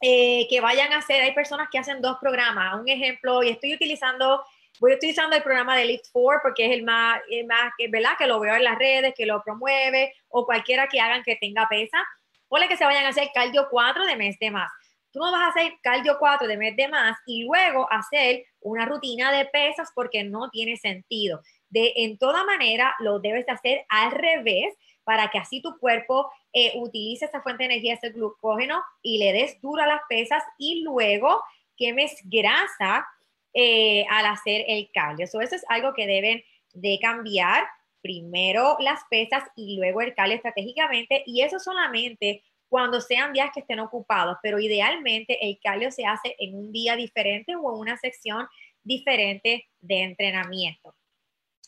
eh, 0.00 0.46
que 0.48 0.60
vayan 0.60 0.92
a 0.92 0.98
hacer, 0.98 1.22
hay 1.22 1.32
personas 1.32 1.68
que 1.70 1.78
hacen 1.78 2.00
dos 2.00 2.16
programas, 2.20 2.80
un 2.80 2.88
ejemplo, 2.88 3.42
y 3.42 3.50
estoy 3.50 3.74
utilizando, 3.74 4.44
voy 4.80 4.94
utilizando 4.94 5.36
el 5.36 5.42
programa 5.42 5.76
de 5.76 5.84
Lift 5.84 6.06
4 6.12 6.40
porque 6.42 6.66
es 6.66 6.72
el 6.72 6.82
más, 6.82 7.20
el 7.30 7.46
más 7.46 7.72
¿verdad? 7.90 8.12
Que 8.18 8.26
lo 8.26 8.40
veo 8.40 8.54
en 8.54 8.64
las 8.64 8.78
redes, 8.78 9.14
que 9.16 9.26
lo 9.26 9.42
promueve, 9.42 10.14
o 10.28 10.44
cualquiera 10.44 10.88
que 10.88 11.00
hagan 11.00 11.22
que 11.22 11.36
tenga 11.36 11.68
pesa, 11.68 12.04
ponle 12.48 12.68
que 12.68 12.76
se 12.76 12.84
vayan 12.84 13.06
a 13.06 13.08
hacer 13.08 13.28
cardio 13.34 13.68
4 13.70 14.06
de 14.06 14.16
mes 14.16 14.38
de 14.38 14.50
más. 14.50 14.70
Tú 15.12 15.20
no 15.20 15.30
vas 15.30 15.42
a 15.42 15.48
hacer 15.48 15.72
cardio 15.80 16.16
4 16.18 16.48
de 16.48 16.56
mes 16.56 16.76
de 16.76 16.88
más 16.88 17.16
y 17.24 17.44
luego 17.44 17.86
hacer 17.90 18.44
una 18.60 18.84
rutina 18.84 19.30
de 19.30 19.44
pesas 19.46 19.90
porque 19.94 20.24
no 20.24 20.50
tiene 20.50 20.76
sentido 20.76 21.40
de 21.74 21.92
en 21.96 22.18
toda 22.18 22.44
manera 22.44 22.94
lo 23.00 23.18
debes 23.18 23.46
de 23.46 23.52
hacer 23.52 23.84
al 23.88 24.12
revés 24.12 24.72
para 25.04 25.30
que 25.30 25.38
así 25.38 25.60
tu 25.60 25.78
cuerpo 25.78 26.30
eh, 26.52 26.72
utilice 26.76 27.26
esa 27.26 27.42
fuente 27.42 27.64
de 27.64 27.72
energía, 27.72 27.94
ese 27.94 28.10
glucógeno 28.10 28.82
y 29.02 29.18
le 29.18 29.32
des 29.32 29.60
duro 29.60 29.82
a 29.82 29.86
las 29.86 30.00
pesas 30.08 30.42
y 30.58 30.82
luego 30.82 31.42
quemes 31.76 32.16
grasa 32.24 33.06
eh, 33.52 34.04
al 34.10 34.26
hacer 34.26 34.64
el 34.68 34.90
cardio. 34.92 35.24
eso 35.24 35.40
es 35.40 35.64
algo 35.68 35.94
que 35.94 36.06
deben 36.06 36.42
de 36.72 36.98
cambiar. 37.00 37.64
Primero 38.02 38.76
las 38.80 39.00
pesas 39.08 39.44
y 39.56 39.76
luego 39.76 40.02
el 40.02 40.14
cardio 40.14 40.36
estratégicamente 40.36 41.22
y 41.24 41.40
eso 41.40 41.58
solamente 41.58 42.42
cuando 42.68 43.00
sean 43.00 43.32
días 43.32 43.50
que 43.54 43.60
estén 43.60 43.80
ocupados, 43.80 44.36
pero 44.42 44.58
idealmente 44.58 45.38
el 45.46 45.58
cardio 45.62 45.90
se 45.90 46.04
hace 46.04 46.34
en 46.38 46.54
un 46.54 46.72
día 46.72 46.96
diferente 46.96 47.54
o 47.54 47.72
en 47.72 47.80
una 47.80 47.96
sección 47.96 48.46
diferente 48.82 49.68
de 49.80 50.02
entrenamiento. 50.02 50.94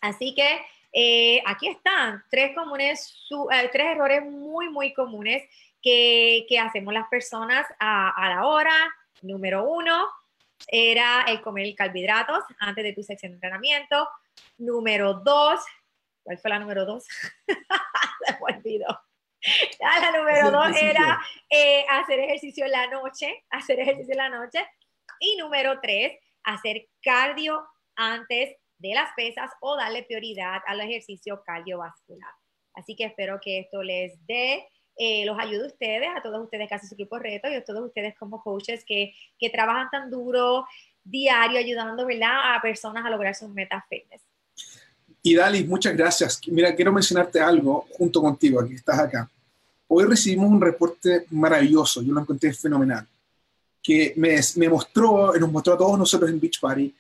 Así 0.01 0.35
que 0.35 0.61
eh, 0.98 1.42
aquí 1.44 1.68
están 1.68 2.24
tres, 2.30 2.54
comunes, 2.54 3.28
eh, 3.52 3.68
tres 3.70 3.87
errores 3.88 4.24
muy, 4.24 4.70
muy 4.70 4.94
comunes 4.94 5.42
que, 5.82 6.46
hacemos 6.59 6.94
las 6.94 7.06
personas 7.09 7.66
a, 7.78 8.28
la 8.30 8.46
hora. 8.46 8.74
Número 9.20 9.64
uno 9.64 10.09
era 10.66 11.26
el 11.28 11.42
comer 11.42 11.74
carbohidratos 11.74 12.44
antes 12.59 12.82
de 12.82 12.94
tu 12.94 13.02
sección 13.02 13.32
de 13.32 13.37
entrenamiento. 13.37 14.09
Número 14.56 15.12
dos, 15.12 15.61
¿cuál 16.22 16.38
fue 16.38 16.48
la 16.48 16.61
número 16.61 16.87
dos? 16.87 17.04
Se 17.46 18.32
me 18.32 18.56
olvidó. 18.56 18.98
La 19.78 20.18
número 20.18 20.50
dos 20.50 20.74
era 20.80 21.20
eh, 21.50 21.85
hacer 21.90 22.20
ejercicio 22.20 22.64
en 22.64 22.72
la 22.72 22.87
noche, 22.87 23.44
hacer 23.50 23.80
ejercicio 23.80 24.12
en 24.12 24.18
la 24.18 24.30
noche. 24.30 24.66
Y 25.20 25.37
número 25.37 25.78
tres, 25.78 26.18
hacer 26.42 26.88
cardio 27.02 27.68
antes 27.96 28.56
de 28.78 28.94
las 28.94 29.08
pesas 29.16 29.50
o 29.60 29.76
darle 29.76 30.02
prioridad 30.04 30.60
al 30.66 30.80
ejercicio 30.80 31.42
cardiovascular. 31.44 32.30
Así 32.74 32.94
que 32.94 33.04
espero 33.04 33.40
que 33.42 33.60
esto 33.60 33.82
les 33.82 34.14
dé, 34.26 34.66
eh, 34.98 35.24
los 35.24 35.38
ayude 35.38 35.64
a 35.64 35.66
ustedes, 35.66 36.08
a 36.14 36.22
todos 36.22 36.42
ustedes 36.42 36.68
que 36.68 36.74
hacen 36.74 36.88
su 36.88 36.94
equipo 36.94 37.18
reto 37.18 37.48
y 37.48 37.54
a 37.54 37.64
todos 37.64 37.86
ustedes 37.86 38.14
como 38.18 38.42
coaches 38.42 38.84
que, 38.86 39.14
que 39.38 39.50
trabajan 39.50 39.88
tan 39.90 40.10
duro 40.10 40.66
diario 41.02 41.58
ayudando 41.58 42.06
a 42.06 42.60
personas 42.60 43.04
a 43.04 43.10
lograr 43.10 43.34
sus 43.34 43.48
metas 43.50 43.84
fitness. 43.88 44.22
Y 45.22 45.34
Dali, 45.34 45.64
muchas 45.64 45.96
gracias. 45.96 46.40
Mira, 46.48 46.74
quiero 46.74 46.92
mencionarte 46.92 47.40
algo 47.40 47.87
junto 47.92 48.20
contigo, 48.20 48.60
aquí 48.60 48.74
estás 48.74 48.98
acá. 48.98 49.31
Hoy 49.88 50.04
recibimos 50.04 50.50
un 50.50 50.60
reporte 50.60 51.27
maravilloso, 51.31 52.02
yo 52.02 52.12
lo 52.12 52.20
encontré 52.20 52.52
fenomenal, 52.52 53.06
que 53.83 54.14
me, 54.16 54.38
me 54.56 54.68
mostró, 54.68 55.33
nos 55.35 55.50
mostró 55.50 55.74
a 55.74 55.79
todos 55.79 55.98
nosotros 55.98 56.31
en 56.31 56.40
Beach 56.40 56.60
Party 56.60 56.94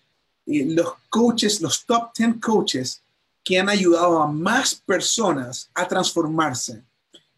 los 0.46 0.94
coaches, 1.10 1.60
los 1.60 1.84
top 1.84 2.12
10 2.16 2.36
coaches 2.40 3.02
que 3.44 3.58
han 3.58 3.68
ayudado 3.68 4.22
a 4.22 4.26
más 4.26 4.74
personas 4.74 5.70
a 5.74 5.86
transformarse. 5.86 6.82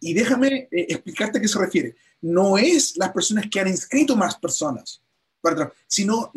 Y 0.00 0.14
déjame 0.14 0.68
eh, 0.70 0.86
explicarte 0.88 1.38
a 1.38 1.40
qué 1.40 1.48
se 1.48 1.58
refiere. 1.58 1.96
No 2.20 2.56
es 2.58 2.96
las 2.96 3.12
personas 3.12 3.46
que 3.50 3.60
han 3.60 3.68
inscrito 3.68 4.16
más 4.16 4.36
personas, 4.36 5.00
sino 5.86 6.32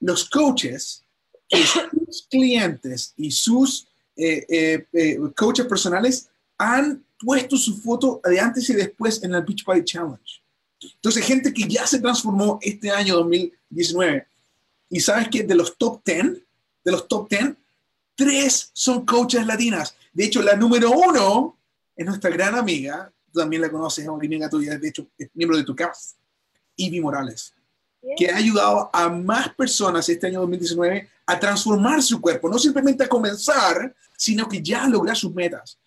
los 0.00 0.28
coaches 0.28 1.02
que 1.48 1.64
sus 1.64 2.26
clientes 2.30 3.14
y 3.16 3.30
sus 3.30 3.86
eh, 4.16 4.46
eh, 4.48 4.86
eh, 4.92 5.18
coaches 5.36 5.66
personales 5.66 6.28
han 6.58 7.04
puesto 7.18 7.56
su 7.56 7.76
foto 7.76 8.20
de 8.24 8.38
antes 8.38 8.68
y 8.70 8.74
después 8.74 9.22
en 9.22 9.34
el 9.34 9.42
Beach 9.42 9.64
Party 9.64 9.84
Challenge. 9.84 10.42
Entonces, 10.80 11.24
gente 11.24 11.52
que 11.52 11.66
ya 11.66 11.86
se 11.86 11.98
transformó 11.98 12.58
este 12.62 12.90
año 12.90 13.16
2019. 13.16 14.26
Y 14.88 15.00
sabes 15.00 15.28
que 15.28 15.42
de 15.42 15.54
los 15.54 15.76
top 15.76 16.02
10, 16.04 16.24
de 16.84 16.92
los 16.92 17.08
top 17.08 17.28
10, 17.28 17.54
tres 18.14 18.70
son 18.72 19.04
coaches 19.04 19.46
latinas. 19.46 19.96
De 20.12 20.24
hecho, 20.24 20.42
la 20.42 20.56
número 20.56 20.90
uno 20.90 21.58
es 21.96 22.06
nuestra 22.06 22.30
gran 22.30 22.54
amiga, 22.54 23.12
tú 23.32 23.40
también 23.40 23.62
la 23.62 23.70
conoces, 23.70 24.04
es 24.04 24.08
una 24.08 24.24
amiga 24.24 24.48
tuya, 24.48 24.78
de 24.78 24.88
hecho, 24.88 25.06
es 25.18 25.28
miembro 25.34 25.56
de 25.56 25.64
tu 25.64 25.74
casa, 25.74 26.14
Ivy 26.76 27.00
Morales, 27.00 27.54
que 28.16 28.30
ha 28.30 28.36
ayudado 28.36 28.90
a 28.92 29.08
más 29.08 29.54
personas 29.54 30.08
este 30.08 30.26
año 30.26 30.40
2019 30.40 31.08
a 31.26 31.40
transformar 31.40 32.02
su 32.02 32.20
cuerpo, 32.20 32.48
no 32.48 32.58
simplemente 32.58 33.04
a 33.04 33.08
comenzar, 33.08 33.94
sino 34.16 34.48
que 34.48 34.62
ya 34.62 34.84
a 34.84 34.88
lograr 34.88 35.16
sus 35.16 35.32
metas. 35.34 35.78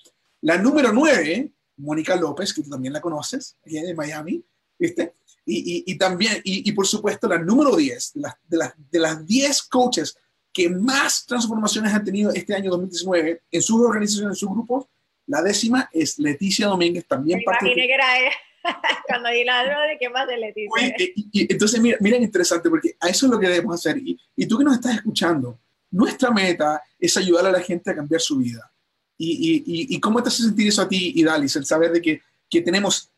La 0.41 0.57
número 0.57 0.91
nueve, 0.91 1.51
Mónica 1.77 2.15
López, 2.15 2.53
que 2.53 2.63
tú 2.63 2.69
también 2.69 2.93
la 2.93 3.01
conoces, 3.01 3.55
aquí 3.63 3.79
de 3.79 3.93
Miami, 3.93 4.43
¿viste? 4.79 5.13
Y, 5.49 5.83
y, 5.87 5.97
también, 5.97 6.41
y, 6.43 6.69
por 6.73 6.85
supuesto, 6.85 7.25
la 7.25 7.37
número 7.37 7.73
10, 7.73 8.15
de 8.15 8.21
las, 8.21 8.35
de, 8.49 8.57
las, 8.57 8.73
de 8.91 8.99
las 8.99 9.25
10 9.25 9.63
coaches 9.63 10.17
que 10.51 10.69
más 10.69 11.25
transformaciones 11.25 11.93
han 11.93 12.03
tenido 12.03 12.31
este 12.33 12.53
año 12.53 12.69
2019 12.71 13.43
en 13.49 13.61
sus 13.61 13.79
organizaciones, 13.79 14.31
en 14.31 14.35
sus 14.35 14.49
grupos, 14.49 14.87
la 15.25 15.41
décima 15.41 15.89
es 15.93 16.19
Leticia 16.19 16.67
Domínguez, 16.67 17.05
también 17.07 17.39
Me 17.39 17.45
parte 17.45 17.65
imaginé 17.65 17.87
que 17.87 17.93
era 17.93 18.19
ella. 18.19 18.31
Cuando 19.07 19.29
di 19.29 19.45
la 19.45 19.63
de 19.63 19.97
qué 19.97 20.09
más 20.09 20.27
de 20.27 20.37
Leticia. 20.37 20.95
y, 21.15 21.49
entonces, 21.49 21.79
miren, 21.79 21.99
miren, 22.01 22.23
interesante, 22.23 22.69
porque 22.69 22.97
a 22.99 23.07
eso 23.07 23.27
es 23.27 23.31
lo 23.31 23.39
que 23.39 23.47
debemos 23.47 23.75
hacer. 23.75 23.97
Y, 23.99 24.19
y 24.35 24.45
tú 24.45 24.57
que 24.57 24.65
nos 24.65 24.75
estás 24.75 24.95
escuchando, 24.95 25.59
nuestra 25.91 26.29
meta 26.31 26.81
es 26.99 27.15
ayudar 27.15 27.45
a 27.45 27.51
la 27.51 27.61
gente 27.61 27.89
a 27.89 27.95
cambiar 27.95 28.19
su 28.19 28.37
vida. 28.37 28.69
¿Y, 29.17 29.63
y 29.95 29.99
cómo 30.01 30.21
te 30.21 30.27
hace 30.27 30.43
sentir 30.43 30.67
eso 30.67 30.81
a 30.81 30.89
ti 30.89 31.13
y 31.15 31.23
Dalis, 31.23 31.55
el 31.55 31.65
saber 31.65 31.91
de 31.91 32.01
que, 32.01 32.21
que 32.49 32.61
tenemos 32.61 33.09
eh, 33.09 33.09
eh, 33.09 33.16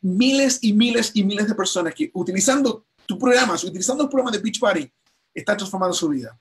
miles 0.00 0.58
y 0.62 0.72
miles 0.72 1.10
y 1.14 1.24
miles 1.24 1.48
de 1.48 1.54
personas 1.54 1.94
que 1.94 2.10
utilizando 2.14 2.86
tu 3.06 3.18
programa, 3.18 3.54
utilizando 3.54 4.04
el 4.04 4.08
programa 4.08 4.30
de 4.30 4.38
Beach 4.38 4.60
Party, 4.60 4.90
están 5.34 5.56
transformando 5.56 5.94
su 5.94 6.08
vida. 6.08 6.38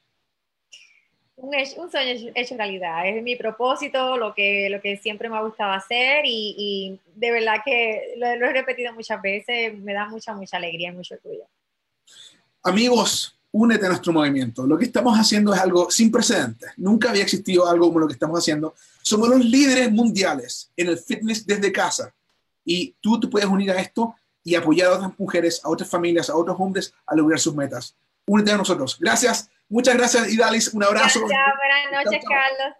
Un, 1.38 1.54
un, 1.54 1.92
sueño 1.92 2.32
hecho 2.34 2.58
realidad, 2.58 3.08
es 3.08 3.22
mi 3.22 3.36
propósito, 3.36 4.18
lo 4.18 4.34
que, 4.34 4.70
lo 4.72 4.82
que 4.82 4.98
siempre 4.98 5.30
me 5.30 5.38
ha 5.38 5.42
gustado 5.42 5.72
hacer 5.72 6.26
y, 6.26 6.56
y 6.58 7.00
de 7.16 7.32
verdad 7.32 7.62
que 7.64 8.16
lo, 8.18 8.36
lo, 8.38 8.48
he 8.48 8.54
repetido 8.54 8.92
muchas 8.94 9.22
veces, 9.22 9.78
me 9.78 9.94
da 9.94 10.08
mucha, 10.08 10.34
mucha 10.34 10.58
alegría 10.58 10.90
y 10.90 10.94
mucho 10.94 11.14
orgullo. 11.14 11.48
Amigos, 12.64 13.38
únete 13.52 13.86
a 13.86 13.90
nuestro 13.90 14.14
movimiento. 14.14 14.66
Lo 14.66 14.78
que 14.78 14.86
estamos 14.86 15.18
haciendo 15.18 15.54
es 15.54 15.60
algo 15.60 15.90
sin 15.90 16.12
precedentes. 16.12 16.72
Nunca 16.78 17.10
había 17.10 17.24
existido 17.24 17.68
algo 17.68 17.88
como 17.88 18.00
lo 18.00 18.08
que 18.08 18.14
estamos 18.14 18.40
haciendo. 18.40 18.74
Somos 19.02 19.30
los 19.30 19.46
líderes 19.46 19.92
mundiales 19.92 20.72
en 20.76 20.90
el 20.90 20.98
fitness 20.98 21.46
desde 21.46 21.72
casa. 21.72 22.14
Y 22.68 22.98
tú 23.00 23.18
te 23.18 23.30
puedes 23.30 23.48
unir 23.48 23.72
a 23.72 23.80
esto 23.80 24.14
y 24.44 24.56
apoyar 24.56 24.92
a 24.92 24.96
otras 24.96 25.12
mujeres, 25.18 25.62
a 25.64 25.70
otras 25.70 25.90
familias, 25.90 26.30
a 26.30 26.36
otros 26.36 26.58
hombres 26.60 26.94
a 27.06 27.16
lograr 27.16 27.40
sus 27.40 27.56
metas. 27.56 27.96
Únete 28.28 28.52
a 28.52 28.58
nosotros. 28.58 28.98
Gracias. 29.00 29.50
Muchas 29.70 29.96
gracias, 29.96 30.30
Idalis. 30.30 30.74
Un 30.74 30.84
abrazo. 30.84 31.22
Gracias. 31.22 31.40
Buenas 31.58 32.06
noches, 32.06 32.24
Carlos. 32.28 32.76